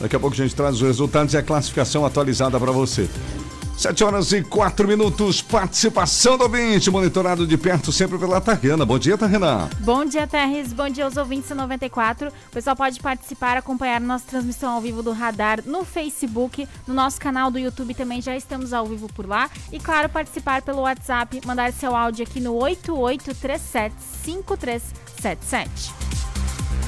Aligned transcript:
Daqui 0.00 0.16
a 0.16 0.20
pouco 0.20 0.34
a 0.34 0.38
gente 0.38 0.54
traz 0.54 0.76
os 0.76 0.82
resultados 0.82 1.34
e 1.34 1.36
a 1.36 1.42
classificação 1.42 2.06
atualizada 2.06 2.58
para 2.58 2.72
você. 2.72 3.08
7 3.80 4.04
horas 4.04 4.30
e 4.32 4.42
4 4.42 4.86
minutos, 4.86 5.40
participação 5.40 6.36
do 6.36 6.44
ouvinte, 6.44 6.90
monitorado 6.90 7.46
de 7.46 7.56
perto 7.56 7.90
sempre 7.90 8.18
pela 8.18 8.38
Tarrena. 8.38 8.84
Bom 8.84 8.98
dia, 8.98 9.16
Tarrena. 9.16 9.70
Bom 9.80 10.04
dia, 10.04 10.26
Terres. 10.26 10.70
Bom 10.74 10.90
dia 10.90 11.06
aos 11.06 11.16
ouvintes 11.16 11.48
94. 11.48 12.28
O 12.28 12.50
pessoal 12.50 12.76
pode 12.76 13.00
participar, 13.00 13.56
acompanhar 13.56 13.98
nossa 13.98 14.26
transmissão 14.26 14.74
ao 14.74 14.82
vivo 14.82 15.02
do 15.02 15.12
Radar 15.12 15.62
no 15.64 15.82
Facebook, 15.82 16.68
no 16.86 16.92
nosso 16.92 17.18
canal 17.18 17.50
do 17.50 17.58
YouTube 17.58 17.94
também 17.94 18.20
já 18.20 18.36
estamos 18.36 18.74
ao 18.74 18.84
vivo 18.84 19.08
por 19.14 19.26
lá. 19.26 19.48
E, 19.72 19.78
claro, 19.80 20.10
participar 20.10 20.60
pelo 20.60 20.82
WhatsApp, 20.82 21.40
mandar 21.46 21.72
seu 21.72 21.96
áudio 21.96 22.26
aqui 22.28 22.38
no 22.38 22.52
8837 22.56 23.94
5377. 24.24 26.09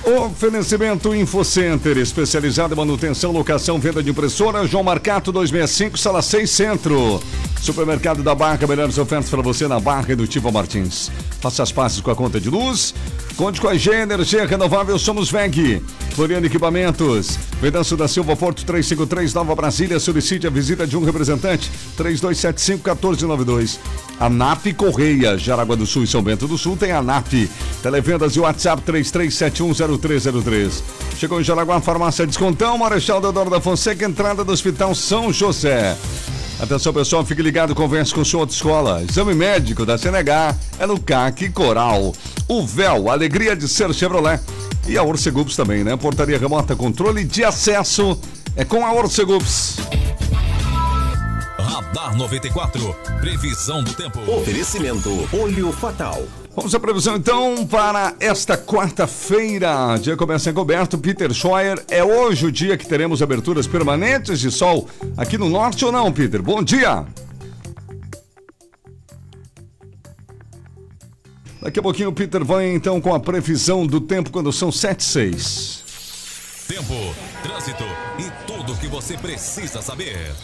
Oferecimento 0.04 1.14
InfoCenter, 1.14 1.96
especializado 1.96 2.74
em 2.74 2.76
manutenção, 2.76 3.30
locação, 3.30 3.78
venda 3.78 4.02
de 4.02 4.10
impressora, 4.10 4.66
João 4.66 4.82
Marcato 4.82 5.30
265, 5.30 5.96
sala 5.96 6.20
6 6.20 6.50
Centro. 6.50 7.22
Supermercado 7.60 8.20
da 8.20 8.34
Barca, 8.34 8.66
melhores 8.66 8.98
ofertas 8.98 9.30
para 9.30 9.40
você 9.40 9.68
na 9.68 9.78
Barca 9.78 10.12
e 10.12 10.16
do 10.16 10.26
Tivo 10.26 10.50
Martins. 10.50 11.08
Faça 11.40 11.62
as 11.62 11.70
passes 11.70 12.00
com 12.00 12.10
a 12.10 12.16
conta 12.16 12.40
de 12.40 12.50
luz. 12.50 12.92
Conte 13.36 13.60
com 13.60 13.68
a 13.68 13.74
G 13.74 13.92
Energia 13.92 14.46
Renovável, 14.46 14.98
somos 14.98 15.30
VEG. 15.30 15.82
Floriano 16.14 16.46
Equipamentos. 16.46 17.38
Vedanço 17.60 17.96
da 17.96 18.06
Silva 18.06 18.36
Porto 18.36 18.64
353, 18.64 19.32
Nova 19.32 19.54
Brasília. 19.54 19.98
Solicite 19.98 20.46
a 20.46 20.50
visita 20.50 20.86
de 20.86 20.96
um 20.96 21.04
representante. 21.04 21.70
3275-1492. 21.96 23.78
ANAP 24.20 24.74
Correia, 24.76 25.38
Jaraguá 25.38 25.74
do 25.74 25.86
Sul 25.86 26.04
e 26.04 26.06
São 26.06 26.22
Bento 26.22 26.46
do 26.46 26.58
Sul 26.58 26.76
tem 26.76 26.92
ANAP. 26.92 27.48
Televendas 27.82 28.36
e 28.36 28.40
WhatsApp 28.40 28.82
33710303. 28.82 30.82
Chegou 31.16 31.40
em 31.40 31.44
Jaraguá, 31.44 31.80
farmácia 31.80 32.26
Descontão, 32.26 32.76
Marechal 32.76 33.20
Deodoro 33.20 33.50
da 33.50 33.60
Fonseca, 33.60 34.04
entrada 34.04 34.44
do 34.44 34.52
Hospital 34.52 34.94
São 34.94 35.32
José. 35.32 35.96
Atenção 36.62 36.92
pessoal, 36.92 37.26
fique 37.26 37.42
ligado, 37.42 37.74
converse 37.74 38.14
com 38.14 38.24
sua 38.24 38.42
autoescola. 38.42 39.02
Exame 39.02 39.34
médico 39.34 39.84
da 39.84 39.98
CNH 39.98 40.54
é 40.78 40.86
no 40.86 40.98
CAC 40.98 41.50
Coral. 41.50 42.14
O 42.46 42.64
Véu, 42.64 43.10
alegria 43.10 43.56
de 43.56 43.66
ser 43.66 43.92
Chevrolet. 43.92 44.40
E 44.86 44.96
a 44.96 45.02
Orcegups 45.02 45.56
também, 45.56 45.82
né? 45.82 45.96
Portaria 45.96 46.38
remota, 46.38 46.76
controle 46.76 47.24
de 47.24 47.42
acesso 47.42 48.16
é 48.54 48.64
com 48.64 48.86
a 48.86 48.92
Orcegups. 48.92 49.78
Radar 51.58 52.16
94, 52.16 52.94
previsão 53.20 53.82
do 53.82 53.92
tempo. 53.94 54.20
Oferecimento 54.30 55.28
Olho 55.32 55.72
Fatal. 55.72 56.22
Vamos 56.54 56.74
à 56.74 56.80
previsão 56.80 57.16
então 57.16 57.66
para 57.66 58.14
esta 58.20 58.58
quarta-feira. 58.58 59.96
Dia 59.98 60.16
começa 60.16 60.50
encoberto. 60.50 60.98
Peter 60.98 61.32
Scheuer, 61.32 61.82
é 61.88 62.04
hoje 62.04 62.46
o 62.46 62.52
dia 62.52 62.76
que 62.76 62.86
teremos 62.86 63.22
aberturas 63.22 63.66
permanentes 63.66 64.38
de 64.38 64.50
sol 64.50 64.86
aqui 65.16 65.38
no 65.38 65.48
norte 65.48 65.84
ou 65.84 65.90
não, 65.90 66.12
Peter? 66.12 66.42
Bom 66.42 66.62
dia! 66.62 67.06
Daqui 71.62 71.78
a 71.78 71.82
pouquinho 71.82 72.10
o 72.10 72.12
Peter 72.12 72.44
vai 72.44 72.74
então 72.74 73.00
com 73.00 73.14
a 73.14 73.20
previsão 73.20 73.86
do 73.86 74.00
tempo 74.00 74.30
quando 74.30 74.52
são 74.52 74.70
7 74.70 75.00
e 75.00 75.04
6. 75.04 75.84
Tempo, 76.68 77.14
trânsito 77.42 77.84
e 78.18 78.46
tudo 78.46 78.72
o 78.72 78.76
que 78.76 78.88
você 78.88 79.16
precisa 79.16 79.80
saber. 79.80 80.34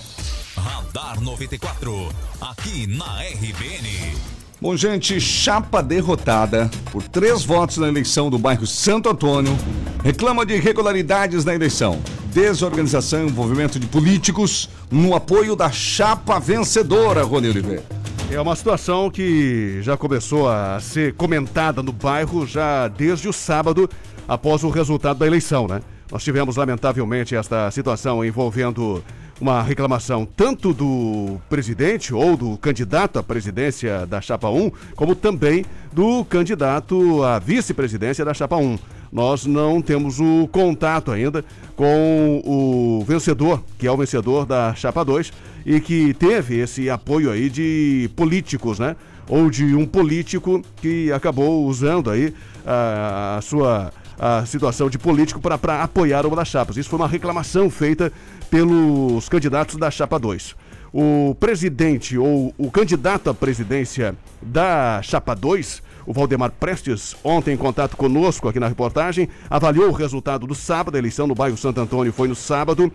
Radar 0.56 1.20
94, 1.20 2.09
aqui 2.41 2.87
na 2.87 3.22
RBN. 3.22 4.38
Bom, 4.61 4.77
gente, 4.77 5.20
chapa 5.20 5.81
derrotada 5.81 6.69
por 6.91 7.05
três 7.05 7.45
votos 7.45 7.77
na 7.77 7.87
eleição 7.87 8.28
do 8.28 8.37
bairro 8.37 8.67
Santo 8.67 9.09
Antônio 9.09 9.56
reclama 10.03 10.45
de 10.45 10.55
irregularidades 10.55 11.45
na 11.45 11.55
eleição, 11.55 12.00
desorganização 12.34 13.23
e 13.23 13.28
envolvimento 13.28 13.78
de 13.78 13.87
políticos 13.87 14.69
no 14.91 15.15
apoio 15.15 15.55
da 15.55 15.70
chapa 15.70 16.41
vencedora, 16.41 17.23
Rony 17.23 17.50
Oliveira. 17.50 17.84
É 18.33 18.41
uma 18.41 18.56
situação 18.56 19.09
que 19.09 19.78
já 19.81 19.97
começou 19.97 20.49
a 20.49 20.81
ser 20.81 21.15
comentada 21.15 21.81
no 21.81 21.93
bairro 21.93 22.44
já 22.44 22.88
desde 22.88 23.28
o 23.28 23.33
sábado 23.33 23.88
após 24.27 24.65
o 24.65 24.71
resultado 24.71 25.21
da 25.21 25.27
eleição, 25.27 25.69
né? 25.69 25.81
Nós 26.11 26.25
tivemos, 26.25 26.57
lamentavelmente, 26.57 27.37
esta 27.37 27.71
situação 27.71 28.25
envolvendo 28.25 29.05
uma 29.39 29.63
reclamação 29.63 30.27
tanto 30.27 30.73
do 30.73 31.39
presidente 31.51 32.15
ou 32.15 32.35
do 32.35 32.57
candidato 32.57 33.19
à 33.19 33.23
presidência 33.23 34.07
da 34.07 34.21
Chapa 34.21 34.49
1, 34.49 34.71
como 34.97 35.15
também 35.15 35.67
do 35.93 36.25
candidato 36.25 37.23
à 37.23 37.39
vice-presidência 37.39 38.25
da 38.25 38.33
Chapa 38.33 38.57
1. 38.57 38.79
Nós 39.13 39.45
não 39.45 39.83
temos 39.83 40.19
o 40.19 40.49
contato 40.51 41.13
ainda 41.13 41.45
com 41.77 42.43
o 42.45 43.05
vencedor, 43.07 43.63
que 43.79 43.87
é 43.87 43.93
o 43.93 43.97
vencedor 43.97 44.47
da 44.47 44.75
Chapa 44.75 45.05
2 45.05 45.31
e 45.65 45.79
que 45.79 46.15
teve 46.15 46.59
esse 46.59 46.89
apoio 46.89 47.31
aí 47.31 47.51
de 47.51 48.11
políticos, 48.17 48.79
né? 48.79 48.97
Ou 49.29 49.51
de 49.51 49.75
um 49.75 49.87
político 49.87 50.63
que 50.77 51.13
acabou 51.13 51.67
usando 51.67 52.11
aí 52.11 52.35
a, 52.67 53.37
a 53.37 53.43
sua 53.43 53.93
a 54.19 54.45
situação 54.45 54.91
de 54.91 54.99
político 54.99 55.41
para 55.41 55.83
apoiar 55.83 56.27
uma 56.27 56.37
das 56.37 56.49
chapas. 56.49 56.77
Isso 56.77 56.89
foi 56.89 56.99
uma 56.99 57.09
reclamação 57.09 57.71
feita 57.71 58.12
pelos 58.51 59.29
candidatos 59.29 59.77
da 59.77 59.91
Chapa 59.91 60.19
2. 60.19 60.56
O 60.93 61.37
presidente 61.39 62.17
ou 62.17 62.55
o 62.57 62.71
candidato 62.71 63.28
à 63.28 63.34
presidência 63.34 64.17
da 64.41 65.01
Chapa 65.03 65.34
2, 65.34 65.83
o 66.07 66.12
Valdemar 66.12 66.51
Prestes, 66.51 67.15
ontem 67.23 67.53
em 67.53 67.57
contato 67.57 67.97
conosco 67.97 68.49
aqui 68.49 68.59
na 68.59 68.69
reportagem, 68.69 69.28
avaliou 69.51 69.91
o 69.91 69.93
resultado 69.93 70.47
do 70.47 70.55
sábado, 70.55 70.95
a 70.95 70.99
eleição 70.99 71.27
no 71.27 71.34
bairro 71.34 71.57
Santo 71.57 71.81
Antônio 71.81 72.12
foi 72.12 72.27
no 72.27 72.34
sábado. 72.34 72.91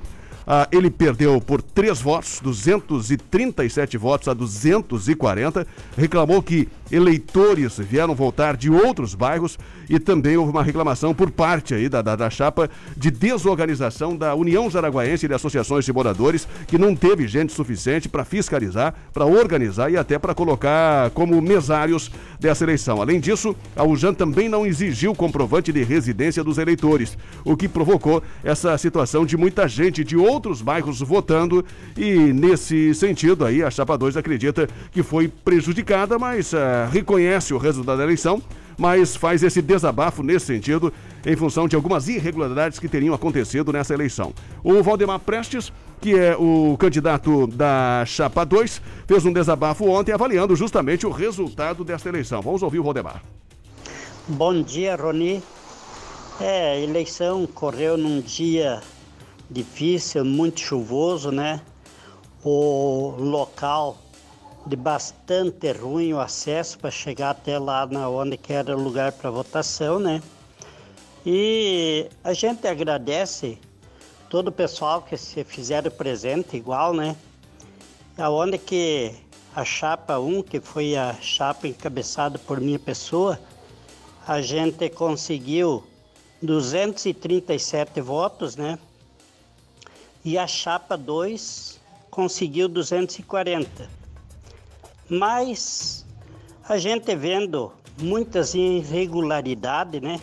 Ah, 0.45 0.67
ele 0.71 0.89
perdeu 0.89 1.39
por 1.39 1.61
três 1.61 2.01
votos, 2.01 2.41
237 2.41 3.97
votos 3.97 4.27
a 4.27 4.33
240. 4.33 5.65
Reclamou 5.97 6.41
que 6.41 6.67
eleitores 6.93 7.77
vieram 7.79 8.13
voltar 8.13 8.55
de 8.55 8.69
outros 8.69 9.15
bairros 9.15 9.57
e 9.89 9.99
também 9.99 10.37
houve 10.37 10.51
uma 10.51 10.63
reclamação 10.63 11.13
por 11.13 11.31
parte 11.31 11.73
aí 11.73 11.89
da, 11.89 12.01
da, 12.01 12.15
da 12.15 12.29
chapa 12.29 12.69
de 12.95 13.09
desorganização 13.09 14.15
da 14.15 14.35
União 14.35 14.69
Zaraguaense 14.69 15.27
de 15.27 15.33
Associações 15.33 15.85
de 15.85 15.91
Moradores, 15.91 16.47
que 16.67 16.77
não 16.77 16.95
teve 16.95 17.27
gente 17.27 17.51
suficiente 17.51 18.07
para 18.07 18.23
fiscalizar, 18.23 18.93
para 19.13 19.25
organizar 19.25 19.91
e 19.91 19.97
até 19.97 20.19
para 20.19 20.33
colocar 20.33 21.09
como 21.11 21.41
mesários 21.41 22.11
dessa 22.39 22.63
eleição. 22.63 23.01
Além 23.01 23.19
disso, 23.19 23.55
a 23.75 23.83
UJAN 23.83 24.13
também 24.13 24.47
não 24.47 24.65
exigiu 24.65 25.15
comprovante 25.15 25.71
de 25.71 25.83
residência 25.83 26.43
dos 26.43 26.57
eleitores, 26.57 27.17
o 27.43 27.57
que 27.57 27.67
provocou 27.67 28.21
essa 28.43 28.77
situação 28.77 29.25
de 29.25 29.35
muita 29.35 29.67
gente 29.67 30.03
de 30.03 30.15
outros 30.15 30.61
bairros 30.61 30.99
votando 30.99 31.65
e 31.97 32.33
nesse 32.33 32.93
sentido 32.93 33.45
aí 33.45 33.63
a 33.63 33.71
chapa 33.71 33.97
2 33.97 34.17
acredita 34.17 34.67
que 34.91 35.01
foi 35.01 35.27
prejudicada, 35.27 36.19
mas 36.19 36.53
uh, 36.53 36.82
reconhece 36.85 37.53
o 37.53 37.57
resultado 37.57 37.97
da 37.97 38.03
eleição, 38.03 38.41
mas 38.77 39.15
faz 39.15 39.43
esse 39.43 39.61
desabafo 39.61 40.23
nesse 40.23 40.47
sentido 40.47 40.91
em 41.25 41.35
função 41.35 41.67
de 41.67 41.75
algumas 41.75 42.07
irregularidades 42.07 42.79
que 42.79 42.87
teriam 42.87 43.13
acontecido 43.13 43.71
nessa 43.71 43.93
eleição. 43.93 44.33
O 44.63 44.81
Valdemar 44.81 45.19
Prestes, 45.19 45.71
que 46.01 46.17
é 46.17 46.35
o 46.35 46.75
candidato 46.77 47.47
da 47.47 48.03
Chapa 48.05 48.43
2, 48.43 48.81
fez 49.07 49.25
um 49.25 49.31
desabafo 49.31 49.85
ontem 49.87 50.11
avaliando 50.11 50.55
justamente 50.55 51.05
o 51.05 51.11
resultado 51.11 51.83
desta 51.83 52.09
eleição. 52.09 52.41
Vamos 52.41 52.63
ouvir 52.63 52.79
o 52.79 52.83
Valdemar. 52.83 53.21
Bom 54.27 54.61
dia, 54.61 54.95
Roni. 54.95 55.43
É, 56.41 56.71
a 56.71 56.79
eleição 56.79 57.45
correu 57.45 57.97
num 57.97 58.19
dia 58.19 58.81
difícil, 59.49 60.25
muito 60.25 60.59
chuvoso, 60.59 61.31
né? 61.31 61.61
O 62.43 63.15
local 63.17 63.97
de 64.65 64.75
bastante 64.75 65.71
ruim 65.71 66.13
o 66.13 66.19
acesso 66.19 66.79
para 66.79 66.89
chegar 66.89 67.31
até 67.31 67.59
lá 67.59 67.85
na 67.85 68.09
onde 68.09 68.37
que 68.37 68.53
era 68.53 68.75
o 68.75 68.81
lugar 68.81 69.11
para 69.11 69.29
votação, 69.29 69.99
né? 69.99 70.21
E 71.25 72.09
a 72.23 72.33
gente 72.33 72.67
agradece 72.67 73.57
todo 74.29 74.47
o 74.47 74.51
pessoal 74.51 75.01
que 75.01 75.17
se 75.17 75.43
fizeram 75.43 75.91
presente 75.91 76.55
igual, 76.55 76.93
né? 76.93 77.15
Aonde 78.17 78.57
que 78.57 79.13
a 79.55 79.65
chapa 79.65 80.17
1, 80.17 80.43
que 80.43 80.59
foi 80.59 80.95
a 80.95 81.13
chapa 81.21 81.67
encabeçada 81.67 82.39
por 82.39 82.59
minha 82.59 82.79
pessoa, 82.79 83.39
a 84.25 84.41
gente 84.41 84.89
conseguiu 84.89 85.83
237 86.41 88.01
votos, 88.01 88.55
né? 88.55 88.79
E 90.23 90.37
a 90.37 90.47
chapa 90.47 90.97
2 90.97 91.79
conseguiu 92.09 92.69
240. 92.69 94.02
Mas 95.09 96.05
a 96.67 96.77
gente 96.77 97.15
vendo 97.15 97.71
muitas 98.01 98.53
irregularidades, 98.53 100.01
né? 100.01 100.19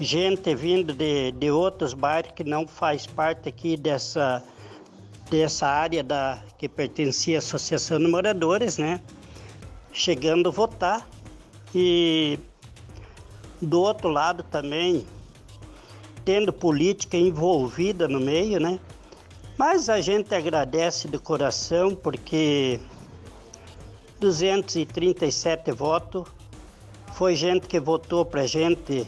Gente 0.00 0.54
vindo 0.54 0.92
de, 0.92 1.32
de 1.32 1.50
outros 1.50 1.92
bairros 1.92 2.32
que 2.34 2.44
não 2.44 2.66
faz 2.66 3.06
parte 3.06 3.48
aqui 3.48 3.76
dessa, 3.76 4.42
dessa 5.28 5.66
área 5.66 6.04
da, 6.04 6.40
que 6.56 6.68
pertencia 6.68 7.38
à 7.38 7.40
Associação 7.40 7.98
de 7.98 8.06
Moradores, 8.06 8.78
né? 8.78 9.00
Chegando 9.92 10.48
a 10.48 10.52
votar. 10.52 11.08
E 11.74 12.38
do 13.60 13.80
outro 13.80 14.08
lado 14.08 14.42
também 14.44 15.04
tendo 16.24 16.52
política 16.52 17.16
envolvida 17.16 18.06
no 18.06 18.20
meio, 18.20 18.60
né? 18.60 18.78
Mas 19.56 19.88
a 19.88 20.00
gente 20.00 20.32
agradece 20.34 21.08
do 21.08 21.18
coração 21.18 21.94
porque 21.94 22.78
237 24.20 25.70
votos 25.72 26.26
foi 27.14 27.36
gente 27.36 27.66
que 27.66 27.78
votou 27.78 28.24
pra 28.24 28.46
gente 28.46 29.06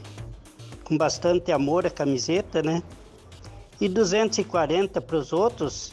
com 0.84 0.96
bastante 0.96 1.50
amor 1.50 1.84
a 1.84 1.90
camiseta, 1.90 2.62
né? 2.62 2.82
E 3.80 3.88
240 3.88 5.00
para 5.00 5.16
os 5.16 5.32
outros. 5.32 5.92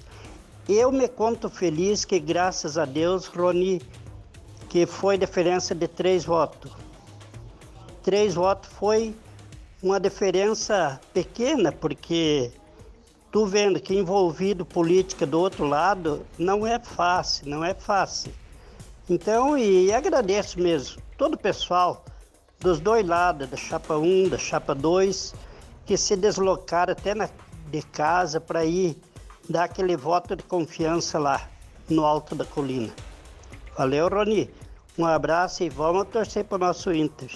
Eu 0.70 0.92
me 0.92 1.08
conto 1.08 1.50
feliz 1.50 2.06
que 2.06 2.20
graças 2.20 2.78
a 2.78 2.86
Deus, 2.86 3.26
Rony, 3.28 3.82
que 4.70 4.86
foi 4.86 5.18
diferença 5.18 5.74
de 5.74 5.88
três 5.88 6.26
votos. 6.26 6.72
Três 8.04 8.36
votos 8.36 8.70
foi 8.74 9.16
uma 9.82 10.00
diferença 10.00 11.00
pequena, 11.14 11.72
porque 11.72 12.52
tu 13.32 13.46
vendo 13.46 13.80
que 13.80 13.96
envolvido 13.96 14.66
política 14.66 15.26
do 15.26 15.40
outro 15.40 15.66
lado 15.66 16.26
não 16.38 16.68
é 16.68 16.80
fácil, 16.80 17.50
não 17.50 17.64
é 17.64 17.74
fácil. 17.74 18.32
Então, 19.10 19.58
e 19.58 19.94
agradeço 19.94 20.60
mesmo 20.60 21.02
todo 21.18 21.36
o 21.36 21.38
pessoal 21.38 22.04
dos 22.60 22.80
dois 22.80 23.06
lados, 23.08 23.48
da 23.48 23.56
chapa 23.56 23.96
1, 23.96 24.30
da 24.30 24.38
chapa 24.38 24.76
2, 24.76 25.34
que 25.86 25.96
se 25.96 26.16
deslocaram 26.16 26.92
até 26.92 27.16
na, 27.16 27.30
de 27.72 27.82
casa 27.82 28.42
para 28.42 28.66
ir 28.66 28.98
dar 29.50 29.64
aquele 29.64 29.96
voto 29.96 30.36
de 30.36 30.44
confiança 30.44 31.18
lá 31.18 31.48
no 31.90 32.06
alto 32.06 32.36
da 32.36 32.44
colina. 32.44 32.94
Valeu, 33.78 34.10
Roni. 34.10 34.50
Um 34.98 35.06
abraço 35.06 35.64
e 35.64 35.70
vamos 35.70 36.08
torcer 36.10 36.44
para 36.44 36.56
o 36.56 36.60
nosso 36.60 36.92
Inter. 36.92 37.30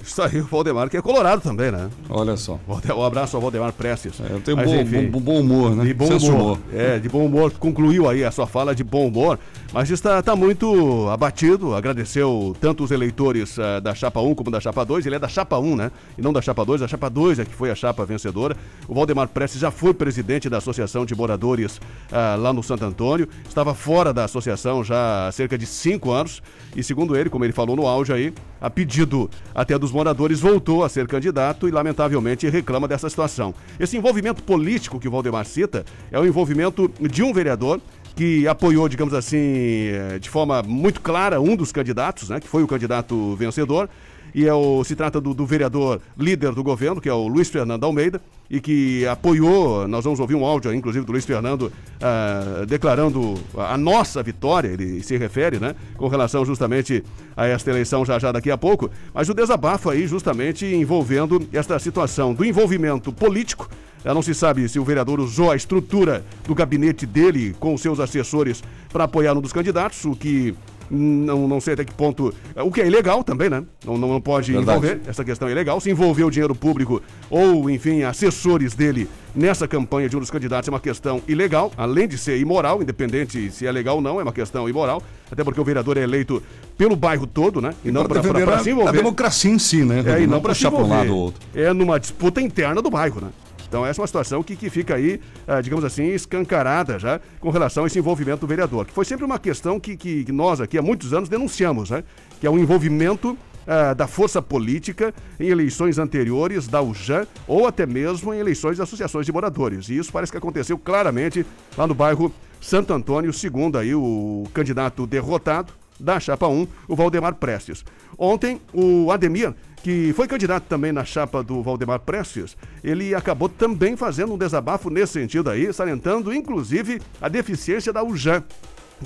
Isso 0.00 0.22
aí, 0.22 0.40
o 0.40 0.44
Valdemar, 0.44 0.88
que 0.88 0.96
é 0.96 1.02
colorado 1.02 1.42
também, 1.42 1.72
né? 1.72 1.90
Olha 2.08 2.36
só. 2.36 2.58
Um 2.96 3.02
abraço 3.02 3.36
ao 3.36 3.42
Valdemar 3.42 3.72
Prestes. 3.72 4.20
É, 4.20 4.32
eu 4.32 4.40
tenho 4.40 4.56
bom, 4.56 4.74
enfim, 4.76 5.06
bom, 5.10 5.20
bom, 5.20 5.40
humor, 5.40 5.74
né? 5.74 5.84
De 5.84 5.92
bom 5.92 6.06
humor. 6.06 6.34
humor. 6.34 6.58
É, 6.72 6.98
de 6.98 7.08
bom 7.08 7.26
humor. 7.26 7.52
Concluiu 7.58 8.08
aí 8.08 8.24
a 8.24 8.30
sua 8.30 8.46
fala 8.46 8.74
de 8.74 8.84
bom 8.84 9.08
humor, 9.08 9.38
mas 9.72 9.90
está, 9.90 10.20
está 10.20 10.36
muito 10.36 11.08
abatido. 11.10 11.74
Agradeceu 11.74 12.56
tanto 12.60 12.84
os 12.84 12.92
eleitores 12.92 13.58
uh, 13.58 13.80
da 13.82 13.92
Chapa 13.92 14.20
1 14.20 14.34
como 14.36 14.50
da 14.52 14.60
Chapa 14.60 14.84
2. 14.84 15.04
Ele 15.04 15.16
é 15.16 15.18
da 15.18 15.28
Chapa 15.28 15.58
1, 15.58 15.76
né? 15.76 15.90
E 16.16 16.22
não 16.22 16.32
da 16.32 16.40
Chapa 16.40 16.64
2. 16.64 16.82
A 16.82 16.88
Chapa 16.88 17.10
2 17.10 17.40
é 17.40 17.44
que 17.44 17.54
foi 17.54 17.70
a 17.70 17.74
chapa 17.74 18.04
vencedora. 18.04 18.56
O 18.86 18.94
Valdemar 18.94 19.28
Prestes 19.28 19.60
já 19.60 19.72
foi 19.72 19.92
presidente 19.92 20.48
da 20.48 20.58
Associação 20.58 21.04
de 21.04 21.14
Moradores 21.14 21.76
uh, 21.76 22.40
lá 22.40 22.52
no 22.52 22.62
Santo 22.62 22.84
Antônio. 22.84 23.28
Estava 23.48 23.74
fora 23.74 24.12
da 24.12 24.24
associação 24.24 24.84
já 24.84 25.26
há 25.26 25.32
cerca 25.32 25.58
de 25.58 25.66
cinco 25.66 26.12
anos. 26.12 26.40
E 26.76 26.82
segundo 26.84 27.16
ele, 27.16 27.28
como 27.28 27.44
ele 27.44 27.52
falou 27.52 27.74
no 27.74 27.86
áudio 27.86 28.14
aí, 28.14 28.32
a 28.60 28.68
pedido 28.70 29.30
até 29.54 29.78
dos 29.78 29.92
moradores, 29.92 30.40
voltou 30.40 30.84
a 30.84 30.88
ser 30.88 31.06
candidato 31.06 31.68
e, 31.68 31.70
lamentavelmente, 31.70 32.48
reclama 32.48 32.88
dessa 32.88 33.08
situação. 33.08 33.54
Esse 33.78 33.96
envolvimento 33.96 34.42
político 34.42 34.98
que 34.98 35.08
o 35.08 35.10
Valdemar 35.10 35.44
cita 35.44 35.84
é 36.10 36.18
o 36.18 36.26
envolvimento 36.26 36.90
de 37.00 37.22
um 37.22 37.32
vereador 37.32 37.80
que 38.18 38.48
apoiou, 38.48 38.88
digamos 38.88 39.14
assim, 39.14 39.38
eh, 39.38 40.18
de 40.20 40.28
forma 40.28 40.60
muito 40.60 41.00
clara 41.00 41.40
um 41.40 41.54
dos 41.54 41.70
candidatos, 41.70 42.28
né, 42.28 42.40
que 42.40 42.48
foi 42.48 42.64
o 42.64 42.66
candidato 42.66 43.36
vencedor, 43.36 43.88
e 44.34 44.46
é 44.46 44.54
o, 44.54 44.82
se 44.84 44.94
trata 44.94 45.20
do, 45.20 45.34
do, 45.34 45.46
vereador 45.46 46.00
líder 46.16 46.52
do 46.52 46.62
governo, 46.62 47.00
que 47.00 47.08
é 47.08 47.12
o 47.12 47.26
Luiz 47.28 47.48
Fernando 47.48 47.84
Almeida, 47.84 48.20
e 48.50 48.60
que 48.60 49.06
apoiou, 49.06 49.86
nós 49.86 50.04
vamos 50.04 50.20
ouvir 50.20 50.34
um 50.34 50.44
áudio, 50.44 50.72
inclusive, 50.72 51.04
do 51.04 51.12
Luiz 51.12 51.24
Fernando 51.24 51.62
uh, 51.62 52.66
declarando 52.66 53.34
a 53.56 53.76
nossa 53.76 54.22
vitória, 54.22 54.68
ele 54.68 55.02
se 55.02 55.16
refere, 55.16 55.58
né, 55.58 55.74
com 55.96 56.08
relação 56.08 56.44
justamente 56.44 57.04
a 57.36 57.46
esta 57.46 57.70
eleição 57.70 58.04
já 58.04 58.18
já 58.18 58.32
daqui 58.32 58.50
a 58.50 58.56
pouco, 58.56 58.90
mas 59.12 59.28
o 59.28 59.34
desabafo 59.34 59.90
aí 59.90 60.06
justamente 60.06 60.64
envolvendo 60.64 61.46
esta 61.52 61.78
situação 61.78 62.32
do 62.32 62.44
envolvimento 62.44 63.12
político. 63.12 63.68
Não 64.04 64.22
se 64.22 64.34
sabe 64.34 64.68
se 64.68 64.78
o 64.78 64.84
vereador 64.84 65.20
usou 65.20 65.50
a 65.50 65.56
estrutura 65.56 66.24
do 66.46 66.54
gabinete 66.54 67.04
dele 67.04 67.54
com 67.58 67.76
seus 67.76 68.00
assessores 68.00 68.62
para 68.90 69.04
apoiar 69.04 69.36
um 69.36 69.40
dos 69.40 69.52
candidatos, 69.52 70.04
o 70.04 70.14
que 70.14 70.54
não, 70.90 71.46
não 71.46 71.60
sei 71.60 71.74
até 71.74 71.84
que 71.84 71.92
ponto. 71.92 72.34
O 72.56 72.70
que 72.70 72.80
é 72.80 72.86
ilegal 72.86 73.22
também, 73.22 73.48
né? 73.50 73.62
Não, 73.84 73.96
não, 73.96 74.08
não 74.08 74.20
pode 74.20 74.52
Verdade. 74.52 74.78
envolver, 74.78 75.00
essa 75.06 75.24
questão 75.24 75.48
é 75.48 75.52
ilegal. 75.52 75.80
Se 75.80 75.90
envolver 75.90 76.24
o 76.24 76.30
dinheiro 76.30 76.54
público 76.54 77.02
ou, 77.30 77.68
enfim, 77.68 78.02
assessores 78.02 78.74
dele 78.74 79.08
nessa 79.34 79.68
campanha 79.68 80.08
de 80.08 80.16
um 80.16 80.20
dos 80.20 80.30
candidatos 80.30 80.68
é 80.68 80.70
uma 80.70 80.80
questão 80.80 81.22
ilegal, 81.28 81.70
além 81.76 82.08
de 82.08 82.18
ser 82.18 82.38
imoral, 82.38 82.82
independente 82.82 83.50
se 83.50 83.66
é 83.66 83.72
legal 83.72 83.96
ou 83.96 84.02
não, 84.02 84.18
é 84.18 84.22
uma 84.22 84.32
questão 84.32 84.68
imoral, 84.68 85.02
até 85.30 85.44
porque 85.44 85.60
o 85.60 85.64
vereador 85.64 85.96
é 85.96 86.02
eleito 86.02 86.42
pelo 86.76 86.96
bairro 86.96 87.26
todo, 87.26 87.60
né? 87.60 87.74
E, 87.84 87.88
e 87.88 87.92
não 87.92 88.04
para 88.04 88.22
se 88.22 88.70
envolver. 88.70 88.88
A 88.88 88.92
democracia 88.92 89.50
em 89.50 89.58
si, 89.58 89.84
né? 89.84 90.02
É, 90.06 90.22
e 90.22 90.26
não, 90.26 90.34
não 90.34 90.40
para 90.40 90.54
se 90.54 90.66
envolver. 90.66 90.84
Um 90.84 90.88
lado 90.88 91.14
ou 91.14 91.22
outro. 91.24 91.40
É 91.54 91.72
numa 91.72 91.98
disputa 92.00 92.40
interna 92.40 92.80
do 92.80 92.90
bairro, 92.90 93.20
né? 93.20 93.28
Então, 93.68 93.84
essa 93.84 94.00
é 94.00 94.02
uma 94.02 94.06
situação 94.06 94.42
que, 94.42 94.56
que 94.56 94.70
fica 94.70 94.94
aí, 94.94 95.20
ah, 95.46 95.60
digamos 95.60 95.84
assim, 95.84 96.06
escancarada 96.06 96.98
já 96.98 97.20
com 97.38 97.50
relação 97.50 97.84
a 97.84 97.86
esse 97.86 97.98
envolvimento 97.98 98.40
do 98.40 98.46
vereador, 98.46 98.86
que 98.86 98.92
foi 98.92 99.04
sempre 99.04 99.24
uma 99.24 99.38
questão 99.38 99.78
que, 99.78 99.96
que 99.96 100.32
nós 100.32 100.60
aqui 100.60 100.78
há 100.78 100.82
muitos 100.82 101.12
anos 101.12 101.28
denunciamos, 101.28 101.90
né? 101.90 102.02
Que 102.40 102.46
é 102.46 102.50
o 102.50 102.58
envolvimento 102.58 103.36
ah, 103.66 103.92
da 103.92 104.06
força 104.06 104.40
política 104.40 105.14
em 105.38 105.48
eleições 105.48 105.98
anteriores 105.98 106.66
da 106.66 106.80
UJAN 106.80 107.26
ou 107.46 107.66
até 107.66 107.84
mesmo 107.84 108.32
em 108.32 108.38
eleições 108.38 108.76
de 108.76 108.82
associações 108.82 109.26
de 109.26 109.32
moradores. 109.32 109.90
E 109.90 109.98
isso 109.98 110.10
parece 110.10 110.32
que 110.32 110.38
aconteceu 110.38 110.78
claramente 110.78 111.44
lá 111.76 111.86
no 111.86 111.94
bairro 111.94 112.32
Santo 112.60 112.94
Antônio, 112.94 113.32
segundo 113.32 113.76
aí 113.76 113.94
o 113.94 114.44
candidato 114.54 115.06
derrotado 115.06 115.77
da 115.98 116.20
chapa 116.20 116.46
1, 116.46 116.66
o 116.86 116.96
Valdemar 116.96 117.34
Prestes. 117.34 117.84
Ontem, 118.16 118.60
o 118.72 119.10
Ademir 119.10 119.54
que 119.82 120.12
foi 120.12 120.26
candidato 120.26 120.64
também 120.64 120.92
na 120.92 121.04
chapa 121.04 121.42
do 121.42 121.62
Valdemar 121.62 122.00
Prestes, 122.00 122.56
ele 122.82 123.14
acabou 123.14 123.48
também 123.48 123.96
fazendo 123.96 124.34
um 124.34 124.38
desabafo 124.38 124.90
nesse 124.90 125.14
sentido 125.14 125.50
aí, 125.50 125.72
salientando 125.72 126.34
inclusive 126.34 127.00
a 127.20 127.28
deficiência 127.28 127.92
da 127.92 128.02
UJAN, 128.02 128.42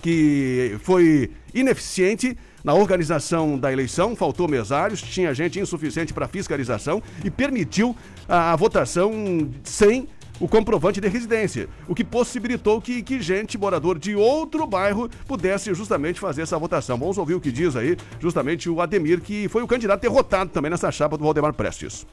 que 0.02 0.76
foi 0.82 1.30
ineficiente 1.52 2.36
na 2.64 2.72
organização 2.74 3.58
da 3.58 3.72
eleição, 3.72 4.16
faltou 4.16 4.48
mesários, 4.48 5.02
tinha 5.02 5.34
gente 5.34 5.60
insuficiente 5.60 6.14
para 6.14 6.28
fiscalização 6.28 7.02
e 7.24 7.30
permitiu 7.30 7.94
a, 8.28 8.52
a 8.52 8.56
votação 8.56 9.50
sem 9.64 10.08
o 10.42 10.48
comprovante 10.48 11.00
de 11.00 11.06
residência, 11.06 11.68
o 11.86 11.94
que 11.94 12.02
possibilitou 12.02 12.80
que, 12.80 13.00
que 13.00 13.22
gente, 13.22 13.56
morador 13.56 13.96
de 13.96 14.16
outro 14.16 14.66
bairro, 14.66 15.08
pudesse 15.24 15.72
justamente 15.72 16.18
fazer 16.18 16.42
essa 16.42 16.58
votação. 16.58 16.98
Vamos 16.98 17.16
ouvir 17.16 17.34
o 17.34 17.40
que 17.40 17.52
diz 17.52 17.76
aí 17.76 17.96
justamente 18.18 18.68
o 18.68 18.80
Ademir, 18.80 19.20
que 19.20 19.48
foi 19.48 19.62
o 19.62 19.68
candidato 19.68 20.00
derrotado 20.00 20.50
também 20.50 20.68
nessa 20.68 20.90
chapa 20.90 21.16
do 21.16 21.22
Valdemar 21.22 21.54
Prestes. 21.54 22.04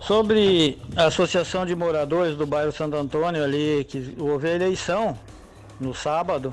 Sobre 0.00 0.80
a 0.96 1.04
Associação 1.04 1.64
de 1.64 1.76
Moradores 1.76 2.36
do 2.36 2.44
bairro 2.44 2.72
Santo 2.72 2.96
Antônio 2.96 3.44
ali, 3.44 3.86
que 3.88 4.16
houve 4.18 4.48
a 4.48 4.54
eleição 4.56 5.16
no 5.78 5.94
sábado, 5.94 6.52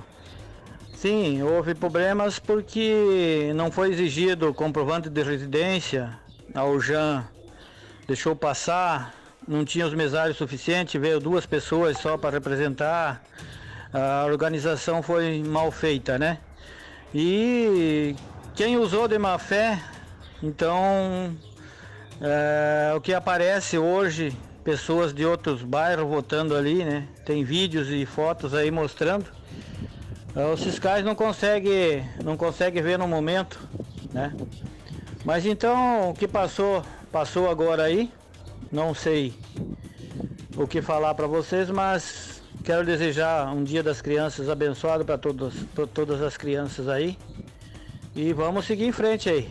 sim, 0.94 1.42
houve 1.42 1.74
problemas 1.74 2.38
porque 2.38 3.52
não 3.56 3.72
foi 3.72 3.90
exigido 3.90 4.54
comprovante 4.54 5.10
de 5.10 5.24
residência, 5.24 6.16
a 6.54 6.64
UJAN 6.64 7.26
deixou 8.08 8.36
passar 8.36 9.19
não 9.50 9.66
tinha 9.66 9.88
os 9.88 9.96
mesários 9.96 10.38
suficientes, 10.38 11.02
veio 11.02 11.20
duas 11.20 11.44
pessoas 11.44 11.98
só 11.98 12.16
para 12.16 12.30
representar. 12.30 13.24
A 13.92 14.24
organização 14.26 15.02
foi 15.02 15.42
mal 15.44 15.72
feita, 15.72 16.20
né? 16.20 16.38
E 17.14 18.16
quem 18.54 18.78
usou 18.78 19.08
de 19.08 19.18
má 19.18 19.40
fé, 19.40 19.82
então 20.44 21.36
é, 22.22 22.94
o 22.96 23.02
que 23.02 23.12
aparece 23.12 23.76
hoje, 23.76 24.38
pessoas 24.64 25.12
de 25.12 25.26
outros 25.26 25.64
bairros 25.64 26.08
votando 26.08 26.56
ali, 26.56 26.86
né? 26.86 27.08
Tem 27.26 27.44
vídeos 27.44 27.90
e 27.90 28.06
fotos 28.06 28.54
aí 28.54 28.70
mostrando. 28.70 29.26
É, 30.36 30.46
os 30.46 30.64
fiscais 30.64 31.04
não 31.04 31.16
conseguem 31.16 32.08
não 32.24 32.38
consegue 32.38 32.80
ver 32.84 33.00
no 33.00 33.08
momento, 33.08 33.60
né? 34.14 34.32
Mas 35.26 35.44
então 35.48 36.12
o 36.12 36.14
que 36.14 36.28
passou, 36.28 36.84
passou 37.12 37.50
agora 37.50 37.82
aí. 37.86 38.12
Não 38.72 38.94
sei 38.94 39.34
o 40.56 40.68
que 40.68 40.82
falar 40.82 41.16
para 41.16 41.26
vocês, 41.26 41.70
mas 41.70 42.42
quero 42.64 42.86
desejar 42.86 43.52
um 43.52 43.64
Dia 43.64 43.82
das 43.82 44.02
Crianças 44.02 44.48
abençoado 44.48 45.04
para 45.04 45.18
todas, 45.18 45.54
todas 45.94 46.22
as 46.22 46.38
crianças 46.38 46.88
aí. 46.88 47.18
E 48.16 48.32
vamos 48.34 48.66
seguir 48.66 48.86
em 48.86 48.92
frente 48.92 49.30
aí. 49.30 49.50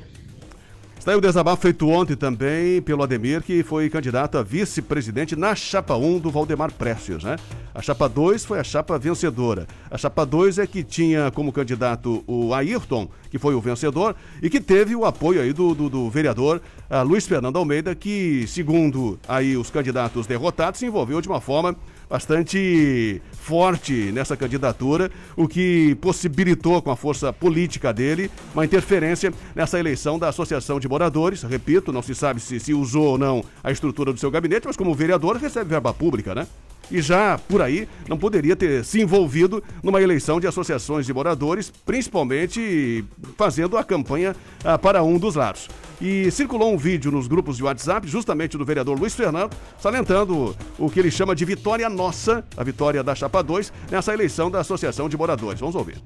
Está 1.08 1.14
aí 1.14 1.18
o 1.18 1.22
desabafo 1.22 1.62
feito 1.62 1.88
ontem 1.88 2.14
também 2.14 2.82
pelo 2.82 3.02
Ademir, 3.02 3.42
que 3.42 3.62
foi 3.62 3.88
candidato 3.88 4.36
a 4.36 4.42
vice-presidente 4.42 5.34
na 5.34 5.54
chapa 5.54 5.96
1 5.96 6.18
do 6.18 6.30
Valdemar 6.30 6.70
Prestes, 6.70 7.24
né? 7.24 7.36
A 7.74 7.80
chapa 7.80 8.06
2 8.06 8.44
foi 8.44 8.60
a 8.60 8.62
chapa 8.62 8.98
vencedora. 8.98 9.66
A 9.90 9.96
chapa 9.96 10.26
2 10.26 10.58
é 10.58 10.66
que 10.66 10.84
tinha 10.84 11.30
como 11.30 11.50
candidato 11.50 12.22
o 12.26 12.52
Ayrton, 12.52 13.08
que 13.30 13.38
foi 13.38 13.54
o 13.54 13.60
vencedor, 13.62 14.14
e 14.42 14.50
que 14.50 14.60
teve 14.60 14.94
o 14.94 15.06
apoio 15.06 15.40
aí 15.40 15.50
do, 15.54 15.74
do, 15.74 15.88
do 15.88 16.10
vereador 16.10 16.60
uh, 16.90 17.02
Luiz 17.02 17.26
Fernando 17.26 17.56
Almeida, 17.56 17.94
que, 17.94 18.46
segundo 18.46 19.18
aí 19.26 19.56
os 19.56 19.70
candidatos 19.70 20.26
derrotados, 20.26 20.78
se 20.78 20.84
envolveu 20.84 21.22
de 21.22 21.28
uma 21.28 21.40
forma 21.40 21.74
bastante 22.10 23.22
forte 23.48 24.12
nessa 24.12 24.36
candidatura, 24.36 25.10
o 25.34 25.48
que 25.48 25.94
possibilitou 26.02 26.82
com 26.82 26.90
a 26.90 26.96
força 26.96 27.32
política 27.32 27.94
dele 27.94 28.30
uma 28.52 28.62
interferência 28.62 29.32
nessa 29.54 29.78
eleição 29.78 30.18
da 30.18 30.28
Associação 30.28 30.78
de 30.78 30.86
Moradores. 30.86 31.44
Repito, 31.44 31.90
não 31.90 32.02
se 32.02 32.14
sabe 32.14 32.40
se, 32.40 32.60
se 32.60 32.74
usou 32.74 33.12
ou 33.12 33.18
não 33.18 33.42
a 33.64 33.72
estrutura 33.72 34.12
do 34.12 34.20
seu 34.20 34.30
gabinete, 34.30 34.66
mas 34.66 34.76
como 34.76 34.94
vereador 34.94 35.38
recebe 35.38 35.70
verba 35.70 35.94
pública, 35.94 36.34
né? 36.34 36.46
E 36.90 37.00
já 37.02 37.38
por 37.48 37.62
aí 37.62 37.88
não 38.08 38.18
poderia 38.18 38.56
ter 38.56 38.84
se 38.84 39.00
envolvido 39.00 39.62
numa 39.82 40.00
eleição 40.00 40.40
de 40.40 40.46
associações 40.46 41.06
de 41.06 41.12
moradores, 41.12 41.70
principalmente 41.84 43.04
fazendo 43.36 43.76
a 43.76 43.84
campanha 43.84 44.34
ah, 44.64 44.78
para 44.78 45.02
um 45.02 45.18
dos 45.18 45.34
lados. 45.34 45.68
E 46.00 46.30
circulou 46.30 46.72
um 46.72 46.76
vídeo 46.76 47.10
nos 47.10 47.26
grupos 47.26 47.56
de 47.56 47.64
WhatsApp, 47.64 48.06
justamente 48.06 48.56
do 48.56 48.64
vereador 48.64 48.98
Luiz 48.98 49.14
Fernando, 49.14 49.56
salientando 49.80 50.56
o 50.78 50.88
que 50.88 51.00
ele 51.00 51.10
chama 51.10 51.34
de 51.34 51.44
vitória 51.44 51.88
nossa, 51.88 52.44
a 52.56 52.62
vitória 52.62 53.02
da 53.02 53.14
Chapa 53.14 53.42
2, 53.42 53.72
nessa 53.90 54.14
eleição 54.14 54.50
da 54.50 54.60
Associação 54.60 55.08
de 55.08 55.16
Moradores. 55.16 55.58
Vamos 55.58 55.74
ouvir. 55.74 56.00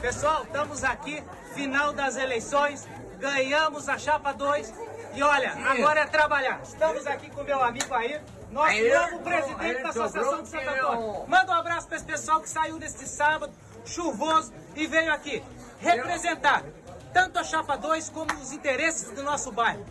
Pessoal, 0.00 0.42
estamos 0.44 0.84
aqui, 0.84 1.22
final 1.54 1.92
das 1.92 2.16
eleições, 2.16 2.86
ganhamos 3.18 3.88
a 3.88 3.96
Chapa 3.96 4.32
2 4.32 4.72
e 5.14 5.22
olha, 5.22 5.52
agora 5.66 6.00
é 6.00 6.06
trabalhar. 6.06 6.60
Estamos 6.62 7.06
aqui 7.06 7.30
com 7.30 7.42
meu 7.42 7.62
amigo 7.62 7.94
aí, 7.94 8.20
nosso 8.56 9.10
novo 9.10 9.22
presidente 9.22 9.82
da 9.82 9.88
Associação 9.90 10.42
de 10.42 10.48
Santo 10.48 10.68
Antônio. 10.68 11.28
Manda 11.28 11.52
um 11.52 11.56
abraço 11.56 11.86
para 11.86 11.96
esse 11.96 12.06
pessoal 12.06 12.40
que 12.40 12.48
saiu 12.48 12.78
neste 12.78 13.06
sábado 13.06 13.52
chuvoso 13.84 14.52
e 14.74 14.86
veio 14.86 15.12
aqui 15.12 15.44
representar 15.78 16.64
tanto 17.12 17.38
a 17.38 17.44
Chapa 17.44 17.76
2 17.76 18.08
como 18.10 18.32
os 18.34 18.52
interesses 18.52 19.10
do 19.10 19.22
nosso 19.22 19.52
bairro. 19.52 19.84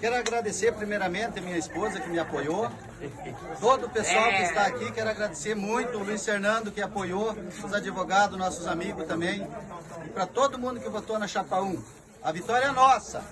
Quero 0.00 0.16
agradecer 0.16 0.72
primeiramente 0.72 1.38
a 1.38 1.42
minha 1.42 1.58
esposa 1.58 2.00
que 2.00 2.08
me 2.08 2.18
apoiou, 2.18 2.68
todo 3.60 3.86
o 3.86 3.90
pessoal 3.90 4.30
que 4.30 4.42
está 4.42 4.66
aqui, 4.66 4.90
quero 4.90 5.10
agradecer 5.10 5.54
muito 5.54 5.96
o 5.96 6.02
Luiz 6.02 6.24
Fernando 6.24 6.72
que 6.72 6.82
apoiou, 6.82 7.36
os 7.62 7.72
advogados, 7.72 8.36
nossos 8.36 8.66
amigos 8.66 9.06
também, 9.06 9.46
e 10.04 10.08
para 10.08 10.26
todo 10.26 10.58
mundo 10.58 10.80
que 10.80 10.88
votou 10.88 11.18
na 11.20 11.28
Chapa 11.28 11.60
1. 11.60 11.80
A 12.24 12.32
vitória 12.32 12.66
é 12.66 12.72
nossa. 12.72 13.22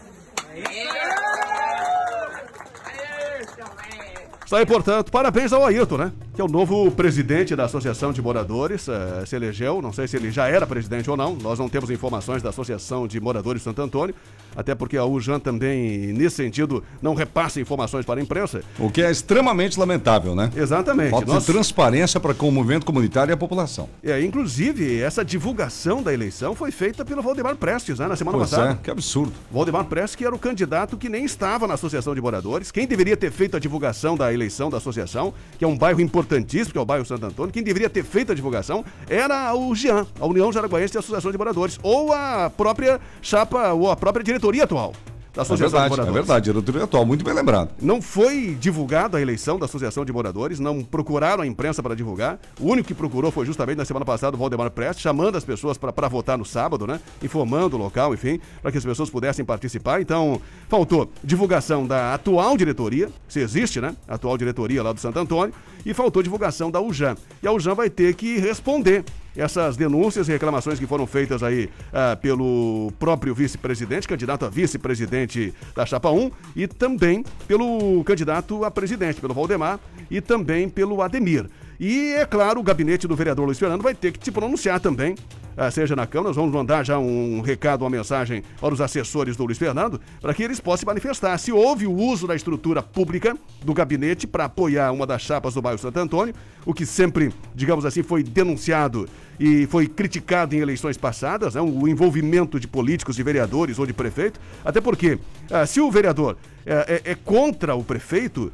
Está 4.51 4.59
aí, 4.59 4.67
portanto, 4.67 5.13
parabéns 5.13 5.53
ao 5.53 5.65
Ayrton, 5.65 5.97
né? 5.97 6.13
Que 6.35 6.41
é 6.41 6.45
o 6.45 6.49
novo 6.49 6.91
presidente 6.91 7.55
da 7.55 7.67
Associação 7.67 8.13
de 8.13 8.21
Moradores, 8.21 8.89
eh, 8.89 9.25
se 9.25 9.37
elegeu, 9.37 9.81
não 9.81 9.93
sei 9.93 10.09
se 10.09 10.17
ele 10.17 10.33
já 10.33 10.49
era 10.49 10.67
presidente 10.67 11.09
ou 11.09 11.17
não, 11.17 11.37
nós 11.37 11.57
não 11.57 11.69
temos 11.69 11.89
informações 11.89 12.43
da 12.43 12.49
Associação 12.49 13.07
de 13.07 13.21
Moradores 13.21 13.61
de 13.61 13.65
Santo 13.65 13.81
Antônio, 13.81 14.13
até 14.55 14.75
porque 14.75 14.97
a 14.97 15.05
UJAN 15.05 15.39
também, 15.41 16.13
nesse 16.13 16.37
sentido, 16.37 16.83
não 17.01 17.15
repassa 17.15 17.61
informações 17.61 18.05
para 18.05 18.21
a 18.21 18.23
imprensa. 18.23 18.63
O 18.79 18.91
que 18.91 19.03
é 19.03 19.11
extremamente 19.11 19.79
lamentável, 19.79 20.35
né? 20.35 20.51
Exatamente. 20.57 21.11
Falta 21.11 21.27
Nós- 21.33 21.45
de 21.47 21.53
transparência 21.53 22.19
para 22.21 22.35
com 22.35 22.49
o 22.49 22.53
movimento 22.53 22.85
comunitário 22.87 23.33
e 23.33 23.35
a 23.35 23.37
população. 23.37 23.89
É, 24.03 24.21
inclusive, 24.23 25.01
essa 25.01 25.25
divulgação 25.25 26.03
da 26.03 26.13
eleição 26.13 26.55
foi 26.55 26.71
feita 26.71 27.05
pelo 27.05 27.23
Valdemar 27.23 27.57
Prestes, 27.57 27.99
né, 27.99 28.07
na 28.09 28.17
semana 28.17 28.39
Pois 28.39 28.51
passada. 28.51 28.73
é, 28.73 28.79
que 28.83 28.91
absurdo. 28.91 29.33
Valdemar 29.51 29.85
Prestes, 29.85 30.17
que 30.17 30.25
era 30.25 30.35
o 30.35 30.39
candidato 30.39 30.97
que 30.97 31.09
nem 31.09 31.25
estava 31.25 31.67
na 31.69 31.75
Associação 31.75 32.15
de 32.15 32.21
Moradores. 32.21 32.71
Quem 32.71 32.87
deveria 32.87 33.17
ter 33.17 33.31
feito 33.31 33.57
a 33.57 33.61
divulgação 33.61 34.17
da 34.17 34.33
eleição 34.33 34.71
da 34.71 34.79
associação, 34.79 35.33
que 35.59 35.65
é 35.65 35.69
um 35.69 35.77
bairro 35.77 36.01
importantíssimo, 36.01 36.73
que 36.73 36.79
é 36.79 36.81
o 36.81 36.85
bairro 36.85 37.05
Santo 37.05 37.27
Antônio, 37.27 37.53
quem 37.53 37.63
deveria 37.63 37.89
ter 37.91 38.03
feito 38.05 38.33
a 38.33 38.35
divulgação 38.35 38.85
era 39.09 39.55
o 39.55 39.75
GIAN, 39.75 40.07
a 40.19 40.27
União 40.27 40.51
Jaraguaense 40.53 40.93
de 40.93 40.99
Associação 40.99 41.31
de 41.31 41.39
Moradores, 41.39 41.79
ou 41.83 42.13
a 42.13 42.51
própria 42.57 43.01
chapa, 43.23 43.73
ou 43.73 43.91
a 43.91 43.97
própria 43.97 44.23
diretoria 44.25 44.40
atual 44.63 44.93
da 45.33 45.43
É 45.43 45.43
Associação 45.43 45.57
de 45.57 45.61
verdade, 45.61 45.87
é 45.87 45.89
Moradores. 45.91 46.15
verdade. 46.15 46.45
Diretoria 46.45 46.85
atual, 46.85 47.07
muito 47.07 47.25
bem 47.25 47.35
lembrado. 47.35 47.71
Não 47.81 48.03
foi 48.03 48.57
divulgado 48.59 49.17
a 49.17 49.21
eleição 49.21 49.59
da 49.59 49.67
Associação 49.67 50.05
de 50.05 50.13
Moradores, 50.13 50.59
não 50.59 50.83
procuraram 50.83 51.43
a 51.43 51.47
imprensa 51.47 51.83
para 51.83 51.95
divulgar. 51.95 52.39
O 52.59 52.69
único 52.69 52.89
que 52.89 52.95
procurou 52.95 53.31
foi 53.31 53.47
justamente 53.47 53.79
na 53.79 53.85
semana 53.85 54.05
passada 54.05 54.37
o 54.37 54.39
Valdemar 54.39 54.71
Prestes, 54.71 55.03
chamando 55.03 55.37
as 55.37 55.45
pessoas 55.45 55.79
para 55.79 56.09
votar 56.09 56.37
no 56.37 56.45
sábado, 56.45 56.87
né? 56.87 57.01
Informando 57.23 57.77
o 57.77 57.79
local, 57.79 58.13
enfim, 58.13 58.41
para 58.61 58.73
que 58.73 58.79
as 58.79 58.85
pessoas 58.85 59.09
pudessem 59.09 59.45
participar. 59.45 60.01
Então, 60.01 60.41
faltou 60.69 61.11
divulgação 61.23 61.87
da 61.87 62.15
atual 62.15 62.57
diretoria, 62.57 63.09
se 63.29 63.41
existe, 63.41 63.81
né? 63.81 63.95
A 64.09 64.17
atual 64.17 64.37
diretoria 64.37 64.83
lá 64.83 64.93
do 64.93 65.01
Santo 65.01 65.19
Antônio, 65.19 65.55
e 65.87 65.95
faltou 65.95 66.23
divulgação 66.23 66.71
da 66.71 66.81
UJAN. 66.81 67.17
E 67.43 67.47
a 67.47 67.53
UJAN 67.53 67.75
vai 67.75 67.89
ter 67.89 68.15
que 68.15 68.39
responder 68.39 69.05
essas 69.37 69.77
denúncias 69.77 70.29
e 70.29 70.33
reclamações 70.33 70.79
que 70.79 70.87
foram 70.87 71.07
feitas 71.07 71.43
aí 71.43 71.71
ah, 71.93 72.17
pelo 72.21 72.93
próprio 72.99 73.35
vice-presidente, 73.35 74.09
candidato 74.09 74.45
a 74.45 74.49
vice-presidente 74.49 75.55
da 75.75 75.87
Chapa 75.87 76.11
1, 76.11 76.31
e 76.57 76.67
também 76.67 77.25
pelo 77.47 78.03
candidato 78.05 78.65
a 78.65 78.71
presidente, 78.71 79.21
pelo 79.21 79.35
Valdemar, 79.35 79.79
e 80.11 80.21
também 80.21 80.69
pelo 80.69 81.01
Ademir. 81.03 81.49
E, 81.81 82.13
é 82.13 82.27
claro, 82.27 82.61
o 82.61 82.63
gabinete 82.63 83.09
do 83.09 83.17
vereador 83.17 83.47
Luiz 83.47 83.59
Fernando 83.59 83.81
vai 83.81 83.95
ter 83.95 84.13
que 84.13 84.23
se 84.23 84.31
pronunciar 84.31 84.79
também, 84.81 85.15
ah, 85.57 85.71
seja 85.71 85.97
na 85.97 86.07
Câmara, 86.07 86.29
nós 86.29 86.37
vamos 86.37 86.53
mandar 86.53 86.85
já 86.85 86.99
um 86.99 87.41
recado, 87.41 87.85
uma 87.85 87.89
mensagem 87.89 88.45
para 88.61 88.75
os 88.75 88.83
assessores 88.83 89.35
do 89.35 89.47
Luiz 89.47 89.57
Fernando, 89.57 89.99
para 90.21 90.35
que 90.35 90.43
eles 90.43 90.61
possam 90.61 90.81
se 90.81 90.87
manifestar 90.87 91.39
se 91.39 91.51
houve 91.51 91.87
o 91.87 91.93
uso 91.95 92.27
da 92.27 92.37
estrutura 92.37 92.83
pública 92.83 93.35
do 93.65 93.73
gabinete 93.73 94.27
para 94.27 94.45
apoiar 94.45 94.93
uma 94.93 95.07
das 95.07 95.23
chapas 95.23 95.55
do 95.55 95.63
bairro 95.63 95.79
Santo 95.79 95.99
Antônio, 95.99 96.35
o 96.67 96.75
que 96.75 96.85
sempre, 96.85 97.33
digamos 97.55 97.87
assim, 97.87 98.03
foi 98.03 98.23
denunciado 98.23 99.09
e 99.39 99.67
foi 99.67 99.87
criticado 99.87 100.55
em 100.55 100.59
eleições 100.59 100.99
passadas, 100.99 101.55
né, 101.55 101.63
o 101.63 101.89
envolvimento 101.89 102.61
de 102.61 102.69
políticos, 102.69 103.17
de 103.17 103.23
vereadores 103.23 103.79
ou 103.79 103.87
de 103.87 103.95
prefeito, 103.95 104.39
até 104.63 104.83
porque 104.83 105.19
ah, 105.51 105.65
se 105.65 105.81
o 105.81 105.91
vereador 105.91 106.37
eh, 106.67 107.01
é, 107.07 107.13
é 107.13 107.15
contra 107.15 107.75
o 107.75 107.83
prefeito, 107.83 108.53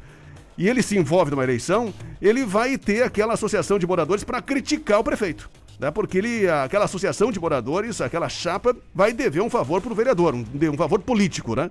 e 0.57 0.67
ele 0.67 0.81
se 0.81 0.97
envolve 0.97 1.31
numa 1.31 1.43
eleição, 1.43 1.93
ele 2.21 2.45
vai 2.45 2.77
ter 2.77 3.03
aquela 3.03 3.33
associação 3.33 3.77
de 3.77 3.85
moradores 3.85 4.23
para 4.23 4.41
criticar 4.41 4.99
o 4.99 5.03
prefeito. 5.03 5.49
Né? 5.79 5.91
Porque 5.91 6.17
ele, 6.17 6.49
aquela 6.49 6.85
associação 6.85 7.31
de 7.31 7.39
moradores, 7.39 8.01
aquela 8.01 8.27
chapa, 8.27 8.75
vai 8.95 9.13
dever 9.13 9.41
um 9.41 9.49
favor 9.49 9.79
para 9.81 9.91
o 9.91 9.95
vereador, 9.95 10.33
um, 10.33 10.43
um 10.73 10.77
favor 10.77 10.99
político, 10.99 11.55
né? 11.55 11.69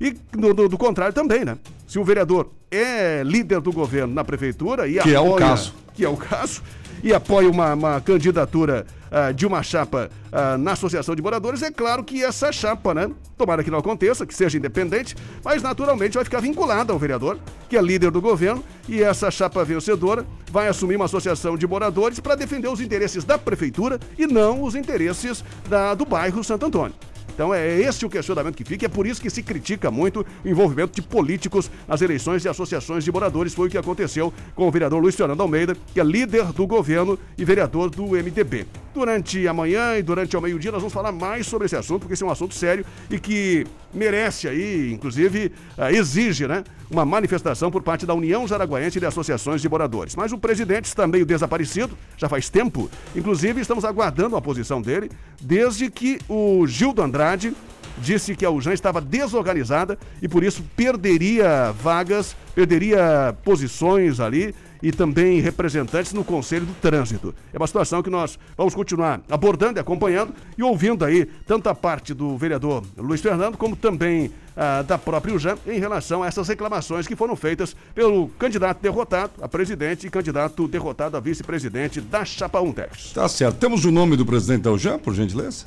E 0.00 0.10
do, 0.32 0.54
do- 0.54 0.68
do 0.70 0.78
contrário 0.78 1.14
também, 1.14 1.44
né? 1.44 1.58
Se 1.86 1.98
o 1.98 2.04
vereador 2.04 2.50
é 2.70 3.22
líder 3.24 3.60
do 3.60 3.70
governo 3.70 4.14
na 4.14 4.24
prefeitura 4.24 4.88
e 4.88 4.98
Que 4.98 5.14
é 5.14 5.20
o 5.20 5.26
apoia- 5.34 5.38
caso. 5.46 5.74
que 5.94 6.02
é 6.04 6.08
o 6.08 6.16
caso, 6.16 6.62
e 7.02 7.12
apoia 7.12 7.50
uma, 7.50 7.74
uma 7.74 8.00
candidatura 8.00 8.86
ah, 9.10 9.32
de 9.32 9.46
uma 9.46 9.62
chapa 9.62 10.10
ah, 10.30 10.56
na 10.56 10.72
Associação 10.72 11.14
de 11.14 11.22
Moradores, 11.22 11.62
é 11.62 11.70
claro 11.70 12.02
que 12.04 12.22
essa 12.22 12.50
chapa, 12.52 12.94
né? 12.94 13.10
Tomara 13.36 13.62
que 13.64 13.70
não 13.70 13.78
aconteça, 13.78 14.24
que 14.24 14.34
seja 14.34 14.56
independente, 14.56 15.16
mas 15.44 15.62
naturalmente 15.62 16.14
vai 16.14 16.24
ficar 16.24 16.40
vinculada 16.40 16.92
ao 16.92 16.98
vereador, 16.98 17.38
que 17.68 17.76
é 17.76 17.82
líder 17.82 18.10
do 18.10 18.20
governo, 18.20 18.62
e 18.88 19.02
essa 19.02 19.30
chapa 19.30 19.64
vencedora 19.64 20.24
vai 20.50 20.68
assumir 20.68 20.96
uma 20.96 21.06
associação 21.06 21.56
de 21.56 21.66
moradores 21.66 22.20
para 22.20 22.34
defender 22.34 22.68
os 22.68 22.80
interesses 22.80 23.24
da 23.24 23.36
prefeitura 23.36 23.98
e 24.18 24.26
não 24.26 24.62
os 24.62 24.74
interesses 24.74 25.44
da- 25.68 25.94
do 25.94 26.04
bairro 26.04 26.42
Santo 26.44 26.66
Antônio. 26.66 26.94
Então 27.34 27.52
é 27.52 27.80
esse 27.80 28.04
o 28.04 28.10
questionamento 28.10 28.56
que 28.56 28.64
fica, 28.64 28.86
é 28.86 28.88
por 28.88 29.06
isso 29.06 29.20
que 29.20 29.30
se 29.30 29.42
critica 29.42 29.90
muito 29.90 30.24
o 30.44 30.48
envolvimento 30.48 30.94
de 30.94 31.02
políticos 31.02 31.70
nas 31.88 32.02
eleições 32.02 32.42
de 32.42 32.48
associações 32.48 33.04
de 33.04 33.10
moradores. 33.10 33.54
Foi 33.54 33.68
o 33.68 33.70
que 33.70 33.78
aconteceu 33.78 34.32
com 34.54 34.68
o 34.68 34.70
vereador 34.70 35.00
Luiz 35.00 35.14
Fernando 35.14 35.40
Almeida, 35.40 35.76
que 35.92 36.00
é 36.00 36.04
líder 36.04 36.52
do 36.52 36.66
governo 36.66 37.18
e 37.36 37.44
vereador 37.44 37.90
do 37.90 38.04
MDB. 38.08 38.66
Durante 38.94 39.48
a 39.48 39.54
manhã 39.54 39.96
e 39.96 40.02
durante 40.02 40.36
ao 40.36 40.42
meio-dia 40.42 40.70
nós 40.70 40.80
vamos 40.80 40.92
falar 40.92 41.12
mais 41.12 41.46
sobre 41.46 41.66
esse 41.66 41.76
assunto, 41.76 42.00
porque 42.00 42.14
esse 42.14 42.22
é 42.22 42.26
um 42.26 42.30
assunto 42.30 42.54
sério 42.54 42.84
e 43.10 43.18
que 43.18 43.66
merece 43.92 44.48
aí, 44.48 44.92
inclusive, 44.92 45.52
ah, 45.76 45.92
exige, 45.92 46.46
né, 46.46 46.64
uma 46.90 47.04
manifestação 47.04 47.70
por 47.70 47.82
parte 47.82 48.06
da 48.06 48.14
União 48.14 48.46
Jaraguaense 48.46 48.98
de 48.98 49.06
Associações 49.06 49.60
de 49.60 49.68
Moradores. 49.68 50.16
Mas 50.16 50.32
o 50.32 50.38
presidente 50.38 50.86
está 50.86 51.06
meio 51.06 51.26
desaparecido, 51.26 51.96
já 52.16 52.28
faz 52.28 52.48
tempo. 52.48 52.90
Inclusive, 53.14 53.60
estamos 53.60 53.84
aguardando 53.84 54.36
a 54.36 54.42
posição 54.42 54.80
dele, 54.80 55.10
desde 55.40 55.90
que 55.90 56.18
o 56.28 56.66
Gildo 56.66 57.02
Andrade 57.02 57.54
disse 57.98 58.34
que 58.34 58.44
a 58.44 58.50
UJAN 58.50 58.72
estava 58.72 59.00
desorganizada 59.00 59.98
e 60.20 60.28
por 60.28 60.42
isso 60.42 60.64
perderia 60.76 61.72
vagas, 61.72 62.34
perderia 62.54 63.34
posições 63.44 64.18
ali 64.18 64.54
e 64.82 64.90
também 64.90 65.40
representantes 65.40 66.12
no 66.12 66.24
Conselho 66.24 66.66
do 66.66 66.74
Trânsito. 66.74 67.34
É 67.52 67.58
uma 67.58 67.66
situação 67.66 68.02
que 68.02 68.10
nós 68.10 68.38
vamos 68.56 68.74
continuar 68.74 69.20
abordando 69.30 69.78
e 69.78 69.80
acompanhando 69.80 70.34
e 70.56 70.62
ouvindo 70.62 71.04
aí 71.04 71.26
tanto 71.46 71.68
a 71.68 71.74
parte 71.74 72.12
do 72.12 72.36
vereador 72.36 72.82
Luiz 72.96 73.20
Fernando 73.20 73.56
como 73.56 73.76
também 73.76 74.32
ah, 74.56 74.82
da 74.82 74.98
própria 74.98 75.34
UJAN 75.34 75.56
em 75.66 75.78
relação 75.78 76.22
a 76.22 76.26
essas 76.26 76.48
reclamações 76.48 77.06
que 77.06 77.16
foram 77.16 77.36
feitas 77.36 77.74
pelo 77.94 78.28
candidato 78.38 78.82
derrotado 78.82 79.32
a 79.40 79.48
presidente 79.48 80.06
e 80.06 80.10
candidato 80.10 80.68
derrotado 80.68 81.16
a 81.16 81.20
vice-presidente 81.20 82.00
da 82.00 82.24
Chapa 82.24 82.60
1 82.60 82.72
Tex. 82.72 83.12
Tá 83.12 83.28
certo. 83.28 83.56
Temos 83.56 83.84
o 83.84 83.90
nome 83.90 84.16
do 84.16 84.26
presidente 84.26 84.62
da 84.62 84.72
UJAN, 84.72 84.98
por 84.98 85.14
gentileza? 85.14 85.66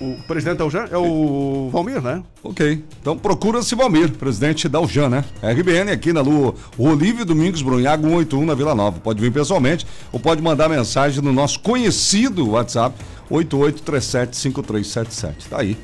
O 0.00 0.16
presidente 0.26 0.56
da 0.58 0.66
UJAN 0.66 0.86
é 0.90 0.96
o 0.96 1.68
Valmir, 1.72 2.00
né? 2.00 2.22
Ok. 2.42 2.82
Então 3.00 3.18
procura-se 3.18 3.74
Valmir, 3.74 4.12
presidente 4.12 4.68
da 4.68 4.80
UJAN, 4.80 5.08
né? 5.08 5.24
RBN 5.42 5.90
aqui 5.90 6.12
na 6.12 6.20
Lua 6.20 6.54
Olívio 6.76 7.24
Domingos 7.24 7.62
Brunhago 7.62 8.04
181 8.04 8.46
na 8.46 8.54
Vila 8.54 8.74
Nova. 8.74 9.00
Pode 9.00 9.20
vir 9.20 9.32
pessoalmente 9.32 9.86
ou 10.12 10.20
pode 10.20 10.42
mandar 10.42 10.68
mensagem 10.68 11.22
no 11.22 11.32
nosso 11.32 11.60
conhecido 11.60 12.50
WhatsApp 12.50 12.94
88375377. 13.30 15.34
Tá 15.50 15.60
aí. 15.60 15.76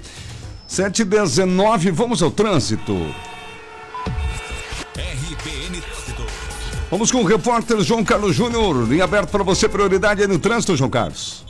719, 0.66 1.90
vamos 1.90 2.22
ao 2.22 2.30
trânsito. 2.30 2.94
RBN 4.96 5.82
Vamos 6.90 7.10
com 7.10 7.22
o 7.22 7.24
repórter 7.24 7.80
João 7.80 8.04
Carlos 8.04 8.36
Júnior. 8.36 8.86
Linha 8.88 9.04
aberta 9.04 9.26
para 9.26 9.42
você, 9.42 9.68
prioridade 9.68 10.22
aí 10.22 10.28
no 10.28 10.38
trânsito, 10.38 10.76
João 10.76 10.90
Carlos. 10.90 11.44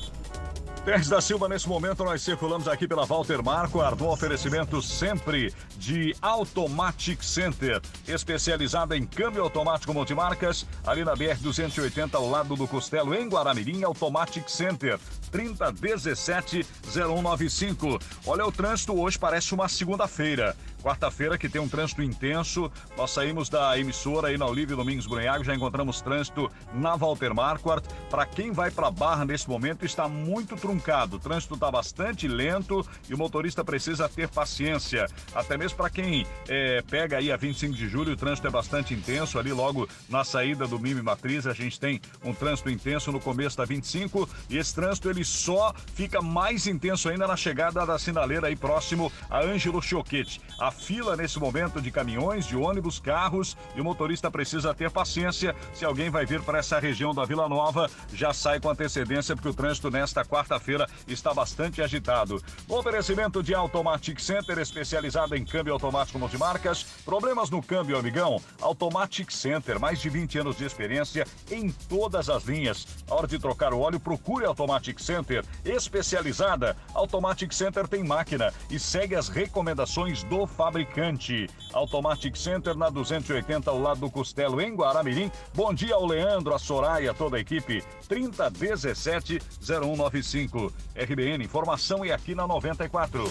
Teres 0.85 1.09
da 1.09 1.19
Silva, 1.19 1.49
nesse 1.49 1.67
momento 1.67 2.05
nós 2.05 2.21
circulamos 2.21 2.69
aqui 2.69 2.87
pela 2.87 3.07
Walter 3.07 3.43
Marco, 3.43 3.81
um 3.81 4.09
oferecimento 4.09 4.83
sempre 4.83 5.51
de 5.79 6.15
Automatic 6.21 7.23
Center, 7.23 7.81
especializada 8.07 8.95
em 8.95 9.07
câmbio 9.07 9.43
automático 9.43 9.95
multimarcas, 9.95 10.67
ali 10.87 11.03
na 11.03 11.17
BR-280, 11.17 12.13
ao 12.13 12.29
lado 12.29 12.55
do 12.55 12.69
Costelo, 12.69 13.15
em 13.15 13.31
Guaramirim, 13.31 13.83
Automatic 13.83 14.47
Center, 14.47 15.01
3017-0195. 15.33 17.99
Olha, 18.27 18.45
o 18.45 18.53
trânsito 18.53 18.93
hoje 19.01 19.19
parece 19.19 19.55
uma 19.55 19.71
segunda-feira. 19.71 20.55
Quarta-feira 20.83 21.39
que 21.39 21.49
tem 21.49 21.63
um 21.63 21.69
trânsito 21.69 22.03
intenso. 22.03 22.71
Nós 22.95 23.11
saímos 23.11 23.49
da 23.49 23.79
emissora 23.79 24.29
aí 24.29 24.37
na 24.37 24.45
Olívio 24.45 24.77
Domingos 24.77 25.07
Brunhago, 25.07 25.43
já 25.43 25.55
encontramos 25.55 26.03
trânsito 26.03 26.53
na 26.75 26.95
Walter 26.95 27.35
Marquardt. 27.35 27.89
Para 28.11 28.27
quem 28.27 28.53
vai 28.53 28.71
para 28.71 28.91
Barra 28.91 29.25
nesse 29.25 29.49
momento 29.49 29.87
está 29.87 30.07
muito 30.07 30.57
truncado. 30.57 30.74
O 31.15 31.19
trânsito 31.19 31.55
está 31.55 31.71
bastante 31.71 32.27
lento 32.27 32.87
e 33.09 33.15
o 33.15 33.19
motorista 33.19 33.65
precisa 33.65 34.09
ter 34.09 34.29
paciência. 34.29 35.07
Até 35.35 35.57
mesmo 35.57 35.77
para 35.77 35.89
quem 35.89 36.27
é, 36.49 36.83
pega 36.83 37.19
aí 37.19 37.31
a 37.31 37.37
25 37.37 37.75
de 37.75 37.89
julho, 37.89 38.13
o 38.13 38.17
trânsito 38.17 38.47
é 38.49 38.51
bastante 38.51 38.93
intenso. 38.93 39.39
Ali 39.39 39.53
logo 39.53 39.89
na 40.09 40.25
saída 40.25 40.67
do 40.67 40.79
Mime 40.79 41.01
Matriz, 41.01 41.47
a 41.47 41.53
gente 41.53 41.79
tem 41.79 42.01
um 42.25 42.35
trânsito 42.35 42.69
intenso 42.71 43.13
no 43.13 43.21
começo 43.21 43.57
da 43.57 43.65
25 43.65 44.29
e 44.51 44.59
esse 44.59 44.75
trânsito 44.75 45.09
ele 45.09 45.25
só 45.25 45.73
fica 45.95 46.21
mais 46.21 46.67
intenso 46.67 47.09
ainda 47.09 47.27
na 47.27 47.37
chegada 47.37 47.87
da 47.87 47.99
sinaleira 47.99 48.49
aí 48.49 48.57
próximo 48.57 49.13
a 49.31 49.41
Ângelo 49.41 49.81
Choquete. 49.81 50.41
A 50.59 50.71
fila 50.71 51.17
nesse 51.17 51.39
momento 51.39 51.81
de 51.81 51.91
caminhões, 51.91 52.47
de 52.47 52.57
ônibus, 52.57 52.99
carros 52.99 53.57
e 53.75 53.81
o 53.81 53.85
motorista 53.85 54.31
precisa 54.31 54.75
ter 54.75 54.91
paciência. 54.91 55.55
Se 55.73 55.85
alguém 55.85 56.11
vai 56.11 56.27
vir 56.27 56.43
para 56.43 56.59
essa 56.59 56.79
região 56.79 57.15
da 57.15 57.25
Vila 57.25 57.49
Nova, 57.49 57.91
já 58.13 58.33
sai 58.33 58.61
com 58.61 58.71
antecedência, 58.71 59.35
porque 59.35 59.49
o 59.49 59.55
trânsito 59.55 59.91
nesta 59.91 60.25
quarta-feira 60.25 60.64
está 61.07 61.35
bastante 61.35 61.83
agitado. 61.83 62.43
Oferecimento 62.69 63.43
de 63.43 63.55
Automatic 63.55 64.19
Center, 64.21 64.59
especializado 64.59 65.37
em 65.37 65.45
câmbio 65.45 65.73
automático 65.73 66.19
multimarcas. 66.19 66.83
Problemas 67.05 67.51
no 67.51 67.63
câmbio, 67.63 67.99
amigão? 67.99 68.41
Automatic 68.61 69.31
Center, 69.31 69.79
mais 69.79 70.01
de 70.01 70.09
20 70.09 70.39
anos 70.39 70.57
de 70.57 70.65
experiência 70.65 71.27
em 71.51 71.71
todas 71.71 72.29
as 72.29 72.45
linhas. 72.45 72.87
A 73.09 73.15
hora 73.15 73.27
de 73.27 73.39
trocar 73.39 73.75
o 73.75 73.81
óleo, 73.81 74.01
procure 74.01 74.47
Automatic 74.47 74.99
Center, 74.99 75.45
especializada. 75.65 76.77
Automatic 76.95 77.53
Center 77.53 77.87
tem 77.87 78.03
máquina 78.03 78.53
e 78.71 78.79
segue 78.79 79.15
as 79.15 79.29
recomendações 79.29 80.23
do 80.25 80.47
fabricante. 80.47 81.49
Automatic 81.73 82.37
Center 82.37 82.77
na 82.77 82.89
280 82.89 83.71
ao 83.71 83.81
lado 83.81 84.01
do 84.01 84.11
Costelo 84.11 84.61
em 84.61 84.75
Guaramirim. 84.75 85.31
Bom 85.55 85.75
dia 85.75 85.95
ao 85.95 86.07
Leandro, 86.07 86.55
a 86.55 86.59
Soraya, 86.59 87.13
toda 87.13 87.37
a 87.37 87.41
equipe. 87.41 87.83
3017 88.09 89.41
0195. 89.61 90.54
RBN 90.95 91.45
Informação 91.45 92.05
e 92.05 92.13
aqui 92.13 92.35
na 92.35 92.47
94. 92.47 93.31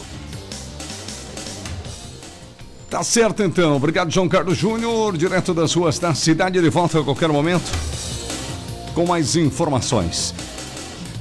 Tá 2.89 3.03
certo 3.03 3.42
então. 3.42 3.75
Obrigado, 3.75 4.12
João 4.12 4.30
Carlos 4.30 4.58
Júnior, 4.58 5.18
direto 5.18 5.53
das 5.53 5.74
ruas 5.74 5.98
da 5.98 6.13
cidade, 6.13 6.62
de 6.62 6.70
volta 6.70 7.00
a 7.00 7.03
qualquer 7.03 7.30
momento 7.30 7.72
com 8.94 9.06
mais 9.06 9.36
informações. 9.36 10.34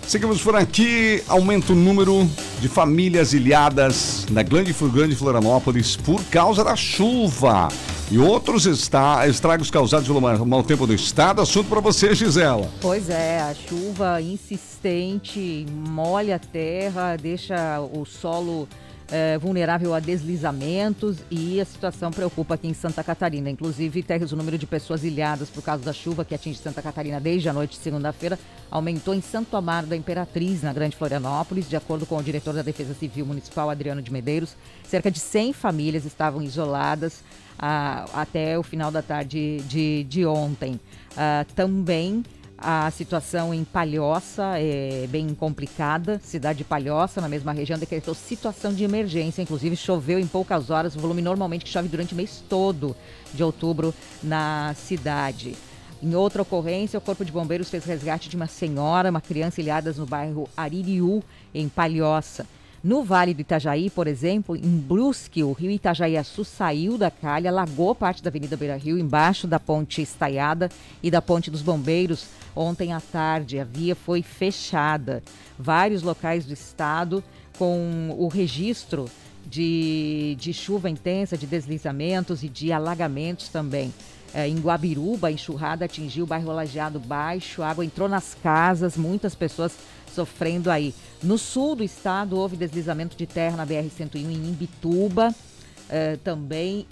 Seguimos 0.07 0.43
por 0.43 0.55
aqui, 0.55 1.23
aumenta 1.27 1.73
o 1.73 1.77
número 1.77 2.29
de 2.61 2.69
famílias 2.69 3.33
ilhadas 3.33 4.27
na 4.31 4.43
grande, 4.43 4.75
Florianópolis 4.75 5.97
por 5.97 6.23
causa 6.25 6.63
da 6.63 6.77
chuva. 6.77 7.69
E 8.13 8.19
outros 8.19 8.67
está, 8.67 9.27
estragos 9.27 9.71
causados 9.71 10.07
pelo 10.07 10.21
mau 10.21 10.63
tempo 10.63 10.87
do 10.87 10.93
estado. 10.93 11.41
Assunto 11.41 11.71
para 11.71 11.81
você, 11.81 12.15
Gisela. 12.15 12.71
Pois 12.79 13.09
é, 13.09 13.41
a 13.41 13.55
chuva 13.55 14.21
insistente 14.21 15.65
molha 15.71 16.37
a 16.37 16.39
terra, 16.39 17.17
deixa 17.17 17.81
o 17.81 18.05
solo 18.05 18.69
é, 19.11 19.39
vulnerável 19.39 19.95
a 19.95 19.99
deslizamentos 19.99 21.21
e 21.31 21.59
a 21.59 21.65
situação 21.65 22.11
preocupa 22.11 22.53
aqui 22.53 22.69
em 22.69 22.75
Santa 22.75 23.03
Catarina. 23.03 23.49
Inclusive, 23.49 24.05
o 24.31 24.37
número 24.37 24.59
de 24.59 24.67
pessoas 24.67 25.05
ilhadas 25.05 25.49
por 25.49 25.63
causa 25.63 25.83
da 25.83 25.95
chuva 25.95 26.23
que 26.23 26.35
atinge 26.35 26.59
Santa 26.59 26.83
Catarina 26.83 27.19
desde 27.19 27.49
a 27.49 27.53
noite 27.55 27.79
de 27.79 27.83
segunda-feira 27.83 28.39
aumentou 28.71 29.15
em 29.15 29.23
Santo 29.23 29.57
Amaro 29.57 29.87
da 29.87 29.97
Imperatriz, 29.97 30.63
na 30.63 30.73
Grande 30.75 30.97
Florianópolis. 30.97 31.67
De 31.67 31.77
acordo 31.77 32.05
com 32.05 32.19
o 32.19 32.23
diretor 32.23 32.53
da 32.53 32.63
Defesa 32.63 32.93
Civil 32.93 33.25
Municipal, 33.25 33.71
Adriano 33.71 34.03
de 34.03 34.13
Medeiros, 34.13 34.55
cerca 34.85 35.11
de 35.11 35.19
100 35.19 35.55
famílias 35.55 36.05
estavam 36.05 36.43
isoladas 36.43 37.23
ah, 37.59 38.07
até 38.15 38.59
o 38.59 38.63
final 38.63 38.91
da 38.91 39.03
tarde 39.03 39.59
de, 39.69 40.05
de 40.05 40.27
ontem. 40.27 40.81
Ah, 41.17 41.45
também 41.55 42.23
a 42.65 42.89
situação 42.93 43.53
em 43.53 43.65
Palhoça 43.65 44.57
é 44.57 45.09
bem 45.09 45.35
complicada. 45.35 46.21
Cidade 46.23 46.59
de 46.59 46.65
Palhoça, 46.65 47.21
na 47.21 47.29
mesma 47.29 47.53
região, 47.53 47.77
decretou 47.77 48.15
situação 48.15 48.73
de 48.73 48.85
emergência. 48.85 49.43
Inclusive, 49.43 49.75
choveu 49.75 50.17
em 50.19 50.27
poucas 50.29 50.71
horas, 50.71 50.95
o 50.95 51.01
volume 51.01 51.21
normalmente 51.21 51.65
que 51.65 51.71
chove 51.71 51.89
durante 51.89 52.15
o 52.15 52.17
mês 52.17 52.45
todo 52.49 52.95
de 53.35 53.43
outubro 53.43 53.93
na 54.23 54.75
cidade. 54.77 55.57
Em 56.01 56.15
outra 56.15 56.43
ocorrência, 56.43 56.99
o 56.99 57.03
Corpo 57.03 57.25
de 57.25 57.33
Bombeiros 57.33 57.69
fez 57.69 57.85
resgate 57.85 58.29
de 58.29 58.37
uma 58.37 58.47
senhora, 58.47 59.11
uma 59.11 59.21
criança 59.21 59.61
ilhadas 59.61 59.99
no 59.99 60.07
bairro 60.07 60.49
Aririú, 60.57 61.23
em 61.53 61.69
Palhoça. 61.69 62.47
No 62.83 63.05
Vale 63.05 63.33
do 63.33 63.41
Itajaí, 63.41 63.89
por 63.89 64.09
exemplo, 64.09 64.57
em 64.57 64.77
Brusque, 64.77 65.45
o 65.45 65.53
rio 65.53 65.71
Itajaiaçu 65.71 66.45
saiu 66.45 66.99
da 66.99 67.13
calha, 67.13 67.49
alagou 67.49 67.95
parte 67.95 68.21
da 68.21 68.29
Avenida 68.29 68.57
Beira 68.57 68.77
Rio, 68.77 68.99
embaixo 68.99 69.47
da 69.47 69.61
ponte 69.61 70.03
estaiada 70.03 70.69
e 71.01 71.09
da 71.09 71.23
ponte 71.23 71.49
dos 71.49 71.63
bombeiros. 71.63 72.27
Ontem 72.57 72.93
à 72.93 73.01
tarde, 73.01 73.61
a 73.61 73.65
via 73.65 73.95
foi 73.95 74.21
fechada. 74.21 75.23
Vários 75.57 76.03
locais 76.03 76.45
do 76.45 76.53
estado 76.53 77.23
com 77.57 78.17
o 78.19 78.27
registro 78.27 79.09
de, 79.47 80.37
de 80.41 80.53
chuva 80.53 80.91
intensa, 80.91 81.39
de 81.39 81.47
deslizamentos 81.47 82.43
e 82.43 82.49
de 82.49 82.73
alagamentos 82.73 83.49
também. 83.49 83.95
É, 84.35 84.49
em 84.49 84.59
Guabiruba, 84.59 85.29
a 85.29 85.33
enxurrada 85.33 85.85
atingiu 85.85 86.25
o 86.25 86.27
bairro 86.27 86.53
Lajeado 86.53 86.99
Baixo, 86.99 87.63
a 87.63 87.69
água 87.69 87.85
entrou 87.85 88.09
nas 88.09 88.35
casas, 88.43 88.97
muitas 88.97 89.35
pessoas 89.35 89.73
sofrendo 90.15 90.71
aí. 90.71 90.95
No 91.23 91.39
sul 91.39 91.75
do 91.77 91.85
estado, 91.85 92.39
houve 92.39 92.57
deslizamento 92.57 93.17
de 93.17 93.27
terra 93.27 93.57
na 93.57 93.67
BR-101 93.67 94.17
em 94.17 94.49
Imbituba. 94.49 95.35
Uh, 95.83 96.17
também 96.19 96.87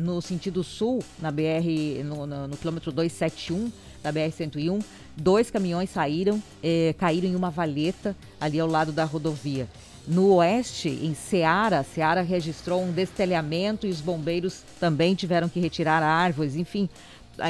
no 0.00 0.20
sentido 0.20 0.62
sul, 0.62 1.02
na 1.18 1.30
BR, 1.30 2.04
no, 2.04 2.26
no, 2.26 2.48
no 2.48 2.56
quilômetro 2.58 2.92
271 2.92 3.72
da 4.02 4.12
BR-101, 4.12 4.84
dois 5.16 5.50
caminhões 5.50 5.90
saíram, 5.90 6.42
eh, 6.62 6.94
caíram 6.98 7.28
em 7.28 7.36
uma 7.36 7.50
valeta 7.50 8.16
ali 8.40 8.58
ao 8.58 8.68
lado 8.68 8.92
da 8.92 9.04
rodovia. 9.04 9.68
No 10.06 10.34
oeste, 10.34 10.88
em 10.88 11.14
Ceará, 11.14 11.84
Ceará 11.84 12.22
registrou 12.22 12.82
um 12.82 12.90
destelhamento 12.90 13.86
e 13.86 13.90
os 13.90 14.00
bombeiros 14.00 14.62
também 14.80 15.14
tiveram 15.14 15.48
que 15.48 15.60
retirar 15.60 16.02
árvores, 16.02 16.56
enfim, 16.56 16.88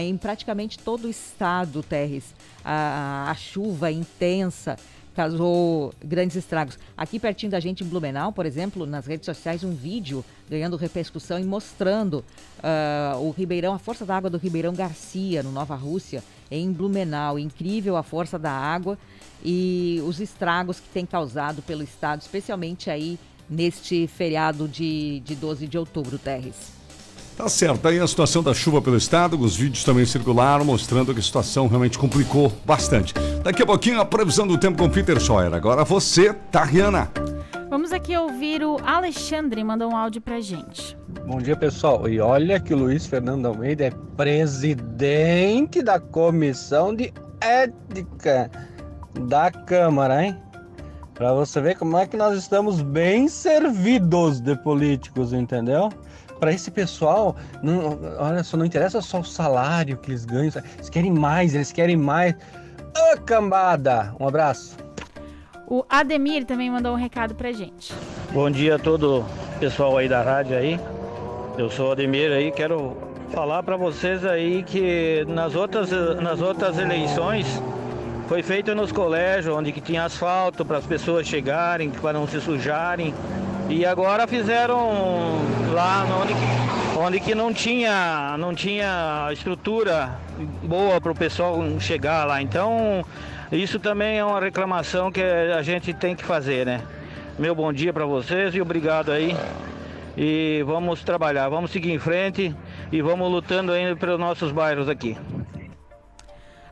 em 0.00 0.16
praticamente 0.16 0.78
todo 0.78 1.06
o 1.06 1.10
estado, 1.10 1.82
Terres, 1.82 2.34
a, 2.64 3.30
a 3.30 3.34
chuva 3.34 3.90
intensa 3.90 4.76
causou 5.14 5.92
grandes 6.02 6.36
estragos. 6.36 6.78
Aqui 6.96 7.18
pertinho 7.18 7.52
da 7.52 7.60
gente 7.60 7.84
em 7.84 7.86
Blumenau, 7.86 8.32
por 8.32 8.46
exemplo, 8.46 8.86
nas 8.86 9.06
redes 9.06 9.26
sociais, 9.26 9.62
um 9.62 9.74
vídeo 9.74 10.24
ganhando 10.48 10.76
repercussão 10.76 11.38
e 11.38 11.44
mostrando 11.44 12.24
uh, 12.58 13.18
o 13.18 13.30
Ribeirão, 13.30 13.74
a 13.74 13.78
força 13.78 14.04
da 14.04 14.16
água 14.16 14.30
do 14.30 14.38
Ribeirão 14.38 14.72
Garcia, 14.72 15.42
no 15.42 15.52
Nova 15.52 15.74
Rússia, 15.74 16.22
em 16.50 16.72
Blumenau. 16.72 17.38
Incrível 17.38 17.96
a 17.96 18.02
força 18.02 18.38
da 18.38 18.52
água 18.52 18.98
e 19.44 20.02
os 20.06 20.20
estragos 20.20 20.80
que 20.80 20.88
tem 20.88 21.04
causado 21.04 21.62
pelo 21.62 21.82
estado, 21.82 22.20
especialmente 22.20 22.90
aí 22.90 23.18
neste 23.48 24.06
feriado 24.06 24.66
de, 24.66 25.20
de 25.20 25.34
12 25.34 25.66
de 25.66 25.76
outubro, 25.76 26.18
Terres. 26.18 26.81
Tá 27.36 27.48
certo, 27.48 27.88
aí 27.88 27.98
a 27.98 28.06
situação 28.06 28.42
da 28.42 28.54
chuva 28.54 28.80
pelo 28.80 28.96
estado, 28.96 29.40
os 29.40 29.56
vídeos 29.56 29.82
também 29.82 30.04
circularam 30.04 30.64
mostrando 30.64 31.12
que 31.12 31.20
a 31.20 31.22
situação 31.22 31.66
realmente 31.66 31.98
complicou 31.98 32.52
bastante. 32.64 33.14
Daqui 33.42 33.62
a 33.62 33.66
pouquinho 33.66 34.00
a 34.00 34.04
previsão 34.04 34.46
do 34.46 34.58
tempo 34.58 34.78
com 34.78 34.88
Peter 34.88 35.18
Scheuer. 35.18 35.52
Agora 35.52 35.84
você, 35.84 36.32
Tariana. 36.50 37.10
Vamos 37.70 37.90
aqui 37.90 38.16
ouvir 38.16 38.62
o 38.62 38.76
Alexandre, 38.84 39.64
mandou 39.64 39.90
um 39.90 39.96
áudio 39.96 40.20
pra 40.20 40.40
gente. 40.40 40.96
Bom 41.26 41.38
dia, 41.38 41.56
pessoal. 41.56 42.06
E 42.06 42.20
olha 42.20 42.60
que 42.60 42.74
o 42.74 42.76
Luiz 42.76 43.06
Fernando 43.06 43.46
Almeida 43.46 43.86
é 43.86 43.90
presidente 44.16 45.82
da 45.82 45.98
comissão 45.98 46.94
de 46.94 47.12
ética 47.40 48.50
da 49.26 49.50
Câmara, 49.50 50.22
hein? 50.22 50.36
Pra 51.14 51.32
você 51.32 51.60
ver 51.60 51.76
como 51.76 51.96
é 51.96 52.06
que 52.06 52.16
nós 52.16 52.36
estamos 52.36 52.82
bem 52.82 53.26
servidos 53.26 54.40
de 54.40 54.54
políticos, 54.56 55.32
entendeu? 55.32 55.90
Para 56.42 56.52
esse 56.52 56.72
pessoal, 56.72 57.36
não, 57.62 58.00
olha 58.18 58.42
só, 58.42 58.56
não 58.56 58.66
interessa 58.66 59.00
só 59.00 59.20
o 59.20 59.24
salário 59.24 59.96
que 59.96 60.10
eles 60.10 60.24
ganham, 60.24 60.50
eles 60.74 60.90
querem 60.90 61.12
mais, 61.12 61.54
eles 61.54 61.70
querem 61.70 61.96
mais. 61.96 62.34
Ô, 62.34 63.20
cambada! 63.20 64.12
Um 64.18 64.26
abraço. 64.26 64.76
O 65.68 65.84
Ademir 65.88 66.44
também 66.44 66.68
mandou 66.68 66.94
um 66.94 66.96
recado 66.96 67.32
pra 67.32 67.52
gente. 67.52 67.94
Bom 68.32 68.50
dia 68.50 68.74
a 68.74 68.78
todo 68.80 69.24
pessoal 69.60 69.96
aí 69.96 70.08
da 70.08 70.20
rádio 70.20 70.56
aí. 70.56 70.80
Eu 71.56 71.70
sou 71.70 71.90
o 71.90 71.92
Ademir 71.92 72.32
aí, 72.32 72.50
quero 72.50 72.96
falar 73.32 73.62
para 73.62 73.76
vocês 73.76 74.24
aí 74.24 74.64
que 74.64 75.24
nas 75.28 75.54
outras, 75.54 75.90
nas 76.20 76.40
outras 76.40 76.76
eleições 76.76 77.46
foi 78.26 78.42
feito 78.42 78.74
nos 78.74 78.90
colégios, 78.90 79.54
onde 79.54 79.70
que 79.70 79.80
tinha 79.80 80.04
asfalto 80.04 80.64
para 80.64 80.78
as 80.78 80.86
pessoas 80.86 81.24
chegarem, 81.24 81.88
para 81.88 82.14
não 82.14 82.26
se 82.26 82.40
sujarem. 82.40 83.14
E 83.72 83.86
agora 83.86 84.26
fizeram 84.26 85.40
lá 85.72 86.04
onde 86.20 86.34
onde 86.94 87.20
que 87.20 87.34
não 87.34 87.54
tinha 87.54 88.36
não 88.38 88.54
tinha 88.54 89.30
estrutura 89.32 90.10
boa 90.62 91.00
para 91.00 91.10
o 91.10 91.14
pessoal 91.14 91.58
chegar 91.80 92.26
lá. 92.26 92.42
Então 92.42 93.02
isso 93.50 93.80
também 93.80 94.18
é 94.18 94.24
uma 94.24 94.38
reclamação 94.38 95.10
que 95.10 95.22
a 95.22 95.62
gente 95.62 95.94
tem 95.94 96.14
que 96.14 96.22
fazer, 96.22 96.66
né? 96.66 96.82
Meu 97.38 97.54
bom 97.54 97.72
dia 97.72 97.94
para 97.94 98.04
vocês 98.04 98.54
e 98.54 98.60
obrigado 98.60 99.10
aí. 99.10 99.34
E 100.18 100.62
vamos 100.66 101.02
trabalhar, 101.02 101.48
vamos 101.48 101.70
seguir 101.70 101.92
em 101.92 101.98
frente 101.98 102.54
e 102.92 103.00
vamos 103.00 103.30
lutando 103.30 103.72
ainda 103.72 103.96
pelos 103.96 104.20
nossos 104.20 104.52
bairros 104.52 104.86
aqui. 104.86 105.16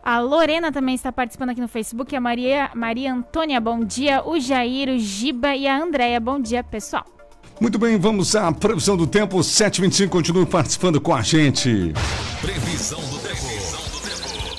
A 0.03 0.19
Lorena 0.19 0.73
também 0.73 0.95
está 0.95 1.13
participando 1.13 1.51
aqui 1.51 1.61
no 1.61 1.69
Facebook. 1.69 2.15
A 2.17 2.21
Maria, 2.21 2.71
Maria 2.75 3.13
Antônia, 3.13 3.61
bom 3.61 3.85
dia. 3.85 4.23
O 4.25 4.41
Jair, 4.41 4.89
o 4.89 4.99
Giba 4.99 5.55
e 5.55 5.67
a 5.67 5.83
Andréia, 5.83 6.19
bom 6.19 6.41
dia, 6.41 6.65
pessoal. 6.65 7.05
Muito 7.61 7.79
bem, 7.79 7.99
vamos 7.99 8.35
à 8.35 8.51
previsão 8.51 8.97
do 8.97 9.07
tempo. 9.07 9.43
725 9.43 10.11
continue 10.11 10.47
participando 10.47 11.01
com 11.01 11.15
a 11.15 11.21
gente. 11.21 11.93
Previsão 12.41 13.01
do 13.01 13.19
tempo. 13.19 13.41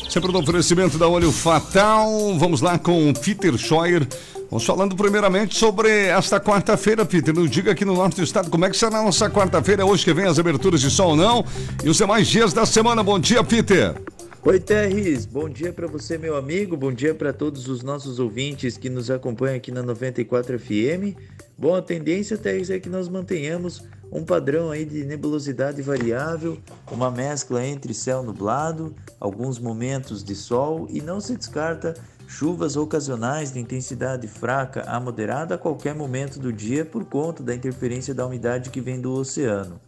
Sempre 0.08 0.32
no 0.32 0.40
oferecimento 0.40 0.98
da 0.98 1.08
Olho 1.08 1.32
Fatal. 1.32 2.08
Vamos 2.38 2.62
lá 2.62 2.78
com 2.78 3.10
o 3.10 3.14
Peter 3.14 3.58
Scheuer. 3.58 4.06
Vamos 4.52 4.66
falando 4.66 4.96
primeiramente 4.96 5.58
sobre 5.58 6.08
esta 6.08 6.38
quarta-feira, 6.38 7.06
Peter. 7.06 7.34
Nos 7.34 7.50
diga 7.50 7.72
aqui 7.72 7.86
no 7.86 7.96
nosso 7.96 8.22
estado 8.22 8.50
como 8.50 8.66
é 8.66 8.70
que 8.70 8.76
será 8.76 9.00
a 9.00 9.04
nossa 9.04 9.30
quarta-feira, 9.30 9.86
hoje 9.86 10.04
que 10.04 10.14
vem 10.14 10.26
as 10.26 10.38
aberturas 10.38 10.82
de 10.82 10.92
sol 10.92 11.12
ou 11.12 11.16
não, 11.16 11.46
e 11.84 11.90
os 11.90 11.96
demais 11.96 12.28
dias 12.28 12.52
da 12.52 12.66
semana. 12.66 13.02
Bom 13.02 13.18
dia, 13.18 13.42
Peter. 13.42 13.96
Oi, 14.44 14.60
Terres. 14.60 15.28
Bom 15.28 15.48
dia 15.48 15.72
para 15.72 15.86
você, 15.86 16.18
meu 16.18 16.36
amigo. 16.36 16.76
Bom 16.76 16.92
dia 16.92 17.14
para 17.14 17.32
todos 17.32 17.68
os 17.68 17.84
nossos 17.84 18.18
ouvintes 18.18 18.76
que 18.76 18.90
nos 18.90 19.12
acompanham 19.12 19.56
aqui 19.56 19.72
na 19.72 19.84
94 19.84 20.58
FM. 20.58 21.16
Bom, 21.56 21.76
a 21.76 21.82
tendência, 21.82 22.36
Terres, 22.36 22.72
é 22.72 22.80
que 22.80 22.90
nós 22.90 23.08
mantenhamos 23.08 23.84
um 24.12 24.26
padrão 24.26 24.72
aí 24.72 24.84
de 24.84 25.06
nebulosidade 25.06 25.84
variável, 25.84 26.58
uma 26.92 27.12
mescla 27.12 27.64
entre 27.64 27.94
céu 27.94 28.24
nublado, 28.24 28.96
alguns 29.20 29.60
momentos 29.60 30.24
de 30.24 30.34
sol 30.34 30.88
e 30.90 31.02
não 31.02 31.22
se 31.22 31.38
descarta 31.38 31.94
chuvas 32.28 32.76
ocasionais 32.76 33.54
de 33.54 33.60
intensidade 33.60 34.28
fraca 34.28 34.82
a 34.88 35.00
moderada 35.00 35.54
a 35.54 35.58
qualquer 35.58 35.94
momento 35.94 36.40
do 36.40 36.52
dia 36.52 36.84
por 36.84 37.06
conta 37.06 37.44
da 37.44 37.54
interferência 37.54 38.12
da 38.12 38.26
umidade 38.26 38.72
que 38.72 38.82
vem 38.82 39.00
do 39.00 39.14
oceano. 39.14 39.80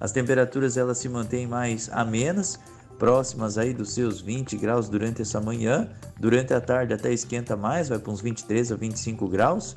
As 0.00 0.12
temperaturas 0.12 0.78
elas 0.78 0.96
se 0.96 1.08
mantêm 1.08 1.46
mais 1.46 1.90
amenas, 1.92 2.58
próximas 2.98 3.56
aí 3.56 3.72
dos 3.72 3.92
seus 3.92 4.20
20 4.20 4.56
graus 4.56 4.88
durante 4.88 5.22
essa 5.22 5.40
manhã, 5.40 5.88
durante 6.18 6.52
a 6.52 6.60
tarde 6.60 6.92
até 6.92 7.12
esquenta 7.12 7.56
mais, 7.56 7.88
vai 7.88 7.98
para 7.98 8.12
uns 8.12 8.20
23 8.20 8.72
a 8.72 8.76
25 8.76 9.28
graus. 9.28 9.76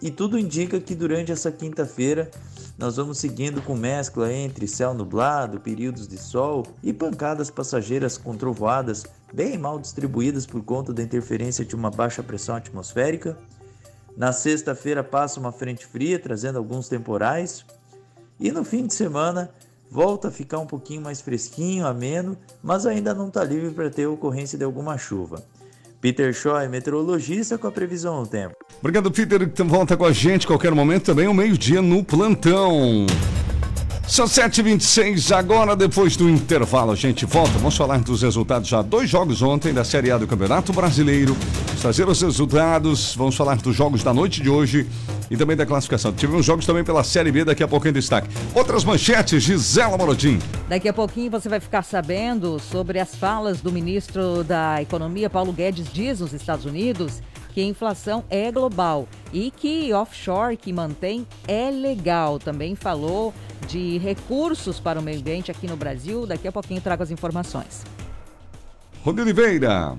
E 0.00 0.10
tudo 0.10 0.38
indica 0.38 0.78
que 0.78 0.94
durante 0.94 1.32
essa 1.32 1.50
quinta-feira 1.50 2.30
nós 2.76 2.96
vamos 2.96 3.18
seguindo 3.18 3.62
com 3.62 3.74
mescla 3.74 4.30
entre 4.32 4.68
céu 4.68 4.92
nublado, 4.92 5.60
períodos 5.60 6.06
de 6.06 6.18
sol 6.18 6.66
e 6.82 6.92
pancadas 6.92 7.50
passageiras 7.50 8.18
com 8.18 8.36
trovoadas 8.36 9.04
bem 9.32 9.56
mal 9.56 9.78
distribuídas 9.78 10.44
por 10.44 10.62
conta 10.62 10.92
da 10.92 11.02
interferência 11.02 11.64
de 11.64 11.74
uma 11.74 11.90
baixa 11.90 12.22
pressão 12.22 12.56
atmosférica. 12.56 13.38
Na 14.16 14.32
sexta-feira 14.32 15.02
passa 15.02 15.40
uma 15.40 15.52
frente 15.52 15.86
fria 15.86 16.18
trazendo 16.18 16.58
alguns 16.58 16.88
temporais. 16.88 17.64
E 18.38 18.52
no 18.52 18.64
fim 18.64 18.86
de 18.86 18.94
semana 18.94 19.50
volta 19.90 20.28
a 20.28 20.30
ficar 20.30 20.58
um 20.58 20.66
pouquinho 20.66 21.02
mais 21.02 21.20
fresquinho, 21.20 21.86
ameno, 21.86 22.36
mas 22.62 22.86
ainda 22.86 23.14
não 23.14 23.28
está 23.28 23.44
livre 23.44 23.70
para 23.70 23.90
ter 23.90 24.06
ocorrência 24.06 24.58
de 24.58 24.64
alguma 24.64 24.98
chuva. 24.98 25.44
Peter 26.00 26.32
Shaw 26.32 26.60
é 26.60 26.68
meteorologista 26.68 27.58
com 27.58 27.66
a 27.66 27.72
previsão 27.72 28.22
do 28.22 28.28
tempo. 28.28 28.54
Obrigado, 28.78 29.10
Peter, 29.10 29.50
que 29.50 29.62
volta 29.62 29.96
com 29.96 30.04
a 30.04 30.12
gente 30.12 30.46
qualquer 30.46 30.72
momento 30.72 31.06
também, 31.06 31.26
o 31.26 31.34
meio-dia 31.34 31.80
no 31.80 32.04
plantão. 32.04 33.06
São 34.08 34.24
7h26, 34.24 35.36
agora 35.36 35.74
depois 35.74 36.16
do 36.16 36.30
intervalo 36.30 36.92
a 36.92 36.94
gente 36.94 37.26
volta. 37.26 37.50
Vamos 37.58 37.76
falar 37.76 37.98
dos 37.98 38.22
resultados 38.22 38.68
já. 38.68 38.80
Dois 38.80 39.10
jogos 39.10 39.42
ontem 39.42 39.74
da 39.74 39.82
Série 39.82 40.12
A 40.12 40.16
do 40.16 40.28
Campeonato 40.28 40.72
Brasileiro. 40.72 41.36
Trazer 41.80 42.08
os 42.08 42.22
resultados. 42.22 43.16
Vamos 43.16 43.34
falar 43.36 43.56
dos 43.56 43.74
jogos 43.74 44.04
da 44.04 44.14
noite 44.14 44.40
de 44.40 44.48
hoje 44.48 44.86
e 45.28 45.36
também 45.36 45.56
da 45.56 45.66
classificação. 45.66 46.12
Tivemos 46.12 46.46
jogos 46.46 46.64
também 46.64 46.84
pela 46.84 47.02
Série 47.02 47.32
B, 47.32 47.44
daqui 47.44 47.64
a 47.64 47.68
pouco 47.68 47.88
em 47.88 47.92
destaque. 47.92 48.28
Outras 48.54 48.84
manchetes, 48.84 49.42
Gisela 49.42 49.98
Morodim. 49.98 50.38
Daqui 50.68 50.88
a 50.88 50.92
pouquinho 50.92 51.28
você 51.28 51.48
vai 51.48 51.58
ficar 51.58 51.82
sabendo 51.82 52.60
sobre 52.60 53.00
as 53.00 53.12
falas 53.16 53.60
do 53.60 53.72
ministro 53.72 54.44
da 54.44 54.80
Economia, 54.80 55.28
Paulo 55.28 55.52
Guedes, 55.52 55.88
diz 55.92 56.20
nos 56.20 56.32
Estados 56.32 56.64
Unidos 56.64 57.20
que 57.56 57.62
a 57.62 57.64
inflação 57.64 58.22
é 58.28 58.52
global 58.52 59.08
e 59.32 59.50
que 59.50 59.90
offshore 59.94 60.58
que 60.58 60.74
mantém 60.74 61.26
é 61.48 61.70
legal. 61.70 62.38
Também 62.38 62.74
falou 62.74 63.32
de 63.66 63.96
recursos 63.96 64.78
para 64.78 65.00
o 65.00 65.02
meio 65.02 65.18
ambiente 65.20 65.50
aqui 65.50 65.66
no 65.66 65.74
Brasil. 65.74 66.26
Daqui 66.26 66.46
a 66.46 66.52
pouquinho 66.52 66.82
trago 66.82 67.02
as 67.02 67.10
informações. 67.10 67.82
Rodrigo 69.02 69.22
Oliveira. 69.22 69.96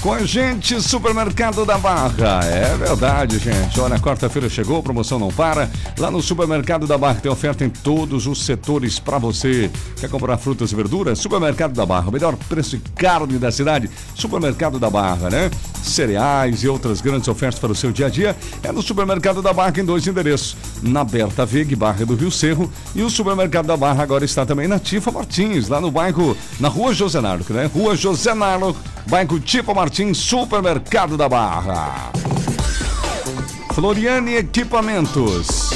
Com 0.00 0.12
a 0.12 0.20
gente, 0.24 0.80
Supermercado 0.80 1.66
da 1.66 1.76
Barra. 1.76 2.44
É 2.44 2.76
verdade, 2.76 3.36
gente. 3.40 3.80
Olha, 3.80 3.98
quarta-feira 3.98 4.48
chegou, 4.48 4.80
promoção 4.80 5.18
não 5.18 5.28
para. 5.28 5.68
Lá 5.98 6.08
no 6.08 6.22
Supermercado 6.22 6.86
da 6.86 6.96
Barra 6.96 7.16
tem 7.16 7.30
oferta 7.30 7.64
em 7.64 7.68
todos 7.68 8.28
os 8.28 8.44
setores 8.44 9.00
para 9.00 9.18
você. 9.18 9.68
Quer 9.98 10.08
comprar 10.08 10.38
frutas 10.38 10.70
e 10.70 10.76
verduras? 10.76 11.18
Supermercado 11.18 11.72
da 11.72 11.84
Barra. 11.84 12.10
O 12.10 12.12
melhor 12.12 12.36
preço 12.48 12.76
e 12.76 12.78
carne 12.78 13.38
da 13.38 13.50
cidade. 13.50 13.90
Supermercado 14.14 14.78
da 14.78 14.88
Barra, 14.88 15.30
né? 15.30 15.50
Cereais 15.82 16.62
e 16.62 16.68
outras 16.68 17.00
grandes 17.00 17.26
ofertas 17.26 17.58
para 17.58 17.72
o 17.72 17.74
seu 17.74 17.90
dia 17.90 18.06
a 18.06 18.08
dia 18.08 18.36
é 18.62 18.70
no 18.70 18.82
Supermercado 18.82 19.42
da 19.42 19.52
Barra 19.52 19.80
em 19.80 19.84
dois 19.84 20.06
endereços. 20.06 20.56
Na 20.80 21.02
Berta 21.02 21.44
Veg, 21.44 21.74
Barra 21.74 22.06
do 22.06 22.14
Rio 22.14 22.30
Cerro. 22.30 22.70
E 22.94 23.02
o 23.02 23.10
Supermercado 23.10 23.66
da 23.66 23.76
Barra 23.76 24.04
agora 24.04 24.24
está 24.24 24.46
também 24.46 24.68
na 24.68 24.78
Tifa 24.78 25.10
Martins, 25.10 25.68
lá 25.68 25.80
no 25.80 25.90
bairro, 25.90 26.36
na 26.60 26.68
Rua 26.68 26.94
José 26.94 27.20
Nardo, 27.20 27.44
né? 27.52 27.68
Rua 27.74 27.96
José 27.96 28.32
Nardo, 28.32 28.76
bairro 29.08 29.40
Tifa 29.40 29.74
Martins. 29.74 29.87
Martins, 29.88 30.18
Supermercado 30.18 31.16
da 31.16 31.30
Barra. 31.30 32.12
Floriane 33.72 34.34
Equipamentos. 34.36 35.70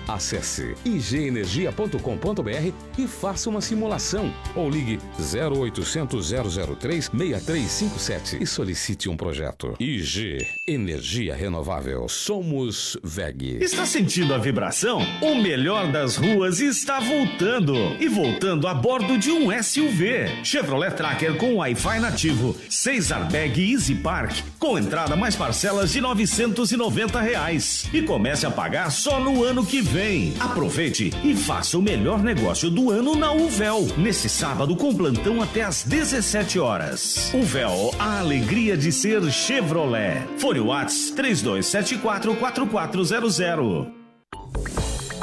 Acesse 0.07 0.75
igenergia.com.br 0.83 2.73
e 2.97 3.07
faça 3.07 3.49
uma 3.49 3.61
simulação 3.61 4.33
ou 4.55 4.69
ligue 4.69 4.99
0800 5.17 6.31
003 6.79 7.05
6357 7.05 8.37
e 8.41 8.45
solicite 8.45 9.09
um 9.09 9.15
projeto. 9.15 9.75
IG 9.79 10.45
Energia 10.67 11.35
Renovável. 11.35 12.07
Somos 12.09 12.97
VEG. 13.03 13.57
Está 13.61 13.85
sentindo 13.85 14.33
a 14.33 14.37
vibração? 14.37 15.01
O 15.21 15.35
melhor 15.35 15.91
das 15.91 16.17
ruas 16.17 16.59
está 16.59 16.99
voltando 16.99 17.75
e 17.99 18.07
voltando 18.07 18.67
a 18.67 18.73
bordo 18.73 19.17
de 19.17 19.31
um 19.31 19.51
SUV. 19.61 20.43
Chevrolet 20.43 20.91
Tracker 20.91 21.37
com 21.37 21.55
Wi-Fi 21.55 21.99
nativo, 21.99 22.55
6 22.69 23.11
airbag 23.11 23.71
Easy 23.73 23.95
Park, 23.95 24.37
com 24.59 24.77
entrada 24.77 25.15
mais 25.15 25.35
parcelas 25.35 25.91
de 25.91 26.01
990 26.01 27.21
reais. 27.21 27.87
E 27.93 28.01
comece 28.01 28.45
a 28.45 28.51
pagar 28.51 28.91
só 28.91 29.19
no 29.19 29.43
ano 29.43 29.65
que 29.65 29.81
vem. 29.81 29.90
Aproveite 30.39 31.11
e 31.21 31.35
faça 31.35 31.77
o 31.77 31.81
melhor 31.81 32.23
negócio 32.23 32.69
do 32.69 32.89
ano 32.89 33.13
na 33.13 33.33
Uvel. 33.33 33.87
Nesse 33.97 34.29
sábado 34.29 34.73
com 34.73 34.95
plantão 34.95 35.41
até 35.41 35.63
às 35.63 35.83
17 35.83 36.57
horas. 36.59 37.29
Uvel, 37.33 37.93
a 37.99 38.19
alegria 38.19 38.77
de 38.77 38.89
ser 38.89 39.21
Chevrolet. 39.29 40.25
Fone 40.37 40.61
Whats 40.61 41.11
3274 41.11 42.35
4400. 42.37 44.00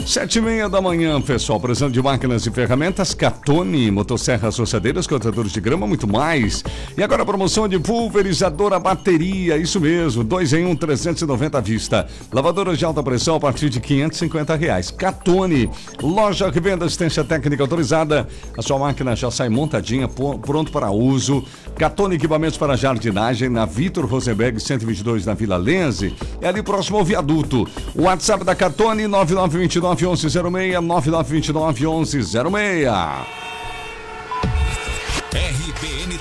Sete 0.08 0.38
e 0.38 0.40
meia 0.40 0.70
da 0.70 0.80
manhã, 0.80 1.20
pessoal. 1.20 1.60
Precisando 1.60 1.92
de 1.92 2.00
máquinas 2.00 2.46
e 2.46 2.50
ferramentas, 2.50 3.12
Catone, 3.12 3.90
motosserras, 3.90 4.56
roçadeiras, 4.56 5.06
cortadores 5.06 5.52
de 5.52 5.60
grama, 5.60 5.86
muito 5.86 6.08
mais. 6.08 6.64
E 6.96 7.02
agora 7.02 7.24
a 7.24 7.26
promoção 7.26 7.68
de 7.68 7.78
pulverizadora 7.78 8.78
bateria, 8.78 9.58
isso 9.58 9.78
mesmo, 9.78 10.24
dois 10.24 10.54
em 10.54 10.64
um, 10.64 10.74
390 10.74 11.58
à 11.58 11.60
vista. 11.60 12.08
Lavadoras 12.32 12.78
de 12.78 12.86
alta 12.86 13.02
pressão 13.02 13.36
a 13.36 13.40
partir 13.40 13.68
de 13.68 13.80
550 13.80 14.54
reais. 14.54 14.90
Catone, 14.90 15.68
loja 16.02 16.50
que 16.50 16.58
vende 16.58 16.84
assistência 16.84 17.22
técnica 17.22 17.62
autorizada. 17.62 18.26
A 18.56 18.62
sua 18.62 18.78
máquina 18.78 19.14
já 19.14 19.30
sai 19.30 19.50
montadinha, 19.50 20.08
pronto 20.08 20.72
para 20.72 20.90
uso. 20.90 21.44
Catone 21.76 22.14
equipamentos 22.14 22.56
para 22.56 22.76
jardinagem 22.76 23.50
na 23.50 23.66
Vitor 23.66 24.06
Rosenberg 24.06 24.58
122 24.58 25.26
na 25.26 25.34
Vila 25.34 25.58
Lenze. 25.58 26.14
É 26.40 26.48
ali 26.48 26.62
próximo 26.62 26.96
ao 26.96 27.04
viaduto. 27.04 27.68
WhatsApp 27.94 28.42
da 28.42 28.54
Catone 28.54 29.06
9929 29.06 29.97
1106 29.98 30.80
9929 30.80 31.80
1106. 31.80 32.34
RBN. 35.32 36.20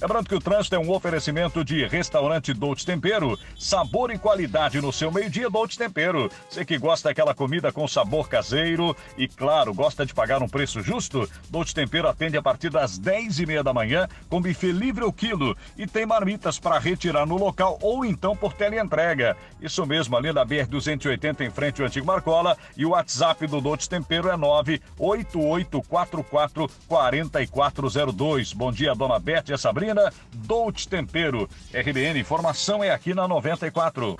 Lembrando 0.00 0.28
que 0.28 0.34
o 0.34 0.40
trânsito 0.40 0.76
é 0.76 0.78
um 0.78 0.90
oferecimento 0.90 1.62
de 1.62 1.86
restaurante 1.86 2.54
Dolce 2.54 2.86
Tempero, 2.86 3.38
sabor 3.58 4.10
e 4.10 4.18
qualidade 4.18 4.80
no 4.80 4.90
seu 4.90 5.12
meio-dia, 5.12 5.50
Dolce 5.50 5.76
Tempero. 5.76 6.30
Você 6.48 6.64
que 6.64 6.78
gosta 6.78 7.10
daquela 7.10 7.34
comida 7.34 7.70
com 7.70 7.86
sabor 7.86 8.26
caseiro 8.26 8.96
e, 9.18 9.28
claro, 9.28 9.74
gosta 9.74 10.06
de 10.06 10.14
pagar 10.14 10.42
um 10.42 10.48
preço 10.48 10.80
justo, 10.80 11.28
Dolce 11.50 11.74
Tempero 11.74 12.08
atende 12.08 12.38
a 12.38 12.42
partir 12.42 12.70
das 12.70 12.96
10 12.96 13.40
e 13.40 13.46
meia 13.46 13.62
da 13.62 13.74
manhã 13.74 14.08
com 14.30 14.40
buffet 14.40 14.72
livre 14.72 15.04
o 15.04 15.12
quilo 15.12 15.54
e 15.76 15.86
tem 15.86 16.06
marmitas 16.06 16.58
para 16.58 16.78
retirar 16.78 17.26
no 17.26 17.36
local 17.36 17.78
ou 17.82 18.02
então 18.02 18.34
por 18.34 18.54
teleentrega. 18.54 19.36
Isso 19.60 19.84
mesmo, 19.84 20.16
ali 20.16 20.32
na 20.32 20.46
BR-280 20.46 21.42
em 21.42 21.50
frente 21.50 21.82
ao 21.82 21.88
antigo 21.88 22.06
Marcola 22.06 22.56
e 22.74 22.86
o 22.86 22.90
WhatsApp 22.90 23.46
do 23.46 23.60
Dolce 23.60 23.86
Tempero 23.86 24.30
é 24.30 24.36
98844 24.36 26.70
4402. 26.88 28.54
Bom 28.54 28.72
dia, 28.72 28.94
dona 28.94 29.20
Beth 29.40 29.48
e 29.48 29.54
a 29.54 29.58
Sabrina. 29.58 30.12
Dolce 30.32 30.86
Tempero. 30.86 31.48
RBN, 31.72 32.20
informação 32.20 32.84
é 32.84 32.90
aqui 32.90 33.14
na 33.14 33.26
94. 33.26 34.16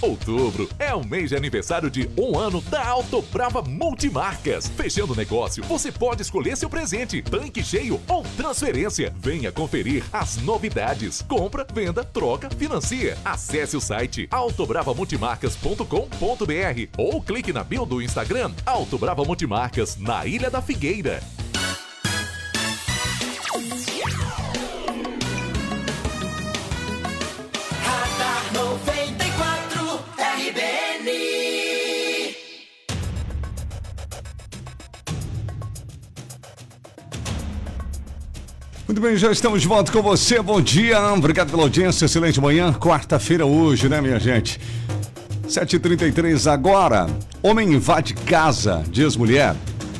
Outubro 0.00 0.68
é 0.78 0.94
o 0.94 1.04
mês 1.04 1.28
de 1.28 1.36
aniversário 1.36 1.90
de 1.90 2.08
um 2.16 2.38
ano 2.38 2.62
da 2.62 2.82
Auto 2.86 3.20
Brava 3.20 3.60
Multimarcas. 3.60 4.66
Fechando 4.68 5.12
o 5.12 5.16
negócio, 5.16 5.62
você 5.64 5.92
pode 5.92 6.22
escolher 6.22 6.56
seu 6.56 6.70
presente, 6.70 7.20
tanque 7.20 7.62
cheio 7.62 8.00
ou 8.08 8.22
transferência. 8.34 9.12
Venha 9.18 9.52
conferir 9.52 10.02
as 10.10 10.38
novidades. 10.38 11.20
Compra, 11.20 11.66
venda, 11.70 12.02
troca, 12.02 12.48
financia. 12.48 13.18
Acesse 13.22 13.76
o 13.76 13.80
site 13.80 14.26
autobravamultimarcas.com.br 14.30 15.84
ou 16.96 17.20
clique 17.20 17.52
na 17.52 17.62
bio 17.62 17.84
do 17.84 18.00
Instagram 18.00 18.52
Auto 18.64 18.96
Brava 18.96 19.22
Multimarcas, 19.22 19.98
na 19.98 20.24
Ilha 20.24 20.48
da 20.48 20.62
Figueira. 20.62 21.20
Muito 38.90 39.02
bem, 39.02 39.16
já 39.16 39.30
estamos 39.30 39.62
de 39.62 39.68
volta 39.68 39.92
com 39.92 40.02
você. 40.02 40.42
Bom 40.42 40.60
dia, 40.60 41.00
obrigado 41.12 41.48
pela 41.48 41.62
audiência. 41.62 42.06
Excelente 42.06 42.40
manhã. 42.40 42.72
Quarta-feira 42.72 43.46
hoje, 43.46 43.88
né, 43.88 44.00
minha 44.00 44.18
gente? 44.18 44.60
7h33 45.46 46.50
agora. 46.50 47.06
Homem 47.40 47.72
invade 47.72 48.14
casa, 48.14 48.82
diz 48.90 49.14
mulher. 49.14 49.54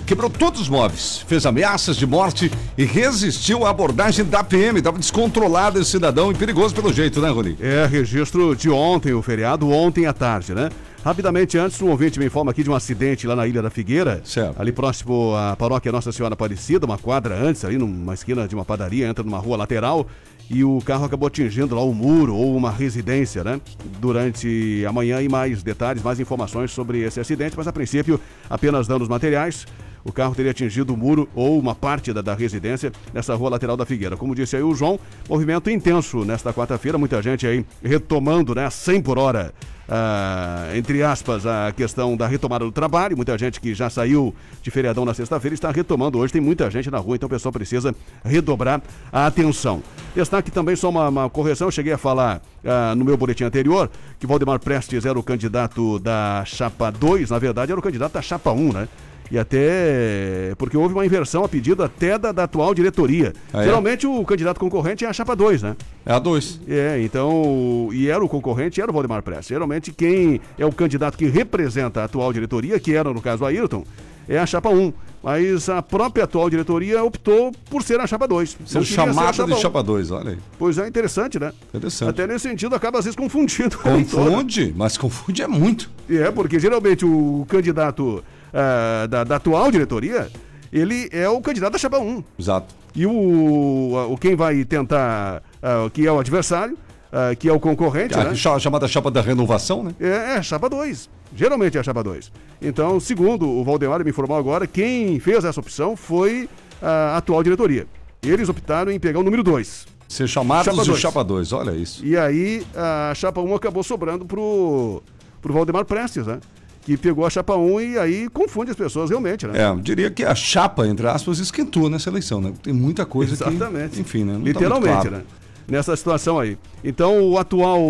Quebrou 0.04 0.28
todos 0.28 0.62
os 0.62 0.68
móveis, 0.68 1.24
fez 1.28 1.46
ameaças 1.46 1.96
de 1.96 2.04
morte 2.04 2.50
e 2.76 2.84
resistiu 2.84 3.64
à 3.64 3.70
abordagem 3.70 4.24
da 4.24 4.42
PM. 4.42 4.80
Estava 4.80 4.98
descontrolado 4.98 5.78
esse 5.78 5.92
cidadão 5.92 6.32
e 6.32 6.34
perigoso 6.34 6.74
pelo 6.74 6.92
jeito, 6.92 7.20
né, 7.20 7.30
Rony? 7.30 7.56
É, 7.60 7.86
registro 7.86 8.56
de 8.56 8.68
ontem, 8.68 9.12
o 9.12 9.22
feriado, 9.22 9.70
ontem 9.70 10.06
à 10.06 10.12
tarde, 10.12 10.52
né? 10.52 10.68
Rapidamente, 11.02 11.56
antes, 11.56 11.80
um 11.80 11.88
ouvinte 11.88 12.18
me 12.18 12.26
informa 12.26 12.50
aqui 12.50 12.62
de 12.62 12.68
um 12.68 12.74
acidente 12.74 13.26
lá 13.26 13.34
na 13.34 13.46
Ilha 13.46 13.62
da 13.62 13.70
Figueira. 13.70 14.20
Certo. 14.22 14.60
Ali 14.60 14.70
próximo 14.70 15.34
à 15.34 15.56
paróquia 15.56 15.90
Nossa 15.90 16.12
Senhora 16.12 16.34
Aparecida, 16.34 16.84
uma 16.84 16.98
quadra 16.98 17.34
antes, 17.34 17.64
ali 17.64 17.78
numa 17.78 18.12
esquina 18.12 18.46
de 18.46 18.54
uma 18.54 18.66
padaria, 18.66 19.06
entra 19.06 19.24
numa 19.24 19.38
rua 19.38 19.56
lateral 19.56 20.06
e 20.50 20.62
o 20.62 20.78
carro 20.84 21.06
acabou 21.06 21.26
atingindo 21.28 21.74
lá 21.74 21.82
o 21.82 21.94
muro 21.94 22.34
ou 22.34 22.54
uma 22.54 22.70
residência, 22.70 23.42
né? 23.42 23.58
Durante 23.98 24.84
a 24.86 24.92
manhã 24.92 25.22
e 25.22 25.28
mais 25.28 25.62
detalhes, 25.62 26.02
mais 26.02 26.20
informações 26.20 26.70
sobre 26.70 26.98
esse 27.00 27.18
acidente, 27.18 27.56
mas 27.56 27.66
a 27.66 27.72
princípio 27.72 28.20
apenas 28.50 28.86
danos 28.86 29.08
materiais. 29.08 29.66
O 30.04 30.12
carro 30.12 30.34
teria 30.34 30.50
atingido 30.50 30.94
o 30.94 30.96
muro 30.96 31.28
ou 31.34 31.58
uma 31.58 31.74
parte 31.74 32.12
da, 32.12 32.20
da 32.22 32.34
residência 32.34 32.92
nessa 33.12 33.34
rua 33.34 33.50
lateral 33.50 33.76
da 33.76 33.84
Figueira. 33.84 34.16
Como 34.16 34.34
disse 34.34 34.56
aí 34.56 34.62
o 34.62 34.74
João, 34.74 34.98
movimento 35.28 35.70
intenso 35.70 36.24
nesta 36.24 36.52
quarta-feira, 36.52 36.98
muita 36.98 37.20
gente 37.22 37.46
aí 37.46 37.64
retomando, 37.82 38.54
né, 38.54 38.68
100 38.68 39.02
por 39.02 39.18
hora. 39.18 39.52
ah, 39.92 40.70
entre 40.76 41.02
aspas, 41.02 41.44
a 41.44 41.72
questão 41.72 42.16
da 42.16 42.26
retomada 42.28 42.64
do 42.64 42.70
trabalho. 42.70 43.16
Muita 43.16 43.36
gente 43.36 43.60
que 43.60 43.74
já 43.74 43.90
saiu 43.90 44.32
de 44.62 44.70
feriadão 44.70 45.04
na 45.04 45.12
sexta-feira 45.12 45.52
está 45.52 45.70
retomando 45.72 46.16
hoje. 46.18 46.32
Tem 46.32 46.40
muita 46.40 46.70
gente 46.70 46.88
na 46.90 46.98
rua, 46.98 47.16
então 47.16 47.26
o 47.26 47.30
pessoal 47.30 47.52
precisa 47.52 47.92
redobrar 48.24 48.80
a 49.12 49.26
atenção. 49.26 49.82
Destaque 50.14 50.50
também 50.50 50.76
só 50.76 50.88
uma, 50.90 51.08
uma 51.08 51.28
correção. 51.28 51.66
Eu 51.66 51.72
cheguei 51.72 51.92
a 51.92 51.98
falar 51.98 52.40
ah, 52.64 52.94
no 52.94 53.04
meu 53.04 53.16
boletim 53.16 53.42
anterior 53.42 53.90
que 54.20 54.28
Valdemar 54.28 54.60
Prestes 54.60 55.04
era 55.04 55.18
o 55.18 55.22
candidato 55.24 55.98
da 55.98 56.44
Chapa 56.46 56.90
2. 56.92 57.30
Na 57.30 57.38
verdade, 57.40 57.72
era 57.72 57.78
o 57.78 57.82
candidato 57.82 58.12
da 58.12 58.22
Chapa 58.22 58.52
1, 58.52 58.72
né? 58.72 58.88
E 59.30 59.38
até 59.38 60.52
porque 60.58 60.76
houve 60.76 60.92
uma 60.92 61.06
inversão 61.06 61.44
a 61.44 61.48
pedido 61.48 61.82
até 61.84 62.18
da, 62.18 62.32
da 62.32 62.44
atual 62.44 62.74
diretoria. 62.74 63.32
Ah, 63.52 63.62
é? 63.62 63.64
Geralmente 63.66 64.06
o 64.06 64.24
candidato 64.24 64.58
concorrente 64.58 65.04
é 65.04 65.08
a 65.08 65.12
chapa 65.12 65.36
2, 65.36 65.62
né? 65.62 65.76
É 66.04 66.12
a 66.12 66.18
2. 66.18 66.60
É, 66.68 67.00
então. 67.02 67.90
E 67.92 68.08
era 68.08 68.24
o 68.24 68.28
concorrente, 68.28 68.80
era 68.80 68.90
o 68.90 68.94
Valdemar 68.94 69.22
Prestes. 69.22 69.48
Geralmente 69.48 69.92
quem 69.92 70.40
é 70.58 70.66
o 70.66 70.72
candidato 70.72 71.16
que 71.16 71.26
representa 71.26 72.00
a 72.00 72.04
atual 72.04 72.32
diretoria, 72.32 72.80
que 72.80 72.92
era 72.94 73.12
no 73.12 73.22
caso 73.22 73.44
o 73.44 73.46
Ayrton, 73.46 73.84
é 74.28 74.38
a 74.38 74.46
chapa 74.46 74.68
1. 74.68 74.92
Mas 75.22 75.68
a 75.68 75.82
própria 75.82 76.24
atual 76.24 76.48
diretoria 76.48 77.04
optou 77.04 77.52
por 77.68 77.82
ser 77.82 78.00
a 78.00 78.06
chapa 78.06 78.26
2. 78.26 78.50
Ser 78.50 78.56
Não 78.56 78.66
queria 78.66 78.84
ser 78.84 79.00
a 79.00 79.06
chamado 79.06 79.46
de 79.46 79.52
1. 79.52 79.56
chapa 79.56 79.82
2, 79.82 80.10
olha 80.12 80.30
aí. 80.30 80.38
Pois 80.58 80.78
é, 80.78 80.88
interessante, 80.88 81.38
né? 81.38 81.52
Interessante. 81.74 82.08
Até 82.08 82.26
nesse 82.26 82.48
sentido 82.48 82.74
acaba 82.74 82.98
às 82.98 83.04
vezes 83.04 83.16
confundindo. 83.16 83.76
Confunde, 83.84 84.74
mas 84.74 84.96
confunde 84.96 85.42
é 85.42 85.46
muito. 85.46 85.90
É, 86.08 86.30
porque 86.30 86.58
geralmente 86.58 87.04
o 87.04 87.44
candidato 87.48 88.24
ah, 88.52 89.06
da, 89.06 89.24
da 89.24 89.36
atual 89.36 89.70
diretoria, 89.70 90.28
ele 90.72 91.08
é 91.12 91.28
o 91.28 91.40
candidato 91.40 91.72
da 91.72 91.78
chapa 91.78 91.98
1. 91.98 92.24
Exato. 92.38 92.74
E 92.94 93.06
o, 93.06 94.08
o 94.12 94.16
quem 94.18 94.34
vai 94.34 94.64
tentar, 94.64 95.42
ah, 95.62 95.88
que 95.92 96.06
é 96.06 96.12
o 96.12 96.18
adversário, 96.18 96.76
ah, 97.12 97.34
que 97.34 97.48
é 97.48 97.52
o 97.52 97.60
concorrente, 97.60 98.14
A 98.14 98.24
né? 98.24 98.34
cha- 98.34 98.58
chamada 98.58 98.86
chapa 98.88 99.10
da 99.10 99.20
renovação, 99.20 99.82
né? 99.82 99.94
É, 100.00 100.36
é 100.36 100.42
chapa 100.42 100.68
2. 100.68 101.08
Geralmente 101.34 101.76
é 101.76 101.80
a 101.80 101.82
chapa 101.84 102.02
2. 102.02 102.30
Então, 102.60 102.98
segundo 103.00 103.48
o 103.48 103.62
Valdemar 103.64 104.02
me 104.04 104.10
informou 104.10 104.36
agora, 104.36 104.66
quem 104.66 105.18
fez 105.20 105.44
essa 105.44 105.60
opção 105.60 105.96
foi 105.96 106.48
a 106.82 107.16
atual 107.16 107.42
diretoria. 107.42 107.86
Eles 108.22 108.48
optaram 108.48 108.90
em 108.90 108.98
pegar 108.98 109.20
o 109.20 109.22
número 109.22 109.42
2. 109.42 109.86
Ser 110.08 110.26
chamados 110.26 110.64
Chapa 110.64 110.82
de 110.82 110.88
dois. 110.88 111.00
chapa 111.00 111.22
2, 111.24 111.52
olha 111.52 111.70
isso. 111.70 112.04
E 112.04 112.16
aí 112.16 112.66
a 112.74 113.12
chapa 113.14 113.40
1 113.40 113.54
acabou 113.54 113.82
sobrando 113.84 114.24
pro, 114.26 115.00
pro 115.40 115.54
Valdemar 115.54 115.84
Prestes, 115.84 116.26
né? 116.26 116.40
Que 116.82 116.96
pegou 116.96 117.26
a 117.26 117.30
chapa 117.30 117.54
1 117.54 117.80
e 117.80 117.98
aí 117.98 118.28
confunde 118.30 118.70
as 118.70 118.76
pessoas 118.76 119.10
realmente, 119.10 119.46
né? 119.46 119.60
É, 119.60 119.68
eu 119.68 119.76
diria 119.76 120.10
que 120.10 120.24
a 120.24 120.34
chapa, 120.34 120.86
entre 120.86 121.06
aspas, 121.06 121.38
esquentou 121.38 121.90
nessa 121.90 122.08
eleição, 122.08 122.40
né? 122.40 122.52
Tem 122.62 122.72
muita 122.72 123.04
coisa 123.04 123.34
Exatamente. 123.34 123.94
que. 123.94 124.00
Enfim, 124.00 124.24
né? 124.24 124.32
não 124.32 124.40
tá 124.40 124.46
Literalmente, 124.46 124.94
muito 124.94 125.08
claro. 125.08 125.16
né? 125.16 125.22
Nessa 125.68 125.94
situação 125.94 126.38
aí. 126.40 126.58
Então, 126.82 127.22
o 127.22 127.38
atual 127.38 127.80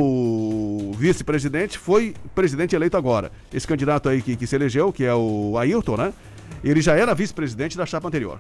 vice-presidente 0.99 1.79
foi 1.79 2.15
presidente 2.35 2.77
eleito 2.77 2.97
agora. 2.97 3.31
Esse 3.55 3.67
candidato 3.67 4.09
aí 4.09 4.21
que, 4.21 4.37
que 4.37 4.47
se 4.47 4.55
elegeu, 4.55 4.93
que 4.93 5.05
é 5.05 5.15
o 5.15 5.57
Ayrton, 5.57 5.97
né? 5.97 6.13
Ele 6.63 6.83
já 6.83 6.95
era 6.95 7.15
vice-presidente 7.15 7.79
da 7.79 7.87
chapa 7.87 8.09
anterior. 8.09 8.39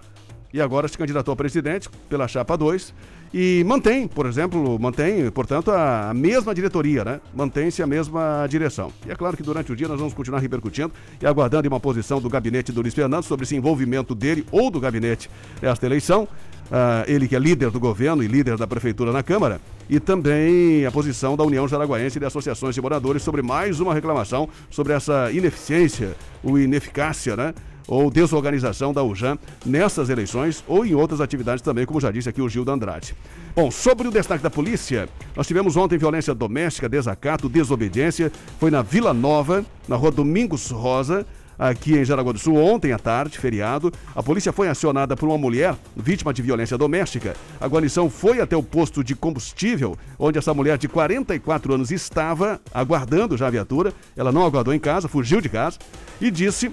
E 0.52 0.60
agora 0.60 0.88
se 0.88 0.98
candidatou 0.98 1.32
a 1.32 1.36
presidente 1.36 1.88
pela 2.08 2.26
chapa 2.26 2.56
2 2.56 2.92
e 3.32 3.62
mantém, 3.64 4.08
por 4.08 4.26
exemplo, 4.26 4.78
mantém, 4.78 5.30
portanto, 5.30 5.70
a, 5.70 6.12
mesma 6.12 6.54
diretoria, 6.54 7.04
né? 7.04 7.20
Mantém-se 7.34 7.80
a 7.82 7.86
mesma 7.86 8.46
direção. 8.48 8.92
E 9.06 9.10
é 9.12 9.14
claro 9.14 9.36
que 9.36 9.42
durante 9.42 9.70
o 9.70 9.76
dia 9.76 9.86
nós 9.86 9.98
vamos 9.98 10.12
continuar 10.12 10.40
repercutindo 10.40 10.92
e 11.20 11.26
aguardando 11.26 11.68
uma 11.68 11.78
posição 11.78 12.20
do 12.20 12.28
gabinete 12.28 12.72
do 12.72 12.80
Luiz 12.80 12.92
Fernando 12.92 13.22
sobre 13.22 13.44
esse 13.44 13.54
envolvimento 13.54 14.14
dele 14.14 14.44
ou 14.50 14.70
do 14.70 14.80
gabinete 14.80 15.30
nesta 15.62 15.86
eleição. 15.86 16.26
Ah, 16.72 17.04
ele 17.08 17.26
que 17.26 17.34
é 17.34 17.38
líder 17.38 17.70
do 17.70 17.80
governo 17.80 18.22
e 18.22 18.28
líder 18.28 18.56
da 18.56 18.64
prefeitura 18.64 19.10
na 19.10 19.24
Câmara, 19.24 19.60
e 19.88 19.98
também 19.98 20.86
a 20.86 20.90
posição 20.92 21.36
da 21.36 21.42
União 21.42 21.66
Jaraguaense 21.66 22.20
de 22.20 22.24
Associações 22.24 22.76
de 22.76 22.80
Moradores 22.80 23.24
sobre 23.24 23.42
mais 23.42 23.80
uma 23.80 23.92
reclamação 23.92 24.48
sobre 24.70 24.92
essa 24.92 25.32
ineficiência 25.32 26.14
ou 26.44 26.56
ineficácia, 26.56 27.36
né? 27.36 27.52
Ou 27.88 28.10
desorganização 28.10 28.92
da 28.92 29.02
UJAM 29.02 29.38
nessas 29.64 30.08
eleições 30.08 30.64
ou 30.66 30.84
em 30.84 30.94
outras 30.94 31.20
atividades 31.20 31.62
também, 31.62 31.86
como 31.86 32.00
já 32.00 32.10
disse 32.10 32.28
aqui 32.28 32.40
o 32.40 32.48
Gildo 32.48 32.70
Andrade. 32.70 33.14
Bom, 33.54 33.70
sobre 33.70 34.06
o 34.06 34.10
destaque 34.10 34.42
da 34.42 34.50
polícia, 34.50 35.08
nós 35.34 35.46
tivemos 35.46 35.76
ontem 35.76 35.98
violência 35.98 36.34
doméstica, 36.34 36.88
desacato, 36.88 37.48
desobediência. 37.48 38.30
Foi 38.58 38.70
na 38.70 38.82
Vila 38.82 39.12
Nova, 39.12 39.64
na 39.88 39.96
rua 39.96 40.10
Domingos 40.10 40.70
Rosa, 40.70 41.26
aqui 41.60 41.94
em 41.98 42.04
Jaraguá 42.04 42.32
do 42.32 42.38
Sul, 42.38 42.56
ontem 42.56 42.92
à 42.92 42.98
tarde, 42.98 43.38
feriado. 43.38 43.92
A 44.16 44.22
polícia 44.22 44.50
foi 44.50 44.68
acionada 44.68 45.14
por 45.14 45.28
uma 45.28 45.36
mulher 45.36 45.76
vítima 45.94 46.32
de 46.32 46.40
violência 46.40 46.78
doméstica. 46.78 47.36
A 47.60 47.66
guarnição 47.66 48.08
foi 48.08 48.40
até 48.40 48.56
o 48.56 48.62
posto 48.62 49.04
de 49.04 49.14
combustível, 49.14 49.96
onde 50.18 50.38
essa 50.38 50.54
mulher 50.54 50.78
de 50.78 50.88
44 50.88 51.74
anos 51.74 51.90
estava 51.90 52.58
aguardando 52.72 53.36
já 53.36 53.48
a 53.48 53.50
viatura. 53.50 53.92
Ela 54.16 54.32
não 54.32 54.44
aguardou 54.44 54.72
em 54.72 54.78
casa, 54.78 55.06
fugiu 55.06 55.40
de 55.40 55.50
casa 55.50 55.78
e 56.18 56.30
disse 56.30 56.72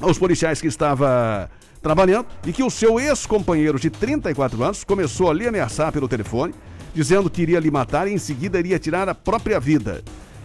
aos 0.00 0.18
policiais 0.18 0.60
que 0.60 0.66
estava 0.66 1.50
trabalhando 1.82 2.26
e 2.46 2.52
que 2.52 2.62
o 2.62 2.70
seu 2.70 2.98
ex-companheiro 3.00 3.78
de 3.78 3.90
34 3.90 4.62
anos 4.62 4.84
começou 4.84 5.30
a 5.30 5.34
lhe 5.34 5.46
ameaçar 5.46 5.92
pelo 5.92 6.08
telefone, 6.08 6.54
dizendo 6.94 7.30
que 7.30 7.42
iria 7.42 7.60
lhe 7.60 7.70
matar 7.70 8.08
e 8.08 8.12
em 8.12 8.18
seguida 8.18 8.58
iria 8.58 8.78
tirar 8.78 9.08
a 9.08 9.14
própria 9.14 9.60
vida. 9.60 10.02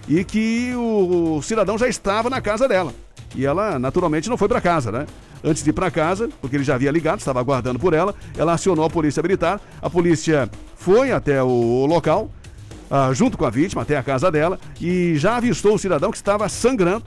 E 0.08 0.24
que 0.24 0.74
o 0.76 1.42
cidadão 1.42 1.78
já 1.78 1.88
estava 1.88 2.30
na 2.30 2.42
casa 2.42 2.68
dela. 2.68 2.94
E 3.36 3.46
ela, 3.46 3.80
naturalmente, 3.80 4.30
não 4.30 4.38
foi 4.38 4.48
para 4.48 4.62
casa, 4.62 4.92
né? 4.92 5.08
Antes 5.44 5.64
de 5.64 5.70
ir 5.70 5.74
para 5.74 5.90
casa, 5.90 6.30
porque 6.40 6.56
ele 6.56 6.64
já 6.64 6.76
havia 6.76 6.92
ligado, 6.92 7.20
estava 7.20 7.40
aguardando 7.40 7.80
por 7.80 7.94
ela, 7.94 8.14
ela 8.38 8.54
acionou 8.54 8.86
a 8.86 8.90
polícia 8.90 9.22
militar. 9.22 9.60
A 9.82 9.90
polícia 9.90 10.50
foi 10.76 11.12
até 11.12 11.42
o 11.42 11.86
local, 11.86 12.30
ah, 12.92 13.12
junto 13.14 13.38
com 13.38 13.46
a 13.46 13.50
vítima, 13.50 13.82
até 13.82 13.98
a 13.98 14.04
casa 14.04 14.32
dela, 14.32 14.60
e 14.80 15.16
já 15.16 15.38
avistou 15.38 15.76
o 15.76 15.80
cidadão 15.80 16.12
que 16.12 16.18
estava 16.18 16.48
sangrando 16.48 17.04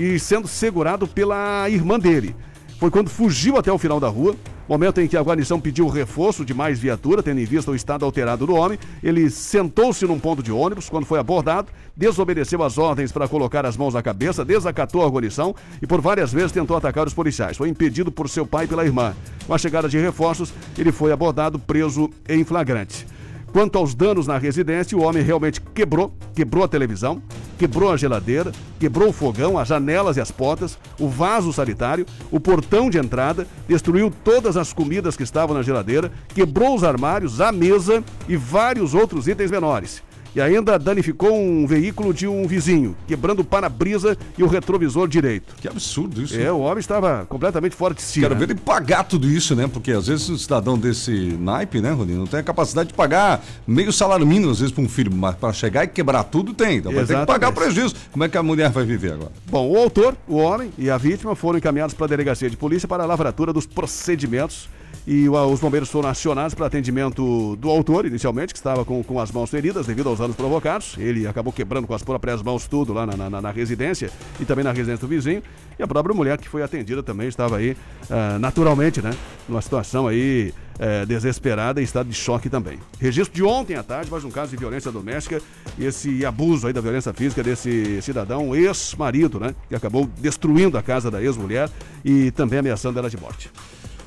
e 0.00 0.18
sendo 0.18 0.48
segurado 0.48 1.06
pela 1.06 1.68
irmã 1.68 1.98
dele. 1.98 2.34
Foi 2.78 2.90
quando 2.90 3.10
fugiu 3.10 3.58
até 3.58 3.70
o 3.70 3.76
final 3.76 4.00
da 4.00 4.08
rua, 4.08 4.34
momento 4.66 4.98
em 4.98 5.06
que 5.06 5.14
a 5.14 5.20
guarnição 5.20 5.60
pediu 5.60 5.86
reforço 5.88 6.42
de 6.42 6.54
mais 6.54 6.78
viatura, 6.78 7.22
tendo 7.22 7.38
em 7.38 7.44
vista 7.44 7.70
o 7.70 7.74
estado 7.74 8.06
alterado 8.06 8.46
do 8.46 8.54
homem. 8.54 8.78
Ele 9.02 9.28
sentou-se 9.28 10.06
num 10.06 10.18
ponto 10.18 10.42
de 10.42 10.50
ônibus 10.50 10.88
quando 10.88 11.04
foi 11.04 11.18
abordado, 11.18 11.68
desobedeceu 11.94 12.62
as 12.62 12.78
ordens 12.78 13.12
para 13.12 13.28
colocar 13.28 13.66
as 13.66 13.76
mãos 13.76 13.92
na 13.92 14.02
cabeça, 14.02 14.42
desacatou 14.42 15.04
a 15.04 15.08
guarnição 15.10 15.54
e 15.82 15.86
por 15.86 16.00
várias 16.00 16.32
vezes 16.32 16.52
tentou 16.52 16.74
atacar 16.74 17.06
os 17.06 17.12
policiais. 17.12 17.58
Foi 17.58 17.68
impedido 17.68 18.10
por 18.10 18.26
seu 18.26 18.46
pai 18.46 18.64
e 18.64 18.68
pela 18.68 18.86
irmã. 18.86 19.14
Com 19.46 19.52
a 19.52 19.58
chegada 19.58 19.86
de 19.86 19.98
reforços, 19.98 20.50
ele 20.78 20.92
foi 20.92 21.12
abordado, 21.12 21.58
preso 21.58 22.08
em 22.26 22.42
flagrante. 22.42 23.06
Quanto 23.52 23.76
aos 23.78 23.94
danos 23.94 24.28
na 24.28 24.38
residência, 24.38 24.96
o 24.96 25.02
homem 25.02 25.22
realmente 25.22 25.60
quebrou, 25.60 26.14
quebrou 26.34 26.62
a 26.62 26.68
televisão, 26.68 27.20
quebrou 27.58 27.90
a 27.90 27.96
geladeira, 27.96 28.52
quebrou 28.78 29.08
o 29.08 29.12
fogão, 29.12 29.58
as 29.58 29.66
janelas 29.66 30.16
e 30.16 30.20
as 30.20 30.30
portas, 30.30 30.78
o 31.00 31.08
vaso 31.08 31.52
sanitário, 31.52 32.06
o 32.30 32.38
portão 32.38 32.88
de 32.88 32.98
entrada, 32.98 33.46
destruiu 33.66 34.12
todas 34.22 34.56
as 34.56 34.72
comidas 34.72 35.16
que 35.16 35.24
estavam 35.24 35.56
na 35.56 35.62
geladeira, 35.62 36.12
quebrou 36.28 36.76
os 36.76 36.84
armários, 36.84 37.40
a 37.40 37.50
mesa 37.50 38.04
e 38.28 38.36
vários 38.36 38.94
outros 38.94 39.26
itens 39.26 39.50
menores. 39.50 40.00
E 40.34 40.40
ainda 40.40 40.78
danificou 40.78 41.34
um 41.34 41.66
veículo 41.66 42.14
de 42.14 42.26
um 42.26 42.46
vizinho, 42.46 42.96
quebrando 43.06 43.40
o 43.40 43.44
para-brisa 43.44 44.16
e 44.38 44.42
o 44.42 44.46
retrovisor 44.46 45.08
direito. 45.08 45.54
Que 45.60 45.68
absurdo 45.68 46.22
isso. 46.22 46.38
É, 46.38 46.52
o 46.52 46.60
homem 46.60 46.78
estava 46.78 47.26
completamente 47.28 47.74
fora 47.74 47.94
de 47.94 48.02
si. 48.02 48.20
Quero 48.20 48.34
né? 48.34 48.40
ver 48.40 48.50
ele 48.50 48.60
pagar 48.60 49.04
tudo 49.04 49.28
isso, 49.28 49.56
né? 49.56 49.68
Porque 49.72 49.90
às 49.90 50.06
vezes 50.06 50.28
um 50.30 50.38
cidadão 50.38 50.78
desse 50.78 51.10
naipe, 51.38 51.80
né, 51.80 51.90
Rodinho, 51.90 52.18
não 52.18 52.26
tem 52.26 52.40
a 52.40 52.42
capacidade 52.42 52.88
de 52.88 52.94
pagar 52.94 53.44
meio 53.66 53.92
salário 53.92 54.26
mínimo, 54.26 54.52
às 54.52 54.60
vezes, 54.60 54.72
para 54.72 54.84
um 54.84 54.88
filho, 54.88 55.12
mas 55.12 55.34
para 55.34 55.52
chegar 55.52 55.84
e 55.84 55.88
quebrar 55.88 56.24
tudo 56.24 56.54
tem. 56.54 56.76
Então 56.78 56.92
vai 56.92 57.04
ter 57.04 57.18
que 57.18 57.26
pagar 57.26 57.48
o 57.48 57.52
prejuízo. 57.52 57.94
Como 58.12 58.24
é 58.24 58.28
que 58.28 58.38
a 58.38 58.42
mulher 58.42 58.70
vai 58.70 58.84
viver 58.84 59.14
agora? 59.14 59.32
Bom, 59.46 59.68
o 59.68 59.76
autor, 59.76 60.16
o 60.28 60.36
homem 60.36 60.72
e 60.78 60.88
a 60.88 60.96
vítima 60.96 61.34
foram 61.34 61.58
encaminhados 61.58 61.94
para 61.94 62.06
a 62.06 62.08
delegacia 62.08 62.48
de 62.48 62.56
polícia 62.56 62.86
para 62.86 63.02
a 63.02 63.06
lavratura 63.06 63.52
dos 63.52 63.66
procedimentos 63.66 64.68
e 65.06 65.28
os 65.28 65.58
bombeiros 65.60 65.88
foram 65.90 66.08
acionados 66.08 66.54
para 66.54 66.66
atendimento 66.66 67.56
do 67.56 67.68
autor, 67.70 68.06
inicialmente, 68.06 68.52
que 68.52 68.58
estava 68.58 68.84
com, 68.84 69.02
com 69.02 69.18
as 69.18 69.32
mãos 69.32 69.50
feridas 69.50 69.86
devido 69.86 70.08
aos 70.08 70.18
danos 70.18 70.36
provocados. 70.36 70.94
Ele 70.98 71.26
acabou 71.26 71.52
quebrando 71.52 71.86
com 71.86 71.94
as 71.94 72.02
próprias 72.02 72.42
mãos 72.42 72.66
tudo 72.66 72.92
lá 72.92 73.06
na, 73.06 73.16
na- 73.28 73.40
na- 73.40 73.50
residência 73.50 74.10
e 74.38 74.44
também 74.44 74.62
na 74.64 74.72
residência 74.72 75.06
do 75.06 75.08
vizinho. 75.08 75.42
E 75.78 75.82
a 75.82 75.88
própria 75.88 76.14
mulher 76.14 76.38
que 76.38 76.48
foi 76.48 76.62
atendida 76.62 77.02
também 77.02 77.26
estava 77.28 77.56
aí, 77.56 77.76
ah, 78.10 78.38
naturalmente, 78.38 79.00
né? 79.02 79.10
Numa 79.48 79.62
situação 79.62 80.06
aí 80.06 80.52
eh, 80.78 81.04
desesperada 81.06 81.80
e 81.80 81.84
estado 81.84 82.08
de 82.08 82.14
choque 82.14 82.48
também. 82.48 82.78
Registro 83.00 83.34
de 83.34 83.42
ontem 83.42 83.74
à 83.74 83.82
tarde, 83.82 84.10
mais 84.10 84.22
um 84.24 84.30
caso 84.30 84.50
de 84.50 84.56
violência 84.56 84.92
doméstica 84.92 85.40
e 85.78 85.84
esse 85.86 86.24
abuso 86.24 86.66
aí 86.66 86.72
da 86.72 86.80
violência 86.80 87.12
física 87.12 87.42
desse 87.42 88.00
cidadão, 88.02 88.54
ex-marido, 88.54 89.40
né? 89.40 89.54
Que 89.68 89.74
acabou 89.74 90.08
destruindo 90.18 90.78
a 90.78 90.82
casa 90.82 91.10
da 91.10 91.20
ex-mulher 91.22 91.68
e 92.04 92.30
também 92.30 92.58
ameaçando 92.60 92.98
ela 92.98 93.10
de 93.10 93.16
morte. 93.18 93.50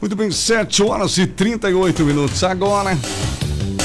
Muito 0.04 0.18
bem, 0.18 0.30
7 0.30 0.84
horas 0.84 1.18
e 1.18 1.26
38 1.26 2.04
minutos. 2.04 2.44
Agora, 2.44 2.90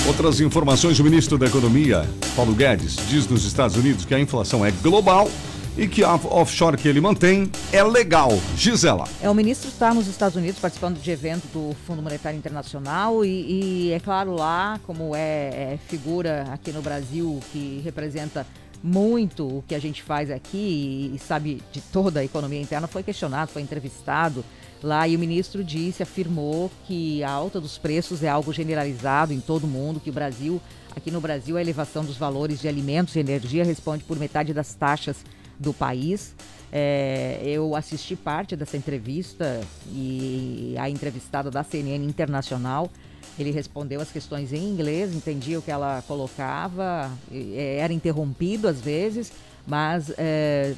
outras 0.04 0.40
informações. 0.40 0.98
O 0.98 1.04
ministro 1.04 1.38
da 1.38 1.46
Economia, 1.46 2.04
Paulo 2.34 2.56
Guedes, 2.56 2.96
diz 3.08 3.28
nos 3.28 3.44
Estados 3.44 3.76
Unidos 3.76 4.04
que 4.04 4.12
a 4.12 4.18
inflação 4.18 4.66
é 4.66 4.72
global 4.72 5.30
e 5.76 5.86
que 5.86 6.02
a 6.02 6.16
offshore 6.16 6.76
que 6.76 6.88
ele 6.88 7.00
mantém 7.00 7.48
é 7.72 7.84
legal. 7.84 8.30
Gisela. 8.56 9.04
É, 9.22 9.30
o 9.30 9.34
ministro 9.34 9.68
está 9.68 9.94
nos 9.94 10.08
Estados 10.08 10.36
Unidos 10.36 10.58
participando 10.58 11.00
de 11.00 11.08
evento 11.08 11.46
do 11.52 11.72
Fundo 11.86 12.02
Monetário 12.02 12.36
Internacional 12.36 13.24
e, 13.24 13.88
e 13.88 13.92
é 13.92 14.00
claro 14.00 14.34
lá, 14.34 14.80
como 14.88 15.14
é, 15.14 15.20
é, 15.20 15.78
figura 15.86 16.48
aqui 16.52 16.72
no 16.72 16.82
Brasil 16.82 17.38
que 17.52 17.80
representa 17.84 18.44
muito 18.82 19.46
o 19.46 19.64
que 19.68 19.74
a 19.74 19.78
gente 19.78 20.02
faz 20.02 20.32
aqui 20.32 21.12
e, 21.12 21.14
e 21.14 21.18
sabe 21.20 21.62
de 21.70 21.80
toda 21.80 22.18
a 22.18 22.24
economia 22.24 22.60
interna, 22.60 22.88
foi 22.88 23.04
questionado, 23.04 23.52
foi 23.52 23.62
entrevistado 23.62 24.44
lá 24.82 25.06
e 25.08 25.16
o 25.16 25.18
ministro 25.18 25.64
disse, 25.64 26.02
afirmou 26.02 26.70
que 26.86 27.22
a 27.22 27.30
alta 27.30 27.60
dos 27.60 27.78
preços 27.78 28.22
é 28.22 28.28
algo 28.28 28.52
generalizado 28.52 29.32
em 29.32 29.40
todo 29.40 29.64
o 29.64 29.68
mundo, 29.68 30.00
que 30.00 30.10
o 30.10 30.12
Brasil, 30.12 30.60
aqui 30.94 31.10
no 31.10 31.20
Brasil, 31.20 31.56
a 31.56 31.60
elevação 31.60 32.04
dos 32.04 32.16
valores 32.16 32.60
de 32.60 32.68
alimentos 32.68 33.16
e 33.16 33.20
energia 33.20 33.64
responde 33.64 34.04
por 34.04 34.18
metade 34.18 34.52
das 34.54 34.74
taxas 34.74 35.16
do 35.58 35.72
país. 35.72 36.34
É, 36.70 37.40
eu 37.44 37.74
assisti 37.74 38.14
parte 38.14 38.54
dessa 38.54 38.76
entrevista 38.76 39.60
e 39.90 40.74
a 40.78 40.88
entrevistada 40.88 41.50
da 41.50 41.62
CNN 41.62 42.04
Internacional. 42.04 42.90
Ele 43.38 43.50
respondeu 43.50 44.00
as 44.00 44.10
questões 44.10 44.52
em 44.52 44.68
inglês, 44.68 45.14
entendia 45.14 45.58
o 45.58 45.62
que 45.62 45.70
ela 45.70 46.02
colocava, 46.06 47.10
era 47.54 47.92
interrompido 47.92 48.66
às 48.66 48.80
vezes, 48.80 49.32
mas 49.66 50.12
é, 50.18 50.74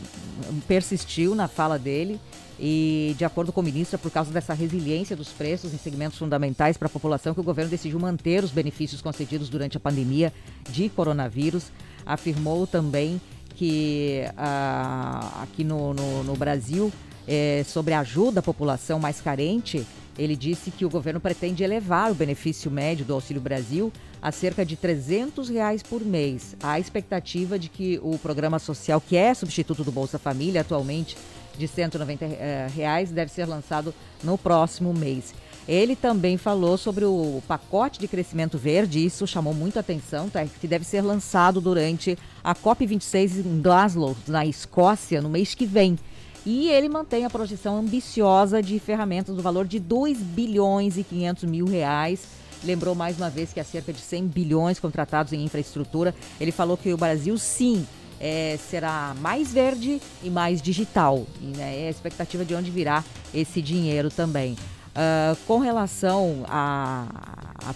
persistiu 0.69 1.35
na 1.35 1.49
fala 1.49 1.79
dele. 1.79 2.21
E, 2.63 3.15
de 3.17 3.25
acordo 3.25 3.53
com 3.53 3.63
o 3.63 3.65
ministro, 3.65 3.97
é 3.97 3.99
por 3.99 4.11
causa 4.11 4.31
dessa 4.31 4.53
resiliência 4.53 5.17
dos 5.17 5.29
preços 5.29 5.73
em 5.73 5.79
segmentos 5.79 6.19
fundamentais 6.19 6.77
para 6.77 6.87
a 6.87 6.91
população 6.91 7.33
que 7.33 7.41
o 7.41 7.43
governo 7.43 7.71
decidiu 7.71 7.99
manter 7.99 8.45
os 8.45 8.51
benefícios 8.51 9.01
concedidos 9.01 9.49
durante 9.49 9.79
a 9.79 9.81
pandemia 9.81 10.31
de 10.69 10.91
coronavírus. 10.91 11.73
Afirmou 12.05 12.67
também 12.67 13.19
que 13.55 14.25
ah, 14.37 15.43
aqui 15.43 15.65
no, 15.65 15.95
no, 15.95 16.23
no 16.23 16.37
Brasil, 16.37 16.93
é, 17.27 17.65
sobre 17.67 17.95
a 17.95 18.01
ajuda 18.01 18.41
à 18.41 18.43
população 18.43 18.99
mais 18.99 19.23
carente, 19.23 19.87
ele 20.19 20.37
disse 20.37 20.71
que 20.71 20.85
o 20.85 20.91
governo 20.91 21.19
pretende 21.19 21.65
elevar 21.65 22.11
o 22.11 22.15
benefício 22.15 22.71
médio 22.71 23.07
do 23.07 23.15
Auxílio 23.15 23.41
Brasil 23.41 23.91
a 24.21 24.31
cerca 24.31 24.67
de 24.67 24.77
300 24.77 25.49
reais 25.49 25.83
por 25.83 26.05
mês. 26.05 26.55
Há 26.63 26.79
expectativa 26.79 27.59
de 27.59 27.71
que 27.71 27.99
o 28.03 28.19
programa 28.19 28.59
social, 28.59 29.01
que 29.01 29.17
é 29.17 29.33
substituto 29.33 29.83
do 29.83 29.91
Bolsa 29.91 30.19
Família, 30.19 30.61
atualmente 30.61 31.17
de 31.57 31.69
190 31.69 32.25
eh, 32.25 32.69
reais, 32.75 33.11
deve 33.11 33.31
ser 33.31 33.47
lançado 33.47 33.95
no 34.23 34.37
próximo 34.37 34.93
mês. 34.93 35.35
Ele 35.69 35.95
também 35.95 36.37
falou 36.37 36.77
sobre 36.77 37.05
o 37.05 37.43
pacote 37.47 38.01
de 38.01 38.09
crescimento 38.09 38.59
verde, 38.59 39.05
isso 39.05 39.27
chamou 39.27 39.55
muita 39.55 39.81
atenção, 39.81 40.29
tá? 40.29 40.45
que 40.45 40.67
deve 40.67 40.85
ser 40.85 41.01
lançado 41.01 41.61
durante 41.61 42.19
a 42.43 42.55
COP26 42.55 43.45
em 43.45 43.61
Glasgow, 43.61 44.17
na 44.27 44.45
Escócia, 44.45 45.21
no 45.21 45.29
mês 45.29 45.55
que 45.55 45.67
vem. 45.67 45.99
E 46.45 46.69
ele 46.71 46.89
mantém 46.89 47.25
a 47.25 47.31
projeção 47.31 47.77
ambiciosa 47.77 48.63
de 48.63 48.79
ferramentas 48.79 49.37
do 49.37 49.43
valor 49.43 49.67
de 49.67 49.79
2 49.79 50.19
bilhões 50.19 50.97
e 50.97 51.05
500 51.05 51.45
mil 51.45 51.67
reais. 51.67 52.27
Lembrou 52.65 52.95
mais 52.95 53.17
uma 53.19 53.31
vez 53.31 53.53
que 53.53 53.61
há 53.61 53.65
cerca 53.65 53.93
de 53.93 54.01
100 54.01 54.27
bilhões 54.27 54.81
contratados 54.81 55.33
em 55.33 55.45
infraestrutura. 55.45 56.15
Ele 56.41 56.51
falou 56.51 56.77
que 56.77 56.93
o 56.93 56.97
Brasil, 56.97 57.37
sim, 57.37 57.87
é, 58.21 58.59
será 58.69 59.15
mais 59.21 59.53
verde 59.53 60.01
e 60.23 60.29
mais 60.29 60.61
digital. 60.61 61.27
E, 61.41 61.47
né, 61.57 61.85
é 61.85 61.87
a 61.89 61.91
expectativa 61.91 62.45
de 62.45 62.55
onde 62.55 62.71
virá 62.71 63.03
esse 63.35 63.63
dinheiro 63.63 64.11
também. 64.11 64.57
Uh, 64.91 65.37
com 65.47 65.59
relação 65.59 66.45
a, 66.49 67.07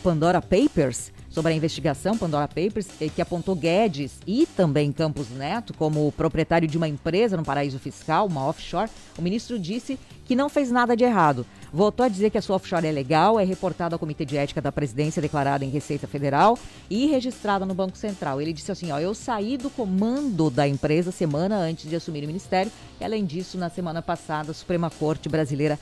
Pandora 0.02 0.42
Papers, 0.42 1.12
sobre 1.30 1.52
a 1.52 1.54
investigação 1.54 2.18
Pandora 2.18 2.48
Papers, 2.48 2.88
eh, 3.00 3.08
que 3.08 3.22
apontou 3.22 3.54
Guedes 3.54 4.18
e 4.26 4.46
também 4.46 4.90
Campos 4.92 5.30
Neto 5.30 5.72
como 5.74 6.10
proprietário 6.12 6.66
de 6.66 6.76
uma 6.76 6.88
empresa 6.88 7.36
no 7.36 7.44
paraíso 7.44 7.78
fiscal, 7.78 8.26
uma 8.26 8.46
offshore, 8.46 8.90
o 9.16 9.22
ministro 9.22 9.58
disse 9.58 9.98
que 10.24 10.34
não 10.34 10.48
fez 10.48 10.70
nada 10.70 10.96
de 10.96 11.04
errado. 11.04 11.46
Voltou 11.74 12.06
a 12.06 12.08
dizer 12.08 12.30
que 12.30 12.38
a 12.38 12.40
sua 12.40 12.54
offshore 12.54 12.86
é 12.86 12.92
legal, 12.92 13.40
é 13.40 13.42
reportada 13.42 13.96
ao 13.96 13.98
Comitê 13.98 14.24
de 14.24 14.36
Ética 14.36 14.62
da 14.62 14.70
Presidência, 14.70 15.20
declarada 15.20 15.64
em 15.64 15.70
Receita 15.70 16.06
Federal 16.06 16.56
e 16.88 17.06
registrada 17.06 17.66
no 17.66 17.74
Banco 17.74 17.98
Central. 17.98 18.40
Ele 18.40 18.52
disse 18.52 18.70
assim: 18.70 18.92
ó, 18.92 19.00
eu 19.00 19.12
saí 19.12 19.56
do 19.56 19.68
comando 19.68 20.50
da 20.50 20.68
empresa 20.68 21.10
semana 21.10 21.56
antes 21.56 21.90
de 21.90 21.96
assumir 21.96 22.22
o 22.22 22.28
ministério. 22.28 22.70
E, 23.00 23.04
além 23.04 23.24
disso, 23.24 23.58
na 23.58 23.68
semana 23.68 24.00
passada, 24.00 24.52
a 24.52 24.54
Suprema 24.54 24.88
Corte 24.88 25.28
Brasileira 25.28 25.76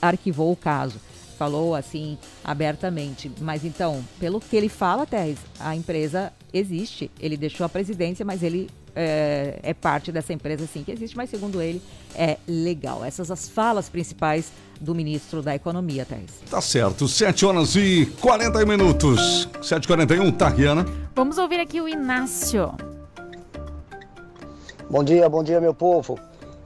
arquivou 0.00 0.52
o 0.52 0.56
caso 0.56 1.00
falou 1.36 1.74
assim 1.74 2.16
abertamente. 2.42 3.30
Mas 3.42 3.62
então, 3.62 4.02
pelo 4.18 4.40
que 4.40 4.56
ele 4.56 4.70
fala, 4.70 5.04
Teres, 5.04 5.38
a 5.60 5.76
empresa 5.76 6.32
existe. 6.50 7.10
Ele 7.20 7.36
deixou 7.36 7.66
a 7.66 7.68
presidência, 7.68 8.24
mas 8.24 8.42
ele 8.42 8.70
é, 8.96 9.58
é, 9.62 9.74
parte 9.74 10.10
dessa 10.10 10.32
empresa 10.32 10.66
sim 10.66 10.82
que 10.82 10.90
existe, 10.90 11.14
mas 11.14 11.28
segundo 11.28 11.60
ele 11.60 11.82
é 12.14 12.38
legal. 12.48 13.04
Essas 13.04 13.30
as 13.30 13.46
falas 13.46 13.90
principais 13.90 14.50
do 14.80 14.94
ministro 14.94 15.42
da 15.42 15.54
Economia, 15.54 16.06
Thais. 16.06 16.30
Tá 16.50 16.60
certo, 16.62 17.06
7 17.06 17.44
horas 17.44 17.76
e 17.76 18.06
40 18.20 18.64
minutos. 18.64 19.48
7h41, 19.60 20.36
Tariana. 20.36 20.86
Vamos 21.14 21.36
ouvir 21.36 21.60
aqui 21.60 21.80
o 21.80 21.88
Inácio. 21.88 22.72
Bom 24.88 25.04
dia, 25.04 25.28
bom 25.28 25.42
dia, 25.42 25.60
meu 25.60 25.74
povo. 25.74 26.18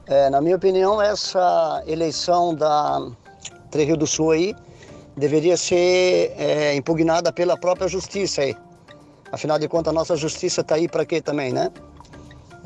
É, 0.06 0.30
na 0.30 0.40
minha 0.40 0.56
opinião, 0.56 1.02
essa 1.02 1.82
eleição 1.86 2.54
da 2.54 3.10
Três 3.70 3.88
Rio 3.88 3.96
do 3.96 4.06
Sul 4.06 4.32
aí 4.32 4.54
deveria 5.16 5.56
ser 5.56 6.32
é, 6.36 6.74
impugnada 6.74 7.32
pela 7.32 7.56
própria 7.56 7.88
justiça 7.88 8.42
aí. 8.42 8.56
Afinal 9.32 9.58
de 9.58 9.68
contas, 9.68 9.92
a 9.92 9.94
nossa 9.94 10.16
justiça 10.16 10.60
está 10.60 10.74
aí 10.74 10.88
para 10.88 11.04
quê 11.04 11.20
também, 11.20 11.52
né? 11.52 11.70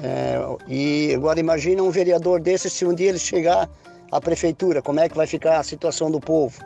É, 0.02 0.38
e 0.66 1.14
agora 1.14 1.38
imagina 1.38 1.82
um 1.82 1.90
vereador 1.90 2.40
desse 2.40 2.68
se 2.68 2.84
um 2.84 2.94
dia 2.94 3.10
ele 3.10 3.18
chegar 3.18 3.68
à 4.10 4.20
prefeitura, 4.20 4.82
como 4.82 5.00
é 5.00 5.08
que 5.08 5.16
vai 5.16 5.26
ficar 5.26 5.58
a 5.58 5.62
situação 5.62 6.10
do 6.10 6.20
povo? 6.20 6.60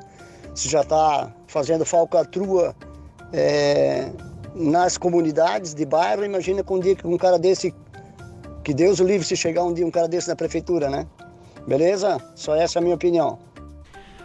Se 0.54 0.68
já 0.68 0.80
está 0.80 1.32
fazendo 1.46 1.84
falcatrua 1.84 2.74
é, 3.32 4.10
nas 4.54 4.96
comunidades 4.96 5.74
de 5.74 5.84
bairro, 5.84 6.24
imagina 6.24 6.62
com 6.62 6.76
um 6.76 6.80
dia 6.80 6.96
que 6.96 7.06
um 7.06 7.18
cara 7.18 7.38
desse, 7.38 7.74
que 8.64 8.72
Deus 8.72 8.98
o 8.98 9.04
livre 9.04 9.26
se 9.26 9.36
chegar 9.36 9.62
um 9.64 9.72
dia 9.72 9.86
um 9.86 9.90
cara 9.90 10.08
desse 10.08 10.28
na 10.28 10.36
prefeitura, 10.36 10.88
né? 10.88 11.06
Beleza? 11.66 12.18
Só 12.34 12.56
essa 12.56 12.78
é 12.78 12.80
a 12.80 12.82
minha 12.82 12.94
opinião. 12.94 13.38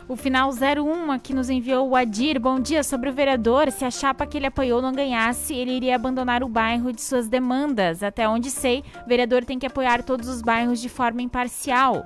O 0.08 0.18
final 0.18 0.50
01 0.50 1.12
aqui 1.12 1.34
nos 1.34 1.50
enviou 1.50 1.90
o 1.90 1.96
Adir. 1.96 2.38
Bom 2.38 2.60
dia. 2.60 2.84
Sobre 2.84 3.10
o 3.10 3.14
vereador, 3.14 3.72
se 3.72 3.86
a 3.86 3.92
chapa 3.92 4.26
que 4.26 4.38
ele 4.38 4.48
apoiou 4.48 4.82
não 4.82 4.92
ganhasse, 4.92 5.54
ele 5.54 5.72
iria 5.72 5.96
abandonar 5.96 6.44
o 6.44 6.50
bairro 6.50 6.92
de 6.92 7.02
suas 7.02 7.30
demandas. 7.30 8.04
Até 8.04 8.28
onde 8.28 8.52
sei, 8.52 8.84
o 9.06 9.08
vereador 9.08 9.46
tem 9.46 9.58
que 9.58 9.66
apoiar 9.66 10.04
todos 10.04 10.28
os 10.28 10.42
bairros 10.42 10.82
de 10.82 10.90
forma 10.90 11.22
imparcial. 11.22 12.06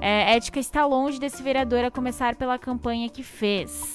É, 0.00 0.34
ética 0.36 0.60
está 0.60 0.86
longe 0.86 1.18
desse 1.18 1.42
vereador 1.42 1.84
a 1.84 1.90
começar 1.90 2.36
pela 2.36 2.58
campanha 2.58 3.08
que 3.08 3.22
fez. 3.24 3.94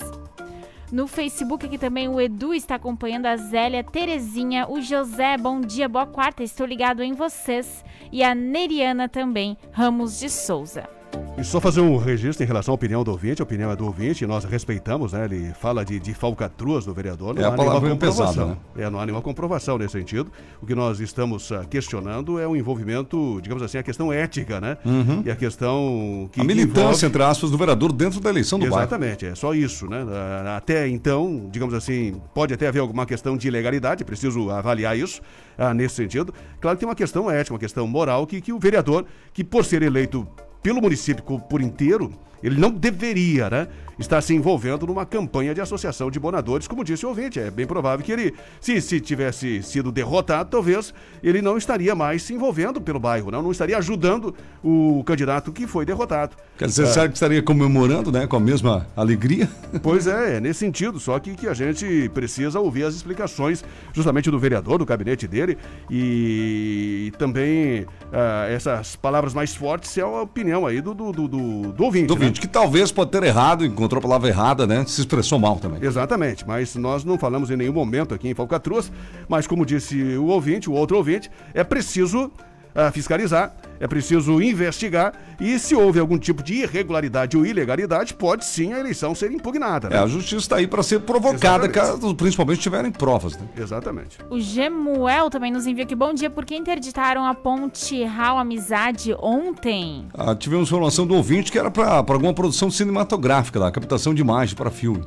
No 0.91 1.05
Facebook 1.05 1.65
aqui 1.65 1.77
também 1.77 2.07
o 2.07 2.19
Edu 2.19 2.53
está 2.53 2.75
acompanhando 2.75 3.25
a 3.25 3.35
Zélia 3.35 3.83
Terezinha, 3.83 4.65
o 4.69 4.79
José, 4.81 5.37
bom 5.37 5.59
dia, 5.59 5.89
boa 5.89 6.05
quarta, 6.05 6.43
estou 6.43 6.65
ligado 6.65 7.03
em 7.03 7.11
vocês. 7.11 7.83
E 8.09 8.23
a 8.23 8.33
Neriana 8.33 9.09
também, 9.09 9.57
Ramos 9.73 10.17
de 10.17 10.29
Souza. 10.29 10.96
E 11.39 11.43
só 11.43 11.61
fazer 11.61 11.81
um 11.81 11.97
registro 11.97 12.43
em 12.43 12.47
relação 12.47 12.71
à 12.71 12.75
opinião 12.75 13.03
do 13.03 13.11
ouvinte, 13.11 13.43
a 13.43 13.43
opinião 13.43 13.69
é 13.69 13.75
do 13.75 13.85
ouvinte, 13.85 14.25
nós 14.25 14.43
respeitamos, 14.43 15.13
né? 15.13 15.25
Ele 15.25 15.53
fala 15.53 15.85
de, 15.85 15.99
de 15.99 16.11
falcatruas 16.11 16.83
do 16.83 16.95
vereador, 16.95 17.35
não 17.35 17.43
é 17.43 17.45
há 17.45 17.55
nenhuma 17.55 17.79
comprovação. 17.79 18.27
Pesada, 18.27 18.45
né? 18.75 18.83
é, 18.83 18.89
não 18.89 18.99
há 18.99 19.05
nenhuma 19.05 19.21
comprovação 19.21 19.77
nesse 19.77 19.91
sentido. 19.91 20.31
O 20.59 20.65
que 20.65 20.73
nós 20.73 20.99
estamos 20.99 21.51
uh, 21.51 21.59
questionando 21.69 22.39
é 22.39 22.47
o 22.47 22.55
envolvimento, 22.55 23.39
digamos 23.39 23.61
assim, 23.61 23.77
a 23.77 23.83
questão 23.83 24.11
ética, 24.11 24.59
né? 24.59 24.77
Uhum. 24.83 25.21
E 25.23 25.29
a 25.29 25.35
questão 25.35 26.27
que. 26.31 26.41
A 26.41 26.43
militância, 26.43 26.81
envolve... 26.81 27.05
entre 27.05 27.23
aspas, 27.23 27.51
do 27.51 27.57
vereador 27.57 27.93
dentro 27.93 28.19
da 28.19 28.31
eleição 28.31 28.57
do 28.57 28.65
Exatamente, 28.65 29.25
bairro. 29.25 29.33
é 29.33 29.35
só 29.35 29.53
isso, 29.53 29.87
né? 29.87 30.03
Uh, 30.03 30.57
até 30.57 30.87
então, 30.87 31.47
digamos 31.51 31.75
assim, 31.75 32.19
pode 32.33 32.51
até 32.51 32.67
haver 32.67 32.79
alguma 32.79 33.05
questão 33.05 33.37
de 33.37 33.47
ilegalidade, 33.47 34.03
preciso 34.03 34.49
avaliar 34.49 34.97
isso 34.97 35.21
uh, 35.59 35.71
nesse 35.71 35.93
sentido. 35.93 36.33
Claro 36.59 36.77
que 36.77 36.79
tem 36.79 36.89
uma 36.89 36.95
questão 36.95 37.29
ética, 37.29 37.53
uma 37.53 37.59
questão 37.59 37.85
moral 37.85 38.25
que, 38.25 38.41
que 38.41 38.51
o 38.51 38.57
vereador, 38.57 39.05
que 39.31 39.43
por 39.43 39.63
ser 39.63 39.83
eleito 39.83 40.27
pelo 40.61 40.81
município 40.81 41.23
por 41.39 41.61
inteiro, 41.61 42.11
ele 42.41 42.59
não 42.59 42.71
deveria, 42.71 43.49
né? 43.49 43.67
Está 43.99 44.21
se 44.21 44.33
envolvendo 44.33 44.85
numa 44.85 45.05
campanha 45.05 45.53
de 45.53 45.61
associação 45.61 46.11
de 46.11 46.19
bonadores, 46.19 46.67
como 46.67 46.83
disse 46.83 47.05
o 47.05 47.09
ouvinte. 47.09 47.39
É 47.39 47.49
bem 47.49 47.65
provável 47.65 48.05
que 48.05 48.11
ele, 48.11 48.33
se, 48.61 48.79
se 48.81 48.99
tivesse 48.99 49.61
sido 49.63 49.91
derrotado, 49.91 50.49
talvez 50.49 50.93
ele 51.23 51.41
não 51.41 51.57
estaria 51.57 51.95
mais 51.95 52.23
se 52.23 52.33
envolvendo 52.33 52.79
pelo 52.79 52.99
bairro, 52.99 53.31
não, 53.31 53.41
não 53.41 53.51
estaria 53.51 53.77
ajudando 53.77 54.35
o 54.63 55.03
candidato 55.05 55.51
que 55.51 55.65
foi 55.65 55.85
derrotado. 55.85 56.35
Quer 56.57 56.65
dizer, 56.65 56.83
é. 56.83 56.85
será 56.87 57.07
que 57.07 57.13
estaria 57.13 57.41
comemorando, 57.41 58.11
né, 58.11 58.27
com 58.27 58.35
a 58.35 58.39
mesma 58.39 58.87
alegria? 58.95 59.49
Pois 59.83 60.07
é, 60.07 60.37
é 60.37 60.39
nesse 60.39 60.59
sentido, 60.59 60.99
só 60.99 61.17
que, 61.19 61.35
que 61.35 61.47
a 61.47 61.53
gente 61.53 62.09
precisa 62.13 62.59
ouvir 62.59 62.83
as 62.83 62.95
explicações 62.95 63.63
justamente 63.93 64.29
do 64.29 64.39
vereador, 64.39 64.79
do 64.79 64.85
gabinete 64.85 65.27
dele, 65.27 65.57
e 65.89 67.11
também 67.17 67.81
uh, 67.81 68.49
essas 68.49 68.95
palavras 68.95 69.33
mais 69.33 69.55
fortes 69.55 69.95
é 69.97 70.01
a 70.01 70.07
opinião 70.21 70.65
aí 70.65 70.81
do, 70.81 70.93
do, 70.93 71.11
do, 71.11 71.27
do, 71.27 71.71
do 71.73 71.83
ouvinte. 71.83 72.07
Do 72.07 72.15
né? 72.15 72.21
ouvinte, 72.21 72.41
que 72.41 72.47
talvez 72.47 72.91
pode 72.91 73.11
ter 73.11 73.23
errado 73.23 73.65
em 73.65 73.71
encontrou 73.87 73.99
a 73.99 74.01
palavra 74.01 74.27
errada, 74.29 74.67
né? 74.67 74.85
Se 74.85 75.01
expressou 75.01 75.39
mal 75.39 75.57
também. 75.57 75.79
Exatamente, 75.81 76.45
mas 76.45 76.75
nós 76.75 77.03
não 77.03 77.17
falamos 77.17 77.49
em 77.49 77.55
nenhum 77.55 77.73
momento 77.73 78.13
aqui 78.13 78.27
em 78.29 78.33
Falcatruas, 78.33 78.91
mas 79.27 79.47
como 79.47 79.65
disse 79.65 80.17
o 80.17 80.25
ouvinte, 80.25 80.69
o 80.69 80.73
outro 80.73 80.97
ouvinte, 80.97 81.31
é 81.53 81.63
preciso 81.63 82.25
uh, 82.25 82.91
fiscalizar 82.91 83.55
É 83.79 83.87
preciso 83.87 84.41
investigar 84.41 85.13
e 85.39 85.57
se 85.59 85.75
houve 85.75 85.99
algum 85.99 86.17
tipo 86.17 86.41
de 86.41 86.55
irregularidade 86.55 87.37
ou 87.37 87.45
ilegalidade, 87.45 88.13
pode 88.13 88.45
sim 88.45 88.73
a 88.73 88.79
eleição 88.79 89.13
ser 89.13 89.31
impugnada. 89.31 89.89
É, 89.89 89.97
a 89.97 90.07
justiça 90.07 90.37
está 90.37 90.55
aí 90.57 90.67
para 90.67 90.83
ser 90.83 91.01
provocada, 91.01 91.67
caso, 91.69 92.13
principalmente 92.15 92.59
tiverem 92.59 92.91
provas. 92.91 93.37
Né? 93.37 93.47
Exatamente. 93.57 94.17
O 94.29 94.39
Gemuel 94.39 95.29
também 95.29 95.51
nos 95.51 95.67
envia 95.67 95.83
aqui. 95.83 95.95
Bom 95.95 96.13
dia, 96.13 96.29
por 96.29 96.45
que 96.45 96.55
interditaram 96.55 97.25
a 97.25 97.33
ponte 97.33 98.03
Raul 98.03 98.39
Amizade 98.39 99.15
ontem? 99.19 100.07
Ah, 100.13 100.35
tivemos 100.35 100.67
informação 100.67 101.05
do 101.05 101.15
ouvinte 101.15 101.51
que 101.51 101.59
era 101.59 101.69
para 101.69 101.97
alguma 101.97 102.33
produção 102.33 102.71
cinematográfica, 102.71 103.59
lá, 103.59 103.71
captação 103.71 104.13
de 104.13 104.21
imagem 104.21 104.55
para 104.55 104.69
filme. 104.69 105.03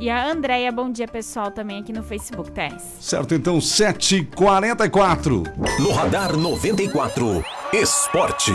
E 0.00 0.08
a 0.08 0.32
Andréia, 0.32 0.72
bom 0.72 0.90
dia 0.90 1.06
pessoal, 1.06 1.50
também 1.50 1.78
aqui 1.78 1.92
no 1.92 2.02
Facebook, 2.02 2.50
Tess. 2.52 2.82
Certo, 2.98 3.34
então 3.34 3.58
7h44. 3.58 5.46
No 5.78 5.92
Radar 5.92 6.34
94, 6.34 7.44
Esporte. 7.70 8.50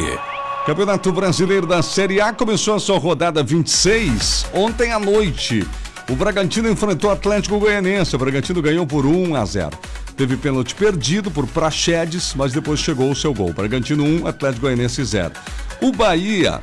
Campeonato 0.66 1.12
Brasileiro 1.12 1.68
da 1.68 1.84
Série 1.84 2.20
A 2.20 2.34
começou 2.34 2.74
a 2.74 2.80
sua 2.80 2.98
rodada 2.98 3.44
26 3.44 4.48
ontem 4.56 4.92
à 4.92 4.98
noite. 4.98 5.64
O 6.10 6.16
Bragantino 6.16 6.68
enfrentou 6.68 7.12
o 7.12 7.14
Atlético 7.14 7.60
Goianense. 7.60 8.16
O 8.16 8.20
Bragantino 8.20 8.60
ganhou 8.60 8.88
por 8.88 9.06
1 9.06 9.36
a 9.36 9.46
0. 9.46 9.78
Teve 10.18 10.38
pênalti 10.38 10.74
perdido 10.74 11.30
por 11.30 11.46
Praxedes, 11.46 12.34
mas 12.34 12.54
depois 12.54 12.80
chegou 12.80 13.12
o 13.12 13.16
seu 13.16 13.32
gol. 13.36 13.54
Bragantino 13.54 14.04
1, 14.04 14.26
Atlético 14.26 14.62
Goianense 14.62 15.04
0. 15.04 15.32
O 15.80 15.92
Bahia 15.92 16.60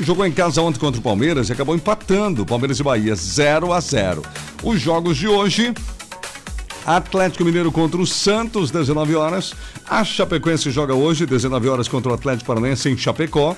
jogou 0.00 0.26
em 0.26 0.32
casa 0.32 0.62
ontem 0.62 0.78
contra 0.78 1.00
o 1.00 1.02
Palmeiras 1.02 1.48
e 1.48 1.52
acabou 1.52 1.74
empatando. 1.74 2.46
Palmeiras 2.46 2.80
e 2.80 2.82
Bahia 2.82 3.14
0 3.14 3.72
a 3.72 3.80
0. 3.80 4.22
Os 4.62 4.80
jogos 4.80 5.16
de 5.16 5.28
hoje 5.28 5.74
Atlético 6.88 7.44
Mineiro 7.44 7.70
contra 7.70 8.00
o 8.00 8.06
Santos, 8.06 8.70
19 8.70 9.14
horas. 9.14 9.52
A 9.86 10.02
Chapecoense 10.02 10.70
joga 10.70 10.94
hoje, 10.94 11.26
19 11.26 11.68
horas, 11.68 11.86
contra 11.86 12.10
o 12.10 12.14
Atlético 12.14 12.46
Paranaense 12.46 12.88
em 12.88 12.96
Chapecó. 12.96 13.54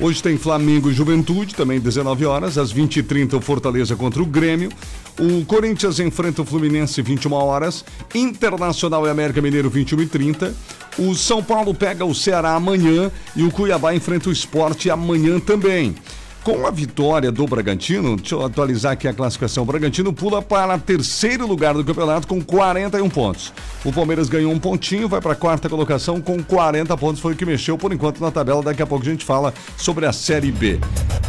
Hoje 0.00 0.22
tem 0.22 0.38
Flamengo 0.38 0.90
e 0.90 0.94
Juventude, 0.94 1.54
também 1.54 1.78
19 1.78 2.24
horas. 2.24 2.56
Às 2.56 2.72
20h30, 2.72 3.34
o 3.34 3.40
Fortaleza 3.42 3.94
contra 3.96 4.22
o 4.22 4.24
Grêmio. 4.24 4.70
O 5.18 5.44
Corinthians 5.44 6.00
enfrenta 6.00 6.40
o 6.40 6.44
Fluminense, 6.46 7.02
21 7.02 7.34
horas. 7.34 7.84
Internacional 8.14 9.06
e 9.06 9.10
América 9.10 9.42
Mineiro, 9.42 9.70
21h30. 9.70 10.54
O 10.98 11.14
São 11.14 11.42
Paulo 11.42 11.74
pega 11.74 12.04
o 12.04 12.14
Ceará 12.14 12.54
amanhã 12.54 13.10
e 13.34 13.42
o 13.42 13.50
Cuiabá 13.50 13.94
enfrenta 13.94 14.28
o 14.28 14.32
Esporte 14.32 14.90
amanhã 14.90 15.38
também. 15.38 15.94
Com 16.42 16.66
a 16.66 16.70
vitória 16.70 17.30
do 17.30 17.46
Bragantino, 17.46 18.16
deixa 18.16 18.34
eu 18.34 18.42
atualizar 18.42 18.92
aqui 18.92 19.06
a 19.06 19.12
classificação. 19.12 19.62
O 19.62 19.66
Bragantino 19.66 20.10
pula 20.10 20.40
para 20.40 20.78
terceiro 20.78 21.46
lugar 21.46 21.74
do 21.74 21.84
campeonato 21.84 22.26
com 22.26 22.40
41 22.40 23.10
pontos. 23.10 23.52
O 23.84 23.92
Palmeiras 23.92 24.28
ganhou 24.30 24.50
um 24.50 24.58
pontinho, 24.58 25.06
vai 25.06 25.20
para 25.20 25.32
a 25.32 25.36
quarta 25.36 25.68
colocação 25.68 26.18
com 26.18 26.42
40 26.42 26.96
pontos. 26.96 27.20
Foi 27.20 27.34
o 27.34 27.36
que 27.36 27.44
mexeu 27.44 27.76
por 27.76 27.92
enquanto 27.92 28.22
na 28.22 28.30
tabela. 28.30 28.62
Daqui 28.62 28.80
a 28.80 28.86
pouco 28.86 29.04
a 29.04 29.10
gente 29.10 29.24
fala 29.24 29.52
sobre 29.76 30.06
a 30.06 30.12
Série 30.12 30.50
B. 30.50 30.80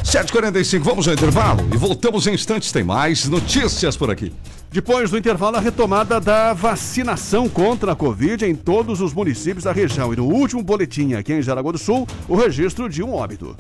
7h45, 0.06 0.80
vamos 0.80 1.08
ao 1.08 1.14
intervalo 1.14 1.68
e 1.74 1.78
voltamos 1.78 2.26
em 2.26 2.34
instantes. 2.34 2.72
Tem 2.72 2.84
mais 2.84 3.28
notícias 3.28 3.98
por 3.98 4.10
aqui. 4.10 4.32
Depois 4.74 5.12
do 5.12 5.18
intervalo, 5.18 5.58
a 5.58 5.60
retomada 5.60 6.18
da 6.18 6.54
vacinação 6.54 7.50
contra 7.50 7.92
a 7.92 7.96
Covid 7.96 8.46
em 8.46 8.56
todos 8.56 9.02
os 9.02 9.14
municípios 9.14 9.66
da 9.66 9.74
região. 9.74 10.14
E 10.14 10.16
no 10.16 10.24
último 10.24 10.64
boletim 10.64 11.14
aqui 11.14 11.34
em 11.34 11.42
Jaraguá 11.42 11.74
do 11.74 11.78
Sul, 11.78 12.08
o 12.26 12.38
registro 12.38 12.88
de 12.88 13.04
um 13.04 13.14
óbito. 13.14 13.54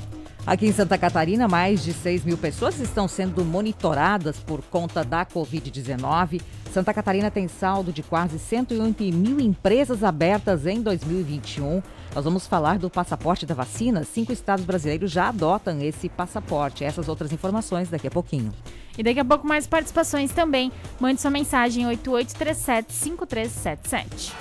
Aqui 0.47 0.67
em 0.67 0.71
Santa 0.71 0.97
Catarina, 0.97 1.49
mais 1.49 1.83
de 1.83 1.91
6 1.91 2.23
mil 2.23 2.37
pessoas 2.37 2.79
estão 2.79 3.09
sendo 3.09 3.43
monitoradas 3.43 4.37
por 4.37 4.61
conta 4.61 5.03
da 5.03 5.25
Covid-19. 5.25 6.41
Santa 6.73 6.93
Catarina 6.93 7.29
tem 7.29 7.45
saldo 7.49 7.91
de 7.91 8.01
quase 8.01 8.39
108 8.39 9.03
mil 9.13 9.41
empresas 9.41 10.05
abertas 10.05 10.65
em 10.65 10.81
2021. 10.81 11.83
Nós 12.13 12.25
vamos 12.25 12.45
falar 12.45 12.77
do 12.77 12.89
passaporte 12.89 13.45
da 13.45 13.55
vacina. 13.55 14.03
Cinco 14.03 14.33
estados 14.33 14.65
brasileiros 14.65 15.09
já 15.09 15.29
adotam 15.29 15.81
esse 15.81 16.09
passaporte. 16.09 16.83
Essas 16.83 17.07
outras 17.07 17.31
informações 17.31 17.89
daqui 17.89 18.07
a 18.07 18.11
pouquinho. 18.11 18.51
E 18.97 19.03
daqui 19.03 19.19
a 19.19 19.25
pouco 19.25 19.47
mais 19.47 19.65
participações 19.65 20.31
também. 20.31 20.71
Mande 20.99 21.21
sua 21.21 21.31
mensagem 21.31 21.85
8837-5377. 21.85 24.33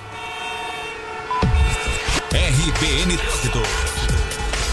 RBN 2.33 3.17
Trânsito. 3.17 3.59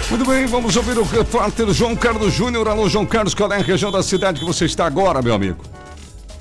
Muito 0.10 0.26
bem, 0.26 0.46
vamos 0.46 0.76
ouvir 0.76 0.98
o 0.98 1.04
repórter 1.04 1.72
João 1.74 1.96
Carlos 1.96 2.34
Júnior. 2.34 2.68
Alô, 2.68 2.88
João 2.88 3.06
Carlos, 3.06 3.34
qual 3.34 3.52
é 3.52 3.58
a 3.58 3.62
região 3.62 3.92
da 3.92 4.02
cidade 4.02 4.40
que 4.40 4.46
você 4.46 4.66
está 4.66 4.86
agora, 4.86 5.22
meu 5.22 5.34
amigo? 5.34 5.64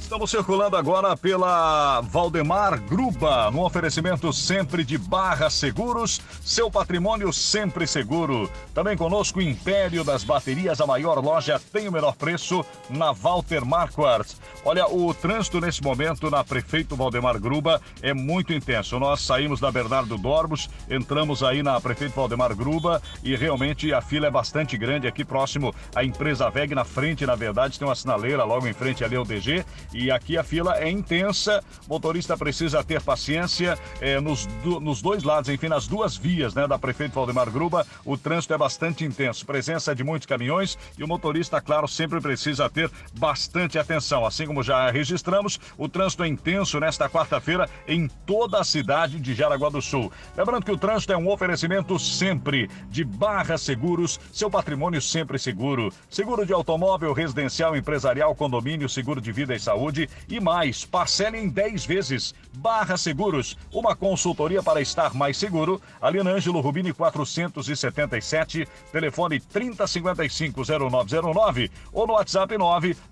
Estamos 0.07 0.31
circulando 0.31 0.77
agora 0.77 1.17
pela 1.17 2.01
Valdemar 2.01 2.81
Gruba, 2.81 3.51
no 3.51 3.65
oferecimento 3.65 4.33
sempre 4.33 4.85
de 4.85 4.97
Barra 4.97 5.51
Seguros, 5.51 6.21
seu 6.43 6.71
patrimônio 6.71 7.33
sempre 7.33 7.89
seguro. 7.89 8.49
Também 8.73 8.97
conosco 8.97 9.43
Império 9.43 10.05
das 10.05 10.23
Baterias, 10.23 10.81
a 10.81 10.87
maior 10.87 11.19
loja 11.19 11.61
tem 11.73 11.89
o 11.89 11.93
menor 11.93 12.15
preço 12.15 12.65
na 12.89 13.11
Walter 13.11 13.65
Marquardt. 13.65 14.37
Olha, 14.65 14.87
o 14.87 15.13
trânsito 15.13 15.61
nesse 15.61 15.83
momento 15.83 16.31
na 16.31 16.45
Prefeito 16.45 16.95
Valdemar 16.95 17.41
Gruba 17.41 17.83
é 18.01 18.15
muito 18.15 18.53
intenso. 18.53 19.01
Nós 19.01 19.23
saímos 19.23 19.59
da 19.59 19.73
Bernardo 19.73 20.17
Dorbos, 20.17 20.71
entramos 20.89 21.43
aí 21.43 21.65
na 21.65 21.81
Prefeito 21.81 22.15
Valdemar 22.15 22.55
Gruba 22.55 23.03
e 23.25 23.35
realmente 23.35 23.93
a 23.93 24.01
fila 24.01 24.29
é 24.29 24.31
bastante 24.31 24.79
grande 24.79 25.09
aqui 25.09 25.25
próximo 25.25 25.75
à 25.97 26.05
empresa 26.05 26.49
VEG, 26.49 26.77
na 26.77 26.85
frente, 26.85 27.27
na 27.27 27.35
verdade, 27.35 27.77
tem 27.77 27.89
uma 27.89 27.97
sinaleira 27.97 28.45
logo 28.45 28.69
em 28.69 28.73
frente 28.73 29.03
ali 29.03 29.17
ao 29.17 29.25
DG 29.25 29.65
e 29.97 30.11
aqui 30.11 30.37
a 30.37 30.45
fila 30.45 30.77
é 30.79 30.91
intensa. 30.91 31.65
O 31.89 31.95
motorista 31.95 32.37
precisa 32.37 32.85
ter 32.85 33.01
paciência 33.01 33.79
é, 34.01 34.21
nos, 34.21 34.45
do, 34.63 34.79
nos 34.79 35.01
dois 35.01 35.23
lados, 35.23 35.49
enfim, 35.49 35.69
nas 35.69 35.89
duas 35.89 36.17
vias 36.17 36.55
né, 36.55 36.69
da 36.69 36.79
Prefeito 36.79 37.15
Valdemar 37.15 37.51
Gruba. 37.51 37.87
O 38.05 38.17
trânsito 38.17 38.53
é 38.53 38.59
bastante 38.59 39.05
intenso. 39.05 39.47
Presença 39.47 39.95
de 39.95 40.05
muitos 40.05 40.27
caminhões 40.27 40.77
e 40.99 41.03
o 41.03 41.09
motorista, 41.09 41.61
claro, 41.61 41.89
sempre 41.89 42.21
precisa 42.21 42.69
ter 42.69 42.91
bastante 43.19 43.79
atenção. 43.79 44.27
Assim 44.27 44.47
como 44.47 44.63
já 44.63 44.91
registramos, 44.91 45.59
o 45.79 45.89
trânsito 45.89 46.25
é 46.25 46.29
intenso 46.29 46.79
nesta 46.79 47.09
quarta-feira 47.09 47.69
em 47.89 48.07
toda 48.27 48.61
a 48.61 48.65
cidade 48.65 49.19
de 49.19 49.35
Jaraguá 49.35 49.71
do 49.71 49.81
Sul. 49.81 50.13
Lembrando 50.37 50.65
que 50.65 50.73
o 50.73 50.77
trânsito 50.77 51.15
é 51.15 51.17
um 51.17 51.31
oferecimento 51.31 51.99
sempre 51.99 52.69
de 52.91 53.03
Barra 53.03 53.57
Seguros, 53.57 54.21
seu 54.31 54.51
patrimônio 54.51 55.01
sempre 55.01 55.39
seguro. 55.39 55.91
Seguro 56.11 56.45
de 56.45 56.53
automóvel, 56.53 57.15
residencial, 57.15 57.75
empresarial, 57.75 58.35
condomínio, 58.35 58.89
seguro 58.89 59.21
de 59.21 59.33
vida 59.33 59.55
e 59.55 59.61
saúde 59.61 59.86
saúde 59.87 60.09
e 60.29 60.41
mais. 60.41 60.85
Parcele 60.85 61.39
em 61.39 61.49
10 61.49 61.87
vezes. 61.87 62.35
Barra 62.57 62.97
Seguros, 62.97 63.57
uma 63.73 63.95
consultoria 63.95 64.61
para 64.63 64.81
estar 64.81 65.15
mais 65.15 65.37
seguro. 65.37 65.81
Ali 66.01 66.23
na 66.23 66.31
Ângelo 66.31 66.61
Rubini 66.61 66.91
477, 66.93 68.67
telefone 68.91 69.39
3055-0909 69.41 71.71
ou 71.93 72.07
no 72.07 72.15
WhatsApp 72.15 72.55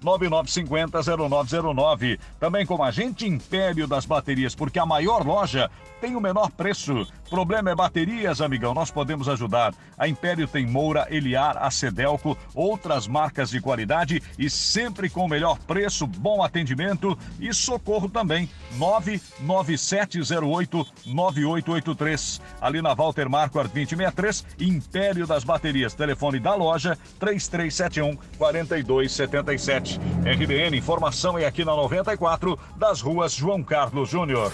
99950-0909. 0.02 2.18
Também 2.40 2.64
com 2.64 2.82
a 2.82 2.90
gente 2.90 3.26
Império 3.26 3.86
das 3.86 4.06
Baterias, 4.06 4.54
porque 4.54 4.78
a 4.78 4.86
maior 4.86 5.26
loja 5.26 5.70
tem 6.00 6.16
o 6.16 6.20
menor 6.20 6.50
preço. 6.50 7.06
Problema 7.28 7.70
é 7.70 7.74
baterias, 7.74 8.40
amigão, 8.40 8.72
nós 8.74 8.90
podemos 8.90 9.28
ajudar. 9.28 9.74
A 9.98 10.08
Império 10.08 10.48
tem 10.48 10.66
Moura, 10.66 11.06
Eliar, 11.10 11.58
a 11.58 11.70
Cedelco, 11.70 12.38
outras 12.54 13.06
marcas 13.06 13.50
de 13.50 13.60
qualidade 13.60 14.22
e 14.38 14.48
sempre 14.48 15.10
com 15.10 15.24
o 15.24 15.28
melhor 15.28 15.58
preço, 15.58 16.06
bom 16.06 16.42
atendimento 16.42 16.63
e 17.40 17.52
socorro 17.52 18.08
também. 18.08 18.48
99708 18.72 20.86
9883. 21.06 22.40
Ali 22.60 22.80
na 22.80 22.94
Walter 22.94 23.28
Marquardt 23.28 23.72
2063, 23.74 24.46
Império 24.60 25.26
das 25.26 25.44
Baterias. 25.44 25.94
Telefone 25.94 26.40
da 26.40 26.54
loja 26.54 26.96
3371 27.18 28.16
4277. 28.38 30.00
RBN, 30.24 30.76
informação 30.76 31.38
é 31.38 31.44
aqui 31.44 31.64
na 31.64 31.74
94 31.74 32.58
das 32.76 33.00
ruas 33.00 33.34
João 33.34 33.62
Carlos 33.62 34.08
Júnior. 34.08 34.52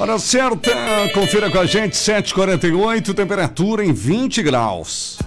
Hora 0.00 0.16
certa, 0.16 0.70
confira 1.12 1.50
com 1.50 1.58
a 1.58 1.66
gente, 1.66 1.94
7h48, 1.94 3.12
temperatura 3.12 3.84
em 3.84 3.92
20 3.92 4.44
graus. 4.44 5.18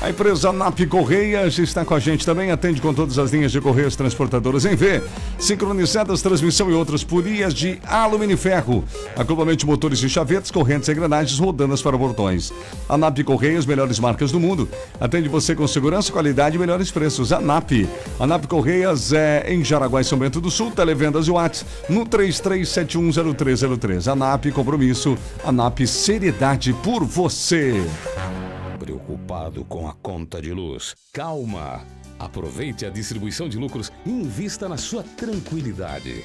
7901. 0.00 0.02
A 0.02 0.08
empresa 0.08 0.50
NAP 0.50 0.86
Correias 0.86 1.58
está 1.58 1.84
com 1.84 1.94
a 1.94 1.98
gente 1.98 2.24
também, 2.24 2.50
atende 2.50 2.80
com 2.80 2.94
todas 2.94 3.18
as 3.18 3.30
linhas 3.30 3.52
de 3.52 3.60
correios 3.60 3.94
transportadoras 3.94 4.64
em 4.64 4.74
V, 4.74 5.02
sincronizadas, 5.38 6.22
transmissão 6.22 6.70
e 6.70 6.72
outras 6.72 7.04
polias 7.04 7.52
de 7.52 7.78
alumínio 7.86 8.32
e 8.32 8.36
ferro, 8.36 8.82
acoplamento 9.14 9.58
de 9.58 9.66
motores 9.66 10.02
e 10.02 10.08
chavetes, 10.08 10.50
correntes 10.50 10.88
e 10.88 10.92
engrenagens, 10.92 11.38
rodanas 11.38 11.82
para 11.82 11.98
portões. 11.98 12.50
A 12.88 12.96
NAP 12.96 13.18
Correias, 13.24 13.66
melhores 13.66 13.98
marcas 13.98 14.32
do 14.32 14.40
mundo, 14.40 14.66
atende 14.98 15.28
você 15.28 15.54
com 15.54 15.68
segurança, 15.68 16.10
qualidade 16.10 16.56
e 16.56 16.58
melhores 16.58 16.90
preços. 16.90 17.30
A 17.30 17.38
NAP. 17.38 17.86
A 18.18 18.26
NAP 18.26 18.46
Correias 18.46 19.12
é 19.12 19.52
em 19.52 19.62
Jaraguá 19.62 20.00
e 20.00 20.04
São 20.04 20.18
Bento 20.18 20.40
do 20.40 20.50
Sul, 20.50 20.70
televendas 20.70 21.26
e 21.26 21.30
Whats 21.30 21.66
no 21.90 22.06
33710303. 22.06 24.10
A 24.10 24.16
NAP 24.16 24.46
Compromisso, 24.46 25.18
a 25.44 25.52
NAP 25.52 25.80
Seriedade 25.80 26.72
por 26.82 27.04
você. 27.04 27.84
Preocupado 28.80 29.62
com 29.66 29.86
a 29.86 29.92
conta 29.92 30.40
de 30.40 30.54
luz? 30.54 30.94
Calma! 31.12 31.84
Aproveite 32.18 32.86
a 32.86 32.90
distribuição 32.90 33.46
de 33.46 33.58
lucros 33.58 33.92
e 34.06 34.10
invista 34.10 34.70
na 34.70 34.78
sua 34.78 35.02
tranquilidade. 35.02 36.24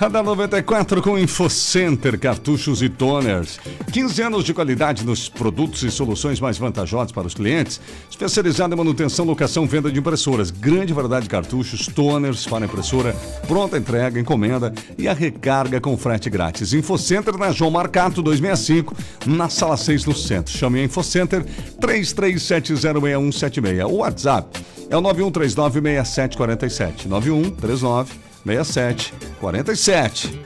Radar 0.00 0.24
94 0.24 1.02
com 1.02 1.18
InfoCenter, 1.18 2.18
cartuchos 2.18 2.80
e 2.80 2.88
toners. 2.88 3.60
15 3.92 4.22
anos 4.22 4.44
de 4.44 4.54
qualidade 4.54 5.04
nos 5.04 5.28
produtos 5.28 5.82
e 5.82 5.90
soluções 5.90 6.40
mais 6.40 6.56
vantajosas 6.56 7.12
para 7.12 7.26
os 7.26 7.34
clientes. 7.34 7.78
Especializado 8.08 8.74
em 8.74 8.78
manutenção, 8.78 9.26
locação, 9.26 9.66
venda 9.66 9.92
de 9.92 9.98
impressoras. 9.98 10.50
Grande 10.50 10.94
variedade 10.94 11.24
de 11.24 11.28
cartuchos, 11.28 11.86
toners 11.86 12.46
para 12.46 12.64
impressora, 12.64 13.14
pronta 13.46 13.76
entrega, 13.76 14.18
encomenda 14.18 14.72
e 14.96 15.06
a 15.06 15.12
recarga 15.12 15.78
com 15.82 15.94
frete 15.98 16.30
grátis. 16.30 16.72
InfoCenter 16.72 17.36
na 17.36 17.52
João 17.52 17.70
Marcato 17.70 18.22
265, 18.22 18.96
na 19.26 19.50
sala 19.50 19.76
6 19.76 20.06
no 20.06 20.14
centro. 20.14 20.50
Chame 20.50 20.80
a 20.80 20.84
InfoCenter 20.84 21.44
33706176. 21.78 23.84
O 23.84 23.96
WhatsApp 23.96 24.64
é 24.88 24.96
o 24.96 25.02
91396747. 25.02 27.04
9139 27.04 28.29
67 28.44 29.12
47. 29.38 30.40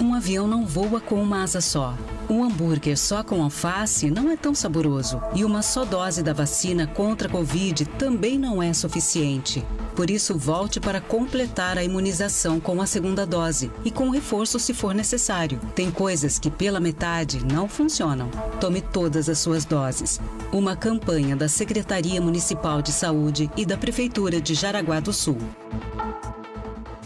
Um 0.00 0.14
avião 0.14 0.46
não 0.46 0.64
voa 0.64 1.00
com 1.00 1.20
uma 1.20 1.42
asa 1.42 1.60
só. 1.60 1.94
Um 2.32 2.44
hambúrguer 2.44 2.96
só 2.96 3.22
com 3.22 3.42
alface 3.42 4.10
não 4.10 4.30
é 4.30 4.38
tão 4.38 4.54
saboroso. 4.54 5.20
E 5.34 5.44
uma 5.44 5.60
só 5.60 5.84
dose 5.84 6.22
da 6.22 6.32
vacina 6.32 6.86
contra 6.86 7.28
a 7.28 7.30
Covid 7.30 7.84
também 7.84 8.38
não 8.38 8.62
é 8.62 8.72
suficiente. 8.72 9.62
Por 9.94 10.08
isso, 10.08 10.38
volte 10.38 10.80
para 10.80 10.98
completar 10.98 11.76
a 11.76 11.84
imunização 11.84 12.58
com 12.58 12.80
a 12.80 12.86
segunda 12.86 13.26
dose 13.26 13.70
e 13.84 13.90
com 13.90 14.08
reforço 14.08 14.58
se 14.58 14.72
for 14.72 14.94
necessário. 14.94 15.60
Tem 15.74 15.90
coisas 15.90 16.38
que 16.38 16.50
pela 16.50 16.80
metade 16.80 17.44
não 17.44 17.68
funcionam. 17.68 18.30
Tome 18.58 18.80
todas 18.80 19.28
as 19.28 19.38
suas 19.38 19.66
doses. 19.66 20.18
Uma 20.50 20.74
campanha 20.74 21.36
da 21.36 21.48
Secretaria 21.48 22.18
Municipal 22.18 22.80
de 22.80 22.92
Saúde 22.92 23.50
e 23.58 23.66
da 23.66 23.76
Prefeitura 23.76 24.40
de 24.40 24.54
Jaraguá 24.54 25.00
do 25.00 25.12
Sul. 25.12 25.36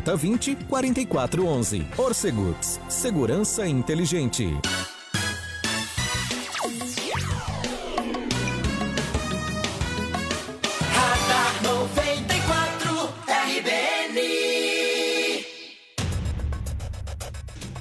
20 0.00 0.56
44 0.68 1.46
11. 1.46 1.86
Orceguts, 1.96 2.80
segurança 2.88 3.66
inteligente. 3.66 4.58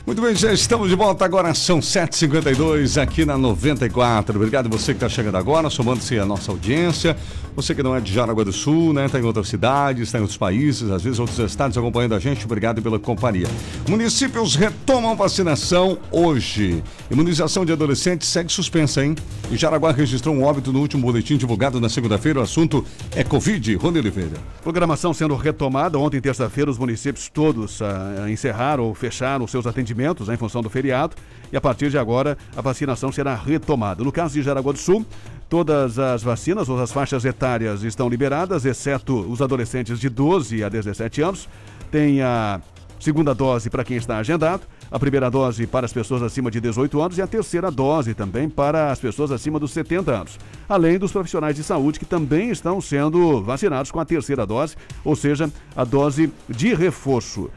Muito 0.09 0.23
bem, 0.23 0.35
já 0.35 0.51
estamos 0.51 0.89
de 0.89 0.95
volta 0.95 1.23
agora, 1.23 1.53
são 1.53 1.79
7h52 1.79 2.99
aqui 2.99 3.25
na 3.25 3.37
94. 3.37 4.35
Obrigado 4.35 4.67
você 4.67 4.91
que 4.91 4.97
está 4.97 5.07
chegando 5.07 5.37
agora, 5.37 5.69
somando-se 5.69 6.17
à 6.17 6.25
nossa 6.25 6.51
audiência. 6.51 7.15
Você 7.55 7.75
que 7.75 7.83
não 7.83 7.95
é 7.95 8.01
de 8.01 8.11
Jaraguá 8.11 8.43
do 8.43 8.51
Sul, 8.51 8.91
né? 8.91 9.05
Está 9.05 9.19
em 9.19 9.23
outras 9.23 9.47
cidades, 9.47 10.03
está 10.03 10.17
em 10.17 10.21
outros 10.21 10.37
países, 10.37 10.89
às 10.89 11.03
vezes 11.03 11.19
outros 11.19 11.37
estados 11.37 11.77
acompanhando 11.77 12.15
a 12.15 12.19
gente. 12.19 12.43
Obrigado 12.43 12.81
pela 12.81 12.97
companhia. 12.97 13.45
Municípios 13.87 14.55
retomam 14.55 15.15
vacinação 15.15 15.99
hoje. 16.11 16.83
Imunização 17.11 17.63
de 17.63 17.71
adolescentes 17.71 18.29
segue 18.29 18.51
suspensa, 18.51 19.05
hein? 19.05 19.15
E 19.51 19.57
Jaraguá 19.57 19.91
registrou 19.91 20.33
um 20.33 20.43
óbito 20.43 20.73
no 20.73 20.79
último 20.79 21.03
boletim 21.03 21.37
divulgado 21.37 21.79
na 21.79 21.89
segunda-feira. 21.89 22.39
O 22.39 22.41
assunto 22.43 22.83
é 23.15 23.23
Covid. 23.23 23.75
Rony 23.75 23.99
Oliveira. 23.99 24.37
Programação 24.63 25.13
sendo 25.13 25.35
retomada. 25.35 25.99
Ontem, 25.99 26.19
terça-feira, 26.19 26.71
os 26.71 26.79
municípios 26.79 27.29
todos 27.29 27.79
ah, 27.83 28.25
encerraram 28.27 28.85
ou 28.85 28.95
fecharam 28.95 29.45
seus 29.45 29.67
atendimentos 29.67 29.98
né, 29.99 30.33
em 30.33 30.37
função 30.37 30.61
do 30.61 30.69
feriado. 30.69 31.15
E 31.51 31.57
a 31.57 31.61
partir 31.61 31.89
de 31.89 31.97
agora, 31.97 32.37
a 32.55 32.61
vacinação 32.61 33.11
será 33.11 33.35
retomada. 33.35 34.03
No 34.03 34.11
caso 34.11 34.33
de 34.33 34.41
Jaraguá 34.41 34.71
do 34.71 34.77
Sul, 34.77 35.05
todas 35.49 35.97
as 35.97 36.21
vacinas 36.21 36.69
ou 36.69 36.79
as 36.79 36.91
faixas 36.91 37.25
etárias 37.25 37.83
estão 37.83 38.07
liberadas, 38.07 38.65
exceto 38.65 39.19
os 39.19 39.41
adolescentes 39.41 39.99
de 39.99 40.09
12 40.09 40.63
a 40.63 40.69
17 40.69 41.21
anos. 41.21 41.49
Tem 41.91 42.21
a 42.21 42.61
segunda 42.99 43.33
dose 43.33 43.69
para 43.69 43.83
quem 43.83 43.97
está 43.97 44.17
agendado, 44.17 44.63
a 44.91 44.99
primeira 44.99 45.29
dose 45.29 45.65
para 45.65 45.85
as 45.85 45.93
pessoas 45.93 46.21
acima 46.21 46.51
de 46.51 46.59
18 46.59 47.01
anos 47.01 47.17
e 47.17 47.21
a 47.21 47.27
terceira 47.27 47.71
dose 47.71 48.13
também 48.13 48.49
para 48.49 48.91
as 48.91 48.99
pessoas 48.99 49.31
acima 49.31 49.59
dos 49.59 49.71
70 49.71 50.11
anos. 50.11 50.37
Além 50.67 50.99
dos 50.99 51.11
profissionais 51.11 51.55
de 51.55 51.63
saúde 51.63 51.99
que 51.99 52.05
também 52.05 52.49
estão 52.49 52.81
sendo 52.81 53.41
vacinados 53.41 53.91
com 53.91 53.99
a 53.99 54.05
terceira 54.05 54.45
dose, 54.45 54.75
ou 55.03 55.15
seja, 55.15 55.49
a 55.75 55.83
dose 55.83 56.31
de 56.47 56.73
reforço. 56.73 57.49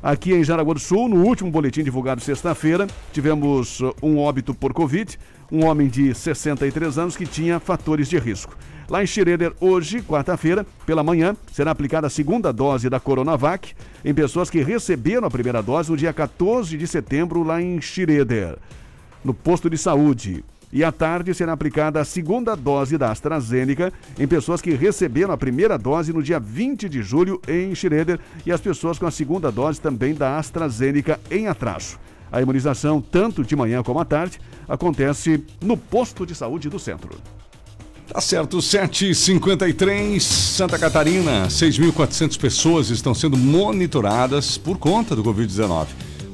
Aqui 0.00 0.32
em 0.32 0.44
Jaraguá 0.44 0.74
do 0.74 0.80
Sul, 0.80 1.08
no 1.08 1.24
último 1.24 1.50
boletim 1.50 1.82
divulgado 1.82 2.20
sexta-feira, 2.20 2.86
tivemos 3.12 3.80
uh, 3.80 3.92
um 4.00 4.18
óbito 4.18 4.54
por 4.54 4.72
Covid, 4.72 5.18
um 5.50 5.66
homem 5.66 5.88
de 5.88 6.14
63 6.14 6.98
anos 6.98 7.16
que 7.16 7.26
tinha 7.26 7.58
fatores 7.58 8.08
de 8.08 8.16
risco. 8.16 8.56
Lá 8.88 9.02
em 9.02 9.06
Schroeder, 9.06 9.52
hoje, 9.60 10.00
quarta-feira, 10.00 10.64
pela 10.86 11.02
manhã, 11.02 11.36
será 11.52 11.72
aplicada 11.72 12.06
a 12.06 12.10
segunda 12.10 12.52
dose 12.52 12.88
da 12.88 13.00
Coronavac 13.00 13.74
em 14.04 14.14
pessoas 14.14 14.48
que 14.48 14.62
receberam 14.62 15.26
a 15.26 15.30
primeira 15.30 15.60
dose 15.60 15.90
no 15.90 15.96
dia 15.96 16.12
14 16.12 16.78
de 16.78 16.86
setembro 16.86 17.42
lá 17.42 17.60
em 17.60 17.80
Schroeder, 17.80 18.56
no 19.24 19.34
posto 19.34 19.68
de 19.68 19.76
saúde. 19.76 20.44
E 20.72 20.84
à 20.84 20.92
tarde 20.92 21.32
será 21.32 21.52
aplicada 21.52 22.00
a 22.00 22.04
segunda 22.04 22.54
dose 22.54 22.98
da 22.98 23.10
AstraZeneca 23.10 23.92
em 24.18 24.28
pessoas 24.28 24.60
que 24.60 24.74
receberam 24.74 25.32
a 25.32 25.38
primeira 25.38 25.78
dose 25.78 26.12
no 26.12 26.22
dia 26.22 26.38
20 26.38 26.88
de 26.88 27.02
julho 27.02 27.40
em 27.48 27.74
Schroeder 27.74 28.20
e 28.44 28.52
as 28.52 28.60
pessoas 28.60 28.98
com 28.98 29.06
a 29.06 29.10
segunda 29.10 29.50
dose 29.50 29.80
também 29.80 30.14
da 30.14 30.38
AstraZeneca 30.38 31.18
em 31.30 31.46
atraso. 31.46 31.98
A 32.30 32.42
imunização, 32.42 33.00
tanto 33.00 33.42
de 33.42 33.56
manhã 33.56 33.82
como 33.82 33.98
à 33.98 34.04
tarde, 34.04 34.38
acontece 34.68 35.42
no 35.62 35.76
posto 35.76 36.26
de 36.26 36.34
saúde 36.34 36.68
do 36.68 36.78
centro. 36.78 37.16
Tá 38.12 38.20
certo, 38.20 38.58
7h53, 38.58 40.20
Santa 40.20 40.78
Catarina, 40.78 41.46
6.400 41.48 42.38
pessoas 42.38 42.88
estão 42.88 43.14
sendo 43.14 43.36
monitoradas 43.36 44.56
por 44.56 44.78
conta 44.78 45.14
do 45.14 45.22
Covid-19. 45.22 45.88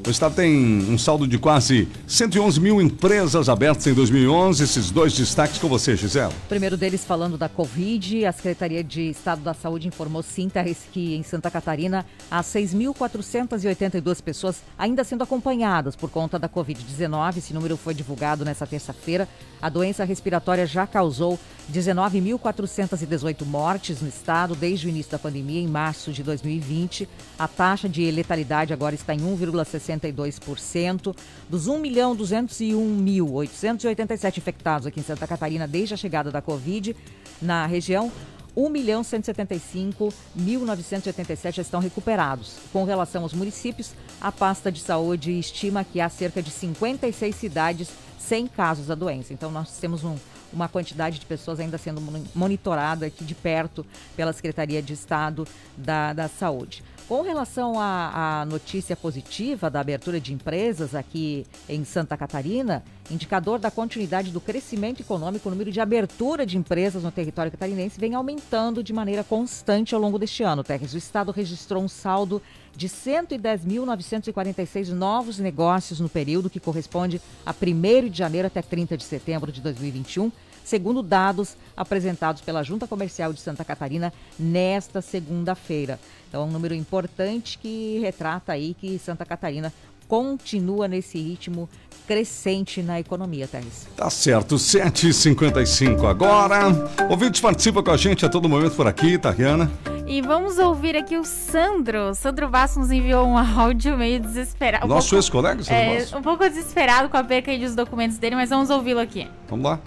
O 0.07 0.11
estado 0.11 0.35
tem 0.35 0.55
um 0.93 0.99
saldo 0.99 1.27
de 1.27 1.39
quase 1.39 1.89
111 2.07 2.61
mil 2.61 2.79
empresas 2.79 3.49
abertas 3.49 3.87
em 3.87 3.95
2011. 3.95 4.63
Esses 4.63 4.91
dois 4.91 5.15
destaques 5.15 5.59
com 5.59 5.67
você, 5.67 5.97
Gisela. 5.97 6.31
Primeiro 6.47 6.77
deles 6.77 7.03
falando 7.03 7.39
da 7.39 7.49
Covid, 7.49 8.27
a 8.27 8.33
Secretaria 8.33 8.85
de 8.85 9.09
Estado 9.09 9.41
da 9.41 9.55
Saúde 9.55 9.89
informou 9.89 10.23
sim, 10.23 10.51
Terres, 10.51 10.77
que 10.93 11.15
em 11.15 11.23
Santa 11.23 11.51
Catarina 11.51 12.05
há 12.31 12.43
6.482 12.43 14.23
pessoas 14.23 14.63
ainda 14.77 15.03
sendo 15.05 15.25
acompanhadas 15.25 15.97
por 15.97 16.11
conta 16.11 16.39
da 16.39 16.51
Covid-19. 16.51 17.39
Esse 17.39 17.55
número 17.55 17.75
foi 17.79 17.95
divulgado 17.95 18.45
nessa 18.45 18.67
terça-feira. 18.67 19.27
A 19.63 19.71
doença 19.71 20.05
respiratória 20.05 20.67
já 20.67 20.87
causou 20.87 21.41
19.418 21.73 23.45
mortes 23.45 24.01
no 24.01 24.09
estado 24.09 24.55
desde 24.55 24.87
o 24.87 24.91
início 24.91 25.11
da 25.13 25.19
pandemia, 25.19 25.61
em 25.61 25.67
março 25.67 26.13
de 26.13 26.23
2020. 26.23 27.09
A 27.39 27.49
taxa 27.49 27.89
de 27.89 28.11
letalidade 28.11 28.73
agora 28.73 28.95
está 28.95 29.15
em 29.15 29.21
1,62%. 29.21 31.17
Dos 31.49 31.67
1.201.887 31.67 34.39
infectados 34.39 34.87
aqui 34.87 35.01
em 35.01 35.03
Santa 35.03 35.27
Catarina 35.27 35.67
desde 35.67 35.95
a 35.95 35.97
chegada 35.97 36.31
da 36.31 36.43
Covid 36.43 36.95
na 37.41 37.65
região, 37.67 38.13
1.175.987 38.57 41.55
já 41.55 41.63
estão 41.63 41.81
recuperados. 41.81 42.59
Com 42.73 42.85
relação 42.85 43.23
aos 43.23 43.33
municípios, 43.33 43.93
a 44.21 44.31
pasta 44.31 44.71
de 44.71 44.81
saúde 44.81 45.37
estima 45.39 45.83
que 45.83 46.01
há 46.01 46.09
cerca 46.09 46.41
de 46.43 46.51
56 46.51 47.35
cidades 47.35 47.89
sem 48.19 48.47
casos 48.47 48.87
da 48.87 48.95
doença. 48.95 49.33
Então, 49.33 49.51
nós 49.51 49.77
temos 49.79 50.05
um, 50.05 50.17
uma 50.55 50.69
quantidade 50.69 51.19
de 51.19 51.27
pessoas 51.27 51.61
ainda 51.61 51.77
sendo 51.77 52.01
monitorada 52.35 53.07
aqui 53.07 53.25
de 53.25 53.35
perto 53.35 53.85
pela 54.17 54.33
Secretaria 54.33 54.81
de 54.81 54.93
Estado 54.93 55.47
da, 55.77 56.13
da 56.13 56.29
Saúde. 56.29 56.83
Com 57.07 57.21
relação 57.21 57.75
à, 57.79 58.47
notícia 58.49 58.97
positiva 58.97 59.69
da 59.69 59.81
abertura 59.81 60.19
de 60.19 60.33
empresas 60.33 60.95
aqui 60.95 61.45
em 61.69 61.85
Santa 61.85 62.17
Catarina, 62.17 62.83
indicador 63.11 63.59
da 63.59 63.71
continuidade 63.71 64.31
do 64.31 64.41
crescimento 64.41 65.01
econômico, 65.01 65.47
o 65.47 65.53
número 65.53 65.71
de 65.71 65.83
abertura 65.83 66.47
de 66.47 66.57
empresas 66.57 67.03
no 67.03 67.13
território 67.13 67.53
catarinense 67.53 68.01
vem 68.01 68.15
aumentando 68.15 68.83
de 68.83 68.95
maneira 68.95 69.23
constante 69.23 69.95
ao 69.95 70.01
longo 70.01 70.19
deste 70.19 70.43
ano. 70.43 70.65
O 70.65 70.97
Estado 70.97 71.31
registrou 71.31 71.83
um 71.83 71.89
saldo 71.89 72.41
de 72.75 72.89
110.946 72.89 74.89
novos 74.89 75.39
negócios 75.39 76.01
no 76.01 76.09
período 76.09 76.49
que 76.49 76.59
corresponde 76.59 77.21
a 77.45 77.53
1 77.53 78.09
de 78.09 78.17
janeiro 78.17 78.47
até 78.47 78.63
30 78.63 78.97
de 78.97 79.05
setembro 79.05 79.53
de 79.53 79.61
2021 79.61 80.33
segundo 80.65 81.03
dados 81.03 81.57
apresentados 81.77 82.43
pela 82.43 82.63
Junta 82.63 82.89
Comercial 82.89 83.33
de 83.33 83.41
Santa 83.41 83.65
Catarina 83.65 84.13
nesta 84.39 85.01
segunda-feira. 85.01 86.01
Então, 86.29 86.43
é 86.43 86.45
um 86.47 86.51
número 86.51 86.75
importante 86.75 87.59
que 87.59 88.01
retrata 88.01 88.53
aí 88.53 88.75
que 88.75 88.99
Santa 88.99 89.25
Catarina 89.25 89.73
continua 90.09 90.89
nesse 90.89 91.19
ritmo 91.19 91.69
crescente 92.07 92.83
na 92.83 93.01
economia, 93.01 93.49
Thais. 93.49 93.87
Tá 93.97 94.11
certo, 94.11 94.57
7h55 94.57 96.05
agora. 96.05 96.61
Ouvintes 97.09 97.41
participa 97.41 97.83
com 97.83 97.91
a 97.91 97.97
gente 97.97 98.27
a 98.27 98.29
todo 98.29 98.49
momento 98.49 98.77
por 98.77 98.87
aqui, 98.87 99.17
Tariana. 99.17 99.71
E 100.07 100.21
vamos 100.21 100.59
ouvir 100.59 100.97
aqui 100.97 101.17
o 101.17 101.25
Sandro. 101.25 102.15
Sandro 102.15 102.49
Vasco 102.51 102.79
nos 102.81 102.91
enviou 102.91 103.27
um 103.27 103.39
áudio 103.59 103.97
meio 103.97 104.21
desesperado. 104.21 104.87
Nosso 104.87 105.15
um 105.15 105.19
ex-colega, 105.19 105.63
Sandro 105.63 105.75
é, 105.75 106.07
Um 106.17 106.23
pouco 106.23 106.47
desesperado 106.47 107.09
com 107.09 107.17
a 107.17 107.25
perca 107.25 107.57
dos 107.57 107.75
documentos 107.75 108.19
dele, 108.19 108.37
mas 108.37 108.51
vamos 108.51 108.69
ouvi-lo 108.69 109.01
aqui. 109.01 109.27
Vamos 109.49 109.65
lá. 109.65 109.81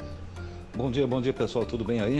Bom 0.77 0.91
dia, 0.91 1.07
bom 1.07 1.19
dia 1.19 1.33
pessoal, 1.33 1.65
tudo 1.65 1.83
bem 1.83 2.01
aí? 2.01 2.19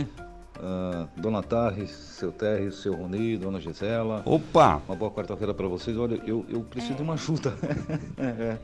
Uh, 0.56 1.08
dona 1.16 1.40
Tarres, 1.44 1.92
seu 1.92 2.32
Terry, 2.32 2.72
seu 2.72 2.92
Rony, 2.92 3.36
Dona 3.36 3.60
Gisela. 3.60 4.20
Opa! 4.24 4.82
Uma 4.88 4.96
boa 4.96 5.12
quarta-feira 5.12 5.54
para 5.54 5.68
vocês. 5.68 5.96
Olha, 5.96 6.20
eu, 6.26 6.44
eu 6.48 6.62
preciso 6.62 6.94
é. 6.94 6.96
de 6.96 7.02
uma 7.02 7.14
ajuda. 7.14 7.54
é. 8.18 8.58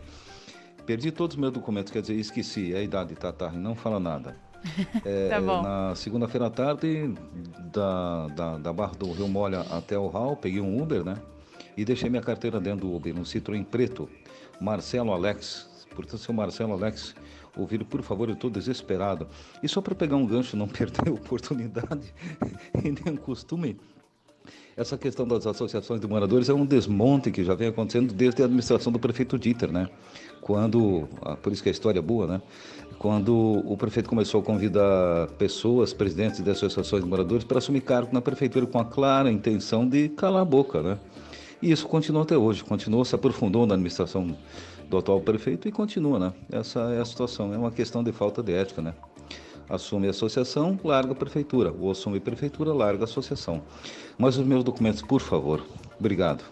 Perdi 0.85 1.13
todos 1.13 1.37
os 1.37 1.41
meus 1.41 1.53
documentos, 1.53 1.93
quer 1.93 2.01
dizer, 2.01 2.15
esqueci. 2.15 2.75
É 2.75 2.79
a 2.79 2.83
idade, 2.83 3.15
tá, 3.15 3.33
Tarres? 3.33 3.57
Não 3.57 3.77
fala 3.77 4.01
nada. 4.01 4.37
É, 5.05 5.29
tá 5.29 5.41
bom. 5.41 5.63
Na 5.63 5.95
segunda-feira 5.95 6.47
à 6.47 6.51
tarde, 6.51 7.15
da, 7.73 8.27
da, 8.35 8.59
da 8.59 8.73
Barra 8.73 8.95
do 8.99 9.13
Rio 9.13 9.29
Molha 9.29 9.61
até 9.61 9.97
o 9.97 10.09
Hall, 10.09 10.35
peguei 10.35 10.61
um 10.61 10.83
Uber, 10.83 11.05
né? 11.05 11.19
E 11.77 11.85
deixei 11.85 12.11
minha 12.11 12.23
carteira 12.23 12.59
dentro 12.59 12.89
do 12.89 12.97
Uber, 12.97 13.15
um 13.17 13.23
Citroën 13.23 13.65
preto. 13.65 14.11
Marcelo 14.61 15.13
Alex. 15.13 15.87
Portanto, 15.95 16.19
seu 16.19 16.35
Marcelo 16.35 16.73
Alex, 16.73 17.15
ouvir, 17.57 17.85
por 17.85 18.03
favor, 18.03 18.29
eu 18.29 18.35
estou 18.35 18.51
desesperado. 18.51 19.27
E 19.63 19.69
só 19.69 19.81
para 19.81 19.95
pegar 19.95 20.17
um 20.17 20.27
gancho, 20.27 20.57
não 20.57 20.67
perder 20.69 21.09
a 21.09 21.13
oportunidade 21.13 22.13
e 22.83 22.91
nem 22.91 23.15
o 23.15 23.19
costume, 23.19 23.77
essa 24.77 24.99
questão 24.99 25.27
das 25.27 25.47
associações 25.47 26.01
de 26.01 26.07
moradores 26.07 26.49
é 26.49 26.55
um 26.55 26.67
desmonte 26.67 27.31
que 27.31 27.45
já 27.45 27.55
vem 27.55 27.69
acontecendo 27.69 28.13
desde 28.13 28.43
a 28.43 28.47
administração 28.47 28.93
do 28.93 28.99
prefeito 28.99 29.39
Dieter, 29.39 29.71
né? 29.71 29.89
Quando, 30.41 31.09
ah, 31.23 31.37
por 31.37 31.53
isso 31.53 31.63
que 31.63 31.69
a 31.69 31.73
história 31.73 32.01
é 32.01 32.03
boa, 32.03 32.27
né? 32.27 32.43
Quando 32.99 33.63
o 33.65 33.77
prefeito 33.77 34.09
começou 34.09 34.41
a 34.41 34.45
convidar 34.45 35.29
pessoas, 35.39 35.93
presidentes 35.93 36.43
de 36.43 36.51
associações 36.51 37.05
de 37.05 37.09
moradores, 37.09 37.45
para 37.45 37.59
assumir 37.59 37.83
cargo 37.83 38.13
na 38.13 38.21
prefeitura 38.21 38.67
com 38.67 38.79
a 38.79 38.85
clara 38.85 39.31
intenção 39.31 39.89
de 39.89 40.09
calar 40.09 40.43
a 40.43 40.45
boca, 40.45 40.83
né? 40.83 40.99
E 41.63 41.71
isso 41.71 41.87
continua 41.87 42.23
até 42.23 42.37
hoje, 42.37 42.65
continuou, 42.65 43.05
se 43.05 43.15
aprofundou 43.15 43.67
na 43.67 43.75
administração 43.75 44.37
do 44.95 44.99
atual 44.99 45.21
prefeito 45.21 45.67
e 45.69 45.73
continua, 45.73 46.19
né? 46.19 46.33
Essa 46.51 46.81
é 46.95 47.01
a 47.01 47.05
situação, 47.05 47.53
é 47.53 47.59
uma 47.59 47.71
questão 47.71 48.03
de 48.03 48.13
falta 48.13 48.43
de 48.43 48.53
ética, 48.53 48.81
né? 48.81 48.95
Assume 49.69 50.07
a 50.07 50.11
associação, 50.11 50.79
larga 50.85 51.13
a 51.13 51.15
prefeitura. 51.15 51.75
Ou 51.81 51.91
assume 51.91 52.19
a 52.19 52.21
prefeitura, 52.21 52.73
larga 52.73 53.03
a 53.03 53.05
associação. 53.05 53.63
Mas 54.17 54.37
os 54.37 54.47
meus 54.47 54.63
documentos, 54.63 55.03
por 55.03 55.21
favor. 55.21 55.65
Obrigado. 55.99 56.45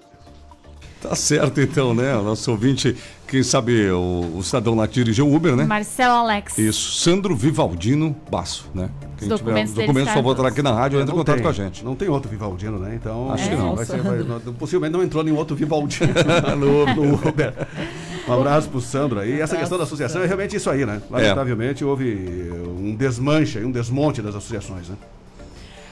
Tá 1.00 1.14
certo 1.16 1.60
então, 1.60 1.92
né? 1.92 2.16
O 2.16 2.22
nosso 2.22 2.50
ouvinte, 2.50 2.96
quem 3.26 3.42
sabe 3.42 3.90
o, 3.90 4.36
o 4.36 4.42
cidadão 4.42 4.76
lá 4.76 4.86
dirigiu 4.86 5.28
o 5.28 5.34
Uber, 5.34 5.56
né? 5.56 5.64
Marcelo 5.64 6.14
Alex. 6.14 6.56
Isso, 6.58 6.92
Sandro 6.92 7.34
Vivaldino 7.34 8.16
Basso, 8.30 8.70
né? 8.72 8.88
Quem 9.18 9.26
os 9.26 9.40
documentos 9.40 9.72
tiver 9.72 9.82
os 9.82 9.86
documentos, 9.86 10.12
por 10.12 10.22
favor, 10.22 10.46
aqui 10.46 10.62
na 10.62 10.72
rádio, 10.72 11.00
entra 11.00 11.12
em 11.12 11.18
contato 11.18 11.34
tem, 11.34 11.42
com 11.42 11.48
a 11.48 11.52
gente. 11.52 11.84
Não 11.84 11.96
tem 11.96 12.08
outro 12.08 12.30
Vivaldino, 12.30 12.78
né? 12.78 12.94
Então. 12.94 13.32
Acho 13.32 13.44
é, 13.44 13.48
que 13.48 13.56
não. 13.56 13.74
Vai 13.74 13.84
ser, 13.84 14.00
vai, 14.00 14.40
possivelmente 14.58 14.92
não 14.92 15.02
entrou 15.02 15.24
nenhum 15.24 15.36
outro 15.36 15.56
Vivaldino 15.56 16.12
no, 16.56 16.86
no 16.94 17.14
Uber. 17.28 17.52
Um 18.26 18.32
abraço 18.32 18.68
pro 18.68 18.80
Sandro 18.80 19.18
aí. 19.18 19.40
Essa 19.40 19.56
questão 19.56 19.76
da 19.76 19.84
associação 19.84 20.22
é 20.22 20.26
realmente 20.26 20.56
isso 20.56 20.70
aí, 20.70 20.86
né? 20.86 21.02
Lamentavelmente 21.10 21.82
é. 21.82 21.86
houve 21.86 22.50
um 22.78 22.94
desmanche, 22.94 23.58
um 23.58 23.70
desmonte 23.70 24.22
das 24.22 24.34
associações, 24.34 24.88
né? 24.88 24.96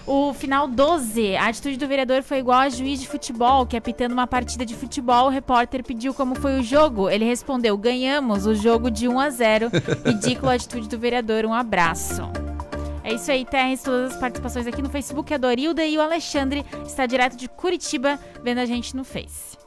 O 0.07 0.33
final 0.33 0.67
12, 0.67 1.37
a 1.37 1.49
atitude 1.49 1.77
do 1.77 1.87
vereador 1.87 2.23
foi 2.23 2.39
igual 2.39 2.59
a 2.59 2.69
juiz 2.69 3.01
de 3.01 3.07
futebol, 3.07 3.65
que 3.65 3.77
apitando 3.77 4.13
uma 4.13 4.27
partida 4.27 4.67
de 4.67 4.75
futebol, 4.75 5.27
o 5.27 5.29
repórter 5.29 5.85
pediu 5.85 6.13
como 6.13 6.35
foi 6.35 6.59
o 6.59 6.63
jogo. 6.63 7.09
Ele 7.09 7.25
respondeu: 7.25 7.77
ganhamos 7.77 8.45
o 8.45 8.55
jogo 8.55 8.91
de 8.91 9.07
1 9.07 9.21
a 9.21 9.31
0. 9.31 9.71
Ridícula 10.05 10.53
a 10.53 10.55
atitude 10.57 10.89
do 10.89 10.99
vereador. 10.99 11.45
Um 11.45 11.55
abraço. 11.55 12.23
É 13.05 13.15
isso 13.15 13.31
aí, 13.31 13.45
Terres, 13.45 13.83
todas 13.83 14.13
as 14.13 14.19
participações 14.19 14.67
aqui 14.67 14.83
no 14.83 14.91
Facebook. 14.91 15.33
A 15.33 15.39
Dorilda 15.39 15.85
e 15.85 15.97
o 15.97 16.01
Alexandre 16.01 16.65
está 16.85 17.07
direto 17.07 17.37
de 17.37 17.49
Curitiba 17.49 18.19
vendo 18.43 18.59
a 18.59 18.67
gente 18.67 18.97
no 18.97 19.05
Face. 19.05 19.60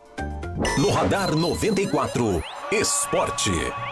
No 0.55 0.93
Radar 0.95 1.35
94. 1.35 2.43
Esporte. 2.79 3.51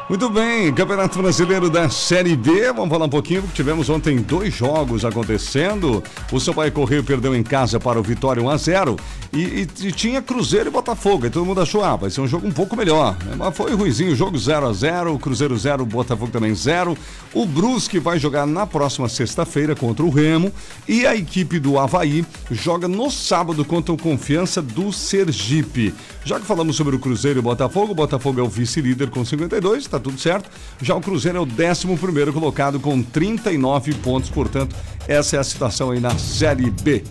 Muito 0.09 0.29
bem, 0.29 0.73
Campeonato 0.73 1.21
Brasileiro 1.21 1.69
da 1.69 1.87
Série 1.87 2.35
B. 2.35 2.73
Vamos 2.73 2.89
falar 2.89 3.05
um 3.05 3.09
pouquinho, 3.09 3.43
porque 3.43 3.55
tivemos 3.55 3.89
ontem 3.89 4.17
dois 4.17 4.53
jogos 4.53 5.05
acontecendo. 5.05 6.03
O 6.31 6.39
Sampaio 6.39 6.71
Correio 6.71 7.03
perdeu 7.03 7.35
em 7.35 7.43
casa 7.43 7.79
para 7.79 7.99
o 7.99 8.03
Vitória 8.03 8.41
1 8.43 8.49
a 8.49 8.57
0 8.57 8.97
e, 9.31 9.39
e, 9.39 9.67
e, 9.87 9.91
tinha 9.91 10.21
Cruzeiro 10.21 10.69
e 10.69 10.71
Botafogo. 10.71 11.27
E 11.27 11.29
todo 11.29 11.45
mundo 11.45 11.61
achou, 11.61 11.83
ah, 11.83 11.95
vai 11.95 12.09
ser 12.09 12.19
um 12.21 12.27
jogo 12.27 12.45
um 12.45 12.51
pouco 12.51 12.75
melhor. 12.75 13.15
Né? 13.23 13.35
Mas 13.37 13.55
foi 13.55 13.73
ruizinho, 13.73 14.11
o 14.11 14.15
jogo 14.15 14.37
0 14.37 14.67
a 14.67 14.73
0 14.73 15.17
Cruzeiro 15.19 15.57
0, 15.57 15.85
Botafogo 15.85 16.31
também 16.31 16.53
0. 16.53 16.97
O 17.33 17.45
Brusque 17.45 17.99
vai 17.99 18.19
jogar 18.19 18.45
na 18.45 18.67
próxima 18.67 19.07
sexta-feira 19.07 19.75
contra 19.75 20.03
o 20.03 20.09
Remo. 20.09 20.51
E 20.87 21.05
a 21.05 21.15
equipe 21.15 21.59
do 21.59 21.79
Havaí 21.79 22.25
joga 22.49 22.87
no 22.87 23.09
sábado 23.09 23.63
contra 23.63 23.93
o 23.93 23.97
Confiança 23.97 24.61
do 24.61 24.91
Sergipe. 24.91 25.93
Já 26.25 26.39
que 26.39 26.45
falamos 26.45 26.75
sobre 26.75 26.95
o 26.95 26.99
Cruzeiro 26.99 27.39
e 27.39 27.41
o 27.41 27.43
Botafogo, 27.43 27.93
o 27.93 27.95
Botafogo 27.95 28.41
é 28.41 28.43
o 28.43 28.49
vice-líder 28.71 29.09
com 29.09 29.25
52, 29.25 29.83
está 29.83 29.99
tudo 29.99 30.17
certo. 30.17 30.49
Já 30.81 30.95
o 30.95 31.01
Cruzeiro 31.01 31.37
é 31.37 31.41
o 31.41 31.43
11 31.43 32.31
colocado 32.31 32.79
com 32.79 33.03
39 33.03 33.93
pontos, 33.95 34.29
portanto, 34.29 34.75
essa 35.07 35.35
é 35.35 35.39
a 35.39 35.43
situação 35.43 35.91
aí 35.91 35.99
na 35.99 36.17
Série 36.17 36.69
B. 36.69 37.03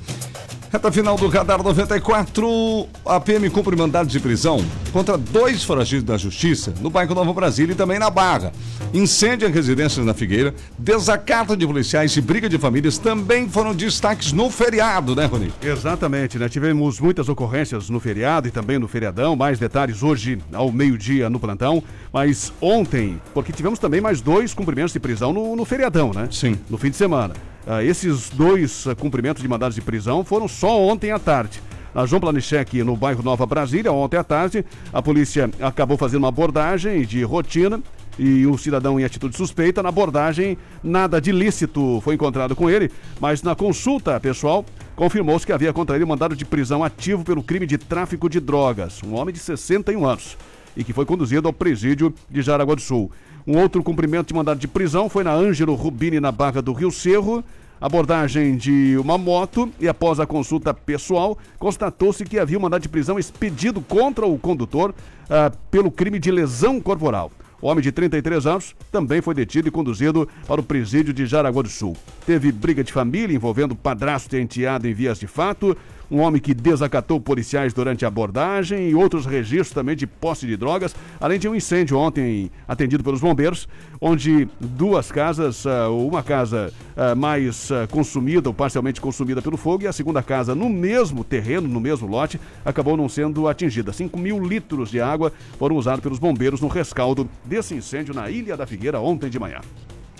Reta 0.72 0.92
final 0.92 1.16
do 1.16 1.26
Radar 1.26 1.60
94, 1.60 2.88
a 3.04 3.18
PM 3.18 3.50
cumpre 3.50 3.74
mandado 3.74 4.08
de 4.08 4.20
prisão 4.20 4.64
contra 4.92 5.18
dois 5.18 5.64
foragidos 5.64 6.04
da 6.04 6.16
Justiça 6.16 6.72
no 6.80 6.88
bairro 6.88 7.12
Nova 7.12 7.32
Brasília 7.32 7.72
e 7.72 7.76
também 7.76 7.98
na 7.98 8.08
Barra. 8.08 8.52
Incêndio 8.94 9.48
em 9.48 9.50
residências 9.50 10.06
na 10.06 10.14
Figueira, 10.14 10.54
desacato 10.78 11.56
de 11.56 11.66
policiais 11.66 12.16
e 12.16 12.20
briga 12.20 12.48
de 12.48 12.56
famílias 12.56 12.98
também 12.98 13.48
foram 13.48 13.74
destaques 13.74 14.30
no 14.30 14.48
feriado, 14.48 15.16
né, 15.16 15.24
Rony? 15.24 15.52
Exatamente, 15.60 16.38
né? 16.38 16.48
Tivemos 16.48 17.00
muitas 17.00 17.28
ocorrências 17.28 17.90
no 17.90 17.98
feriado 17.98 18.46
e 18.46 18.52
também 18.52 18.78
no 18.78 18.86
feriadão. 18.86 19.34
Mais 19.34 19.58
detalhes 19.58 20.04
hoje 20.04 20.38
ao 20.52 20.70
meio-dia 20.70 21.28
no 21.28 21.40
plantão. 21.40 21.82
Mas 22.12 22.52
ontem, 22.60 23.20
porque 23.34 23.52
tivemos 23.52 23.80
também 23.80 24.00
mais 24.00 24.20
dois 24.20 24.54
cumprimentos 24.54 24.92
de 24.92 25.00
prisão 25.00 25.32
no, 25.32 25.56
no 25.56 25.64
feriadão, 25.64 26.12
né? 26.14 26.28
Sim. 26.30 26.56
No 26.70 26.78
fim 26.78 26.90
de 26.90 26.96
semana. 26.96 27.34
Ah, 27.66 27.82
esses 27.84 28.30
dois 28.30 28.86
ah, 28.86 28.94
cumprimentos 28.94 29.42
de 29.42 29.48
mandados 29.48 29.74
de 29.74 29.80
prisão 29.80 30.24
foram 30.24 30.48
só 30.48 30.80
ontem 30.80 31.10
à 31.10 31.18
tarde. 31.18 31.62
Na 31.94 32.06
João 32.06 32.20
Planichek, 32.20 32.82
no 32.84 32.96
bairro 32.96 33.22
Nova 33.22 33.44
Brasília, 33.44 33.92
ontem 33.92 34.16
à 34.16 34.24
tarde, 34.24 34.64
a 34.92 35.02
polícia 35.02 35.50
acabou 35.60 35.96
fazendo 35.96 36.22
uma 36.22 36.28
abordagem 36.28 37.02
de 37.02 37.22
rotina 37.24 37.82
e 38.16 38.46
um 38.46 38.56
cidadão 38.56 38.98
em 38.98 39.04
atitude 39.04 39.36
suspeita. 39.36 39.82
Na 39.82 39.88
abordagem, 39.88 40.56
nada 40.84 41.20
de 41.20 41.30
ilícito 41.30 42.00
foi 42.02 42.14
encontrado 42.14 42.54
com 42.54 42.70
ele, 42.70 42.90
mas 43.20 43.42
na 43.42 43.56
consulta 43.56 44.20
pessoal, 44.20 44.64
confirmou-se 44.94 45.44
que 45.44 45.52
havia 45.52 45.72
contra 45.72 45.96
ele 45.96 46.04
mandado 46.04 46.36
de 46.36 46.44
prisão 46.44 46.84
ativo 46.84 47.24
pelo 47.24 47.42
crime 47.42 47.66
de 47.66 47.76
tráfico 47.76 48.28
de 48.28 48.38
drogas. 48.38 49.02
Um 49.02 49.14
homem 49.14 49.34
de 49.34 49.40
61 49.40 50.06
anos 50.06 50.36
e 50.76 50.84
que 50.84 50.92
foi 50.92 51.04
conduzido 51.04 51.48
ao 51.48 51.52
presídio 51.52 52.14
de 52.30 52.42
Jaraguá 52.42 52.74
do 52.74 52.80
Sul. 52.80 53.10
Um 53.46 53.58
outro 53.58 53.82
cumprimento 53.82 54.28
de 54.28 54.34
mandado 54.34 54.60
de 54.60 54.68
prisão 54.68 55.08
foi 55.08 55.24
na 55.24 55.32
Ângelo 55.32 55.74
Rubini, 55.74 56.20
na 56.20 56.30
Barra 56.30 56.60
do 56.60 56.72
Rio 56.72 56.90
Cerro. 56.90 57.42
Abordagem 57.80 58.58
de 58.58 58.98
uma 58.98 59.16
moto 59.16 59.70
e 59.80 59.88
após 59.88 60.20
a 60.20 60.26
consulta 60.26 60.74
pessoal, 60.74 61.38
constatou-se 61.58 62.22
que 62.24 62.38
havia 62.38 62.58
um 62.58 62.60
mandado 62.60 62.82
de 62.82 62.90
prisão 62.90 63.18
expedido 63.18 63.80
contra 63.80 64.26
o 64.26 64.38
condutor 64.38 64.94
ah, 65.30 65.50
pelo 65.70 65.90
crime 65.90 66.18
de 66.18 66.30
lesão 66.30 66.78
corporal. 66.78 67.32
O 67.62 67.68
homem 67.68 67.82
de 67.82 67.90
33 67.90 68.46
anos 68.46 68.74
também 68.92 69.22
foi 69.22 69.34
detido 69.34 69.68
e 69.68 69.70
conduzido 69.70 70.28
para 70.46 70.60
o 70.60 70.64
presídio 70.64 71.12
de 71.12 71.24
Jaraguá 71.24 71.62
do 71.62 71.68
Sul. 71.68 71.96
Teve 72.26 72.52
briga 72.52 72.84
de 72.84 72.92
família 72.92 73.34
envolvendo 73.34 73.74
padrasto 73.74 74.36
e 74.36 74.40
enteado 74.40 74.86
em 74.86 74.92
vias 74.92 75.18
de 75.18 75.26
fato, 75.26 75.76
um 76.10 76.20
homem 76.20 76.40
que 76.40 76.52
desacatou 76.52 77.20
policiais 77.20 77.72
durante 77.72 78.04
a 78.04 78.08
abordagem 78.08 78.88
e 78.90 78.94
outros 78.94 79.26
registros 79.26 79.70
também 79.70 79.94
de 79.94 80.06
posse 80.06 80.46
de 80.46 80.56
drogas, 80.56 80.94
além 81.20 81.38
de 81.38 81.48
um 81.48 81.54
incêndio 81.54 81.96
ontem 81.96 82.50
atendido 82.66 83.04
pelos 83.04 83.20
bombeiros, 83.20 83.68
onde 84.00 84.48
duas 84.58 85.12
casas, 85.12 85.66
ah, 85.66 85.88
uma 85.90 86.22
casa 86.22 86.72
ah, 86.96 87.14
mais 87.14 87.70
ah, 87.70 87.86
consumida 87.86 88.48
ou 88.48 88.54
parcialmente 88.54 89.00
consumida 89.00 89.40
pelo 89.40 89.56
fogo 89.56 89.84
e 89.84 89.86
a 89.86 89.92
segunda 89.92 90.22
casa 90.22 90.54
no 90.54 90.68
mesmo 90.68 91.22
terreno, 91.22 91.68
no 91.68 91.80
mesmo 91.80 92.08
lote, 92.08 92.40
acabou 92.64 92.96
não 92.96 93.08
sendo 93.08 93.46
atingida. 93.46 93.92
5 93.92 94.18
mil 94.18 94.42
litros 94.42 94.90
de 94.90 95.00
água 95.00 95.32
foram 95.58 95.76
usados 95.76 96.00
pelos 96.00 96.18
bombeiros 96.18 96.60
no 96.60 96.68
rescaldo 96.68 97.28
desse 97.44 97.74
incêndio 97.74 98.14
na 98.14 98.30
Ilha 98.30 98.56
da 98.56 98.66
Figueira 98.66 99.00
ontem 99.00 99.30
de 99.30 99.38
manhã. 99.38 99.60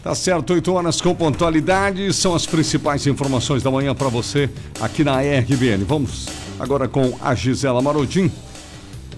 Tá 0.03 0.15
certo, 0.15 0.55
8 0.55 0.73
horas 0.73 0.99
com 1.01 1.15
pontualidade. 1.15 2.11
São 2.15 2.35
as 2.35 2.47
principais 2.47 3.07
informações 3.07 3.63
da 3.63 3.71
manhã 3.71 3.95
para 3.95 4.09
você 4.09 4.49
aqui 4.81 5.05
na 5.05 5.21
RBN. 5.21 5.85
Vamos 5.85 6.27
agora 6.59 6.89
com 6.89 7.13
a 7.21 7.35
Gisela 7.35 7.83
Marodim. 7.83 8.33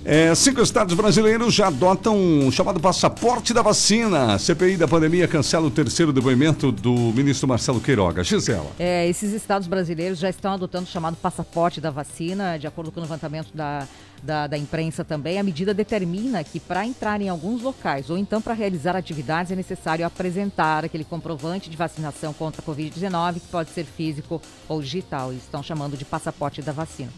É, 0.05 0.35
cinco 0.35 0.61
estados 0.61 0.95
brasileiros 0.95 1.55
já 1.55 1.69
adotam 1.69 2.49
o 2.49 2.51
chamado 2.51 2.81
passaporte 2.81 3.55
da 3.55 3.63
vacina. 3.63 4.37
CPI 4.37 4.77
da 4.77 4.89
pandemia 4.89 5.29
cancela 5.29 5.67
o 5.67 5.71
terceiro 5.71 6.13
depoimento 6.13 6.73
do 6.73 6.93
ministro 6.93 7.47
Marcelo 7.47 7.81
Queiroga. 7.81 8.25
Gisela. 8.25 8.71
É, 8.81 9.09
esses 9.09 9.33
estados 9.33 9.69
brasileiros 9.69 10.19
já 10.19 10.29
estão 10.29 10.55
adotando 10.55 10.85
o 10.85 10.91
chamado 10.91 11.17
passaporte 11.17 11.81
da 11.81 11.91
vacina, 11.91 12.59
de 12.59 12.67
acordo 12.67 12.91
com 12.91 12.99
o 12.99 13.03
levantamento 13.03 13.51
da, 13.55 13.87
da, 14.23 14.49
da 14.49 14.59
imprensa 14.59 15.05
também. 15.05 15.39
A 15.39 15.43
medida 15.43 15.73
determina 15.73 16.43
que 16.43 16.59
para 16.59 16.85
entrar 16.85 17.21
em 17.21 17.29
alguns 17.29 17.63
locais 17.63 18.11
ou 18.11 18.19
então 18.19 18.43
para 18.43 18.55
realizar 18.55 18.97
atividades 18.97 19.53
é 19.53 19.57
necessário 19.57 20.05
apresentar 20.05 20.85
aquele 20.85 21.05
comprovante 21.05 21.71
de 21.71 21.77
vacinação 21.77 22.33
contra 22.33 22.61
a 22.61 22.65
Covid-19, 22.65 23.35
que 23.35 23.49
pode 23.49 23.71
ser 23.71 23.85
físico 23.85 24.43
ou 24.69 24.83
digital. 24.83 25.33
Estão 25.33 25.63
chamando 25.63 25.97
de 25.97 26.05
passaporte 26.05 26.61
da 26.61 26.73
vacina. 26.73 27.11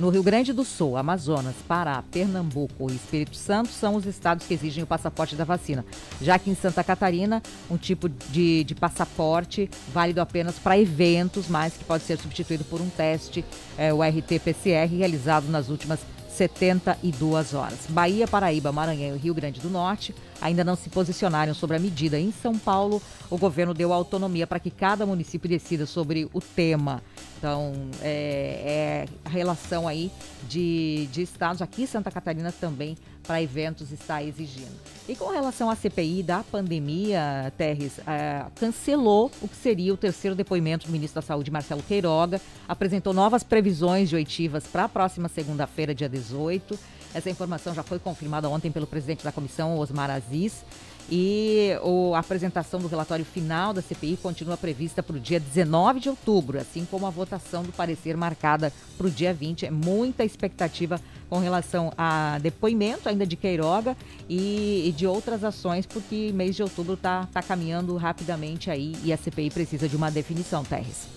No 0.00 0.08
Rio 0.08 0.22
Grande 0.22 0.50
do 0.54 0.64
Sul, 0.64 0.96
Amazonas, 0.96 1.54
Pará, 1.68 2.02
Pernambuco 2.10 2.90
e 2.90 2.96
Espírito 2.96 3.36
Santo 3.36 3.68
são 3.68 3.96
os 3.96 4.06
estados 4.06 4.46
que 4.46 4.54
exigem 4.54 4.82
o 4.82 4.86
passaporte 4.86 5.36
da 5.36 5.44
vacina. 5.44 5.84
Já 6.22 6.38
que 6.38 6.48
em 6.48 6.54
Santa 6.54 6.82
Catarina, 6.82 7.42
um 7.70 7.76
tipo 7.76 8.08
de, 8.08 8.64
de 8.64 8.74
passaporte 8.74 9.68
válido 9.92 10.22
apenas 10.22 10.58
para 10.58 10.78
eventos, 10.78 11.48
mas 11.48 11.74
que 11.74 11.84
pode 11.84 12.04
ser 12.04 12.16
substituído 12.16 12.64
por 12.64 12.80
um 12.80 12.88
teste, 12.88 13.44
é, 13.76 13.92
o 13.92 13.98
RT-PCR, 13.98 14.88
realizado 14.90 15.50
nas 15.50 15.68
últimas 15.68 16.00
72 16.30 17.52
horas. 17.52 17.80
Bahia, 17.90 18.26
Paraíba, 18.26 18.72
Maranhão 18.72 19.16
e 19.16 19.18
Rio 19.18 19.34
Grande 19.34 19.60
do 19.60 19.68
Norte 19.68 20.14
ainda 20.40 20.64
não 20.64 20.76
se 20.76 20.88
posicionaram 20.88 21.54
sobre 21.54 21.76
a 21.76 21.80
medida. 21.80 22.18
Em 22.18 22.32
São 22.32 22.58
Paulo, 22.58 23.02
o 23.28 23.36
governo 23.36 23.74
deu 23.74 23.92
autonomia 23.92 24.46
para 24.46 24.58
que 24.58 24.70
cada 24.70 25.04
município 25.04 25.48
decida 25.48 25.86
sobre 25.86 26.28
o 26.32 26.40
tema. 26.40 27.02
Então, 27.38 27.72
é, 28.02 29.06
é 29.06 29.08
a 29.24 29.28
relação 29.28 29.88
aí 29.88 30.10
de, 30.48 31.08
de 31.12 31.22
estados. 31.22 31.62
Aqui 31.62 31.82
em 31.82 31.86
Santa 31.86 32.10
Catarina 32.10 32.52
também, 32.52 32.96
para 33.22 33.42
eventos, 33.42 33.90
está 33.92 34.22
exigindo. 34.22 34.78
E 35.08 35.14
com 35.14 35.30
relação 35.30 35.70
à 35.70 35.74
CPI 35.74 36.22
da 36.22 36.42
pandemia, 36.42 37.52
Terres, 37.56 37.98
é, 38.06 38.44
cancelou 38.56 39.30
o 39.40 39.48
que 39.48 39.56
seria 39.56 39.92
o 39.94 39.96
terceiro 39.96 40.36
depoimento 40.36 40.86
do 40.86 40.92
ministro 40.92 41.20
da 41.20 41.26
Saúde, 41.26 41.50
Marcelo 41.50 41.82
Queiroga. 41.82 42.40
Apresentou 42.68 43.12
novas 43.12 43.42
previsões 43.42 44.08
de 44.08 44.16
oitivas 44.16 44.66
para 44.66 44.84
a 44.84 44.88
próxima 44.88 45.28
segunda-feira, 45.28 45.94
dia 45.94 46.08
18. 46.08 46.78
Essa 47.14 47.30
informação 47.30 47.74
já 47.74 47.82
foi 47.82 47.98
confirmada 47.98 48.48
ontem 48.48 48.70
pelo 48.70 48.86
presidente 48.86 49.24
da 49.24 49.32
comissão, 49.32 49.78
Osmar 49.78 50.10
Aziz. 50.10 50.64
E 51.10 51.72
a 52.14 52.18
apresentação 52.20 52.78
do 52.78 52.86
relatório 52.86 53.24
final 53.24 53.72
da 53.72 53.82
CPI 53.82 54.16
continua 54.22 54.56
prevista 54.56 55.02
para 55.02 55.16
o 55.16 55.20
dia 55.20 55.40
19 55.40 55.98
de 55.98 56.08
outubro, 56.08 56.58
assim 56.58 56.86
como 56.88 57.04
a 57.04 57.10
votação 57.10 57.64
do 57.64 57.72
parecer 57.72 58.16
marcada 58.16 58.72
para 58.96 59.08
o 59.08 59.10
dia 59.10 59.34
20. 59.34 59.66
É 59.66 59.70
muita 59.72 60.24
expectativa 60.24 61.00
com 61.28 61.38
relação 61.40 61.92
a 61.98 62.38
depoimento 62.40 63.08
ainda 63.08 63.26
de 63.26 63.34
Queiroga 63.34 63.96
e, 64.28 64.88
e 64.88 64.92
de 64.92 65.04
outras 65.04 65.42
ações, 65.42 65.84
porque 65.84 66.30
mês 66.32 66.54
de 66.54 66.62
outubro 66.62 66.94
está 66.94 67.26
tá 67.32 67.42
caminhando 67.42 67.96
rapidamente 67.96 68.70
aí 68.70 68.94
e 69.02 69.12
a 69.12 69.16
CPI 69.16 69.50
precisa 69.50 69.88
de 69.88 69.96
uma 69.96 70.12
definição, 70.12 70.62
Terres. 70.62 71.08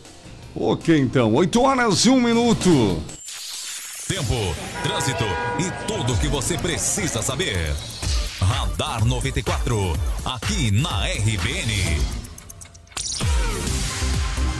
Ok, 0.56 0.98
então, 0.98 1.34
8 1.36 1.62
horas 1.62 2.06
e 2.06 2.10
1 2.10 2.20
minuto. 2.20 2.70
Tempo, 4.14 4.55
trânsito 4.84 5.24
e 5.57 5.88
tudo 5.88 6.14
o 6.14 6.18
que 6.20 6.28
você 6.28 6.55
precisa 6.55 7.24
saber. 7.24 7.57
Radar 8.39 9.03
94, 9.03 9.99
aqui 10.24 10.70
na 10.70 11.07
RBN. 11.07 11.99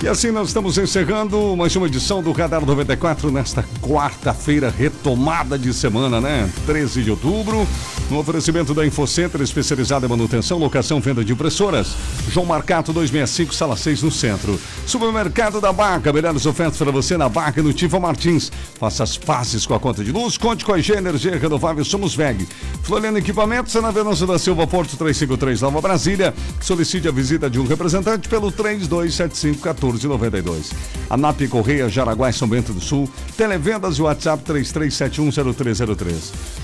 E 0.02 0.08
assim 0.08 0.32
nós 0.32 0.50
estamos 0.50 0.78
encerrando 0.78 1.56
mais 1.56 1.74
uma 1.76 1.88
edição 1.88 2.22
do 2.22 2.32
Radar 2.34 2.66
94 2.66 3.32
nesta 3.32 3.64
quarta-feira, 3.82 4.70
retomada 4.70 5.58
de 5.58 5.74
semana, 5.74 6.20
né? 6.20 6.50
13 6.66 7.04
de 7.04 7.12
outubro. 7.12 7.66
No 8.12 8.20
oferecimento 8.20 8.74
da 8.74 8.86
Infocenter, 8.86 9.42
especializada 9.42 10.06
em 10.06 10.10
manutenção, 10.10 10.58
locação, 10.58 11.00
venda 11.00 11.24
de 11.24 11.32
impressoras. 11.32 11.96
João 12.30 12.46
Marcato 12.46 12.92
265, 12.92 13.56
sala 13.56 13.78
6 13.78 14.04
no 14.04 14.12
centro. 14.12 14.60
Supermercado 14.86 15.62
da 15.62 15.72
Barca, 15.72 16.12
melhores 16.12 16.46
ofertas 16.46 16.78
para 16.78 16.92
você 16.92 17.16
na 17.16 17.30
Barca 17.30 17.62
e 17.62 17.64
no 17.64 17.72
Tifa 17.72 17.98
Martins. 17.98 18.52
Faça 18.78 19.04
as 19.04 19.18
passes 19.18 19.66
com 19.66 19.74
a 19.74 19.80
conta 19.80 20.04
de 20.04 20.12
luz, 20.12 20.38
conte 20.38 20.66
com 20.66 20.74
a 20.74 20.80
IG 20.80 20.92
Energia 20.92 21.38
Renovável 21.38 21.86
Somos 21.86 22.14
VEG. 22.14 22.46
Floriano 22.84 23.18
Equipamentos, 23.18 23.74
é 23.76 23.80
na 23.80 23.90
Venâncio 23.90 24.28
da 24.28 24.38
Silva, 24.38 24.68
Porto 24.68 24.98
353, 24.98 25.62
Nova 25.62 25.80
Brasília. 25.80 26.34
Solicite 26.60 27.08
a 27.08 27.12
visita 27.12 27.50
de 27.50 27.58
um 27.58 27.66
representante 27.66 28.28
pelo 28.28 28.52
3275 28.52 29.62
1492. 29.98 30.72
ANAP 31.10 31.48
Correia, 31.50 31.90
Jaraguá 31.90 32.30
e 32.30 32.34
São 32.34 32.48
Bento 32.48 32.74
do 32.74 32.82
Sul. 32.82 33.10
Televendas 33.38 33.98
e 33.98 34.02
WhatsApp 34.02 34.44
33710303. 34.44 36.14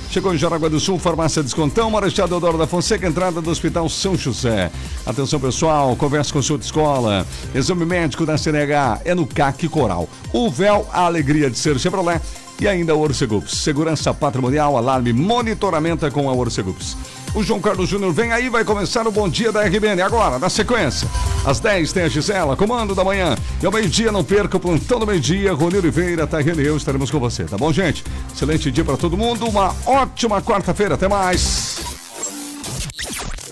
Chegou 0.09 0.33
em 0.33 0.37
Jaraguá 0.37 0.69
do 0.69 0.79
Sul, 0.79 0.97
Farmácia 0.97 1.43
Descontão, 1.43 1.91
Marechal 1.91 2.27
Deodoro 2.27 2.57
da 2.57 2.65
Fonseca, 2.65 3.07
entrada 3.07 3.41
do 3.41 3.49
Hospital 3.49 3.87
São 3.87 4.15
José. 4.15 4.71
Atenção 5.05 5.39
pessoal, 5.39 5.95
conversa 5.95 6.33
com 6.33 6.41
sua 6.41 6.57
escola. 6.57 7.27
Exame 7.53 7.85
médico 7.85 8.25
da 8.25 8.37
CNH 8.37 9.01
é 9.05 9.13
no 9.13 9.27
CAC 9.27 9.69
Coral. 9.69 10.09
O 10.33 10.49
véu, 10.49 10.87
a 10.91 11.01
alegria 11.01 11.49
de 11.49 11.57
ser 11.57 11.77
Chevrolet. 11.79 12.19
E 12.61 12.67
ainda 12.67 12.91
a 12.91 12.95
Orcegups. 12.95 13.59
Segurança 13.59 14.13
patrimonial, 14.13 14.75
alarme, 14.75 15.13
monitoramento 15.13 16.05
é 16.05 16.11
com 16.11 16.29
a 16.29 16.33
Orcegups. 16.33 16.97
O 17.33 17.43
João 17.43 17.59
Carlos 17.59 17.89
Júnior 17.89 18.11
vem 18.11 18.31
aí, 18.31 18.49
vai 18.49 18.63
começar 18.63 19.07
o 19.07 19.11
Bom 19.11 19.29
Dia 19.29 19.51
da 19.51 19.63
RBN 19.63 20.01
agora, 20.01 20.39
na 20.39 20.49
sequência. 20.49 21.07
Às 21.45 21.59
10 21.59 21.93
tem 21.93 22.03
a 22.03 22.09
Gisela, 22.09 22.55
comando 22.55 22.95
da 22.95 23.03
manhã. 23.03 23.35
E 23.61 23.65
ao 23.65 23.71
meio-dia, 23.71 24.11
não 24.11 24.23
perca 24.23 24.57
o 24.57 24.59
plantão 24.59 24.99
do 24.99 25.07
meio-dia. 25.07 25.53
Rony 25.53 25.77
Oliveira, 25.77 26.25
Tariane 26.25 26.61
e 26.61 26.65
eu 26.65 26.77
estaremos 26.77 27.11
com 27.11 27.19
você, 27.19 27.43
tá 27.45 27.57
bom, 27.57 27.71
gente? 27.71 28.03
Excelente 28.33 28.71
dia 28.71 28.83
para 28.83 28.97
todo 28.97 29.17
mundo, 29.17 29.47
uma 29.47 29.75
ótima 29.85 30.41
quarta-feira, 30.41 30.95
até 30.95 31.07
mais. 31.07 31.77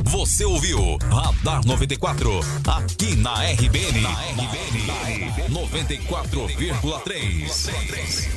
Você 0.03 0.38
Você 0.38 0.45
ouviu 0.45 0.97
Radar 1.09 1.65
94, 1.65 2.30
aqui 2.67 3.15
na 3.15 3.34
RBN. 3.53 4.01
Na 4.01 4.11
RBN 4.11 4.86
94,3. 5.49 8.30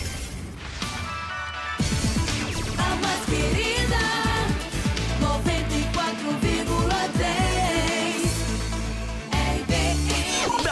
A 2.78 2.96
mais 2.96 3.20
querida, 3.26 4.29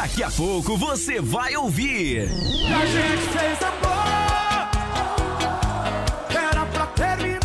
Daqui 0.09 0.23
a 0.23 0.31
pouco 0.31 0.75
você 0.75 1.21
vai 1.21 1.55
ouvir. 1.55 2.23
A 2.23 2.87
gente 2.87 3.29
fez 3.29 3.63
amor. 3.63 4.71
Era 6.31 6.65
pra 6.65 6.87
terminar. 6.87 7.38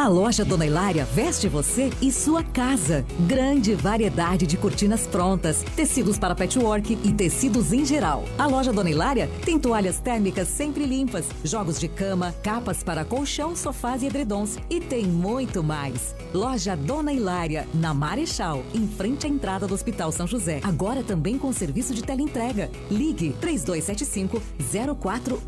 A 0.00 0.08
loja 0.08 0.46
Dona 0.46 0.64
Hilária 0.64 1.04
veste 1.04 1.46
você 1.46 1.90
e 2.00 2.10
sua 2.10 2.42
casa. 2.42 3.04
Grande 3.26 3.74
variedade 3.74 4.46
de 4.46 4.56
cortinas 4.56 5.06
prontas, 5.06 5.62
tecidos 5.76 6.16
para 6.18 6.34
patchwork 6.34 6.98
e 7.04 7.12
tecidos 7.12 7.70
em 7.70 7.84
geral. 7.84 8.24
A 8.38 8.46
loja 8.46 8.72
Dona 8.72 8.88
Hilária 8.88 9.28
tem 9.44 9.58
toalhas 9.58 10.00
térmicas 10.00 10.48
sempre 10.48 10.86
limpas, 10.86 11.26
jogos 11.44 11.78
de 11.78 11.86
cama, 11.86 12.34
capas 12.42 12.82
para 12.82 13.04
colchão, 13.04 13.54
sofás 13.54 14.02
e 14.02 14.06
edredons 14.06 14.56
e 14.70 14.80
tem 14.80 15.04
muito 15.04 15.62
mais. 15.62 16.14
Loja 16.32 16.74
Dona 16.74 17.12
Hilária, 17.12 17.68
na 17.74 17.92
Marechal, 17.92 18.62
em 18.72 18.88
frente 18.88 19.26
à 19.26 19.28
entrada 19.28 19.66
do 19.66 19.74
Hospital 19.74 20.10
São 20.12 20.26
José. 20.26 20.60
Agora 20.62 21.02
também 21.02 21.36
com 21.36 21.52
serviço 21.52 21.92
de 21.92 22.02
teleentrega. 22.02 22.70
Ligue 22.90 23.36
3275 23.38 24.40
04 24.98 25.42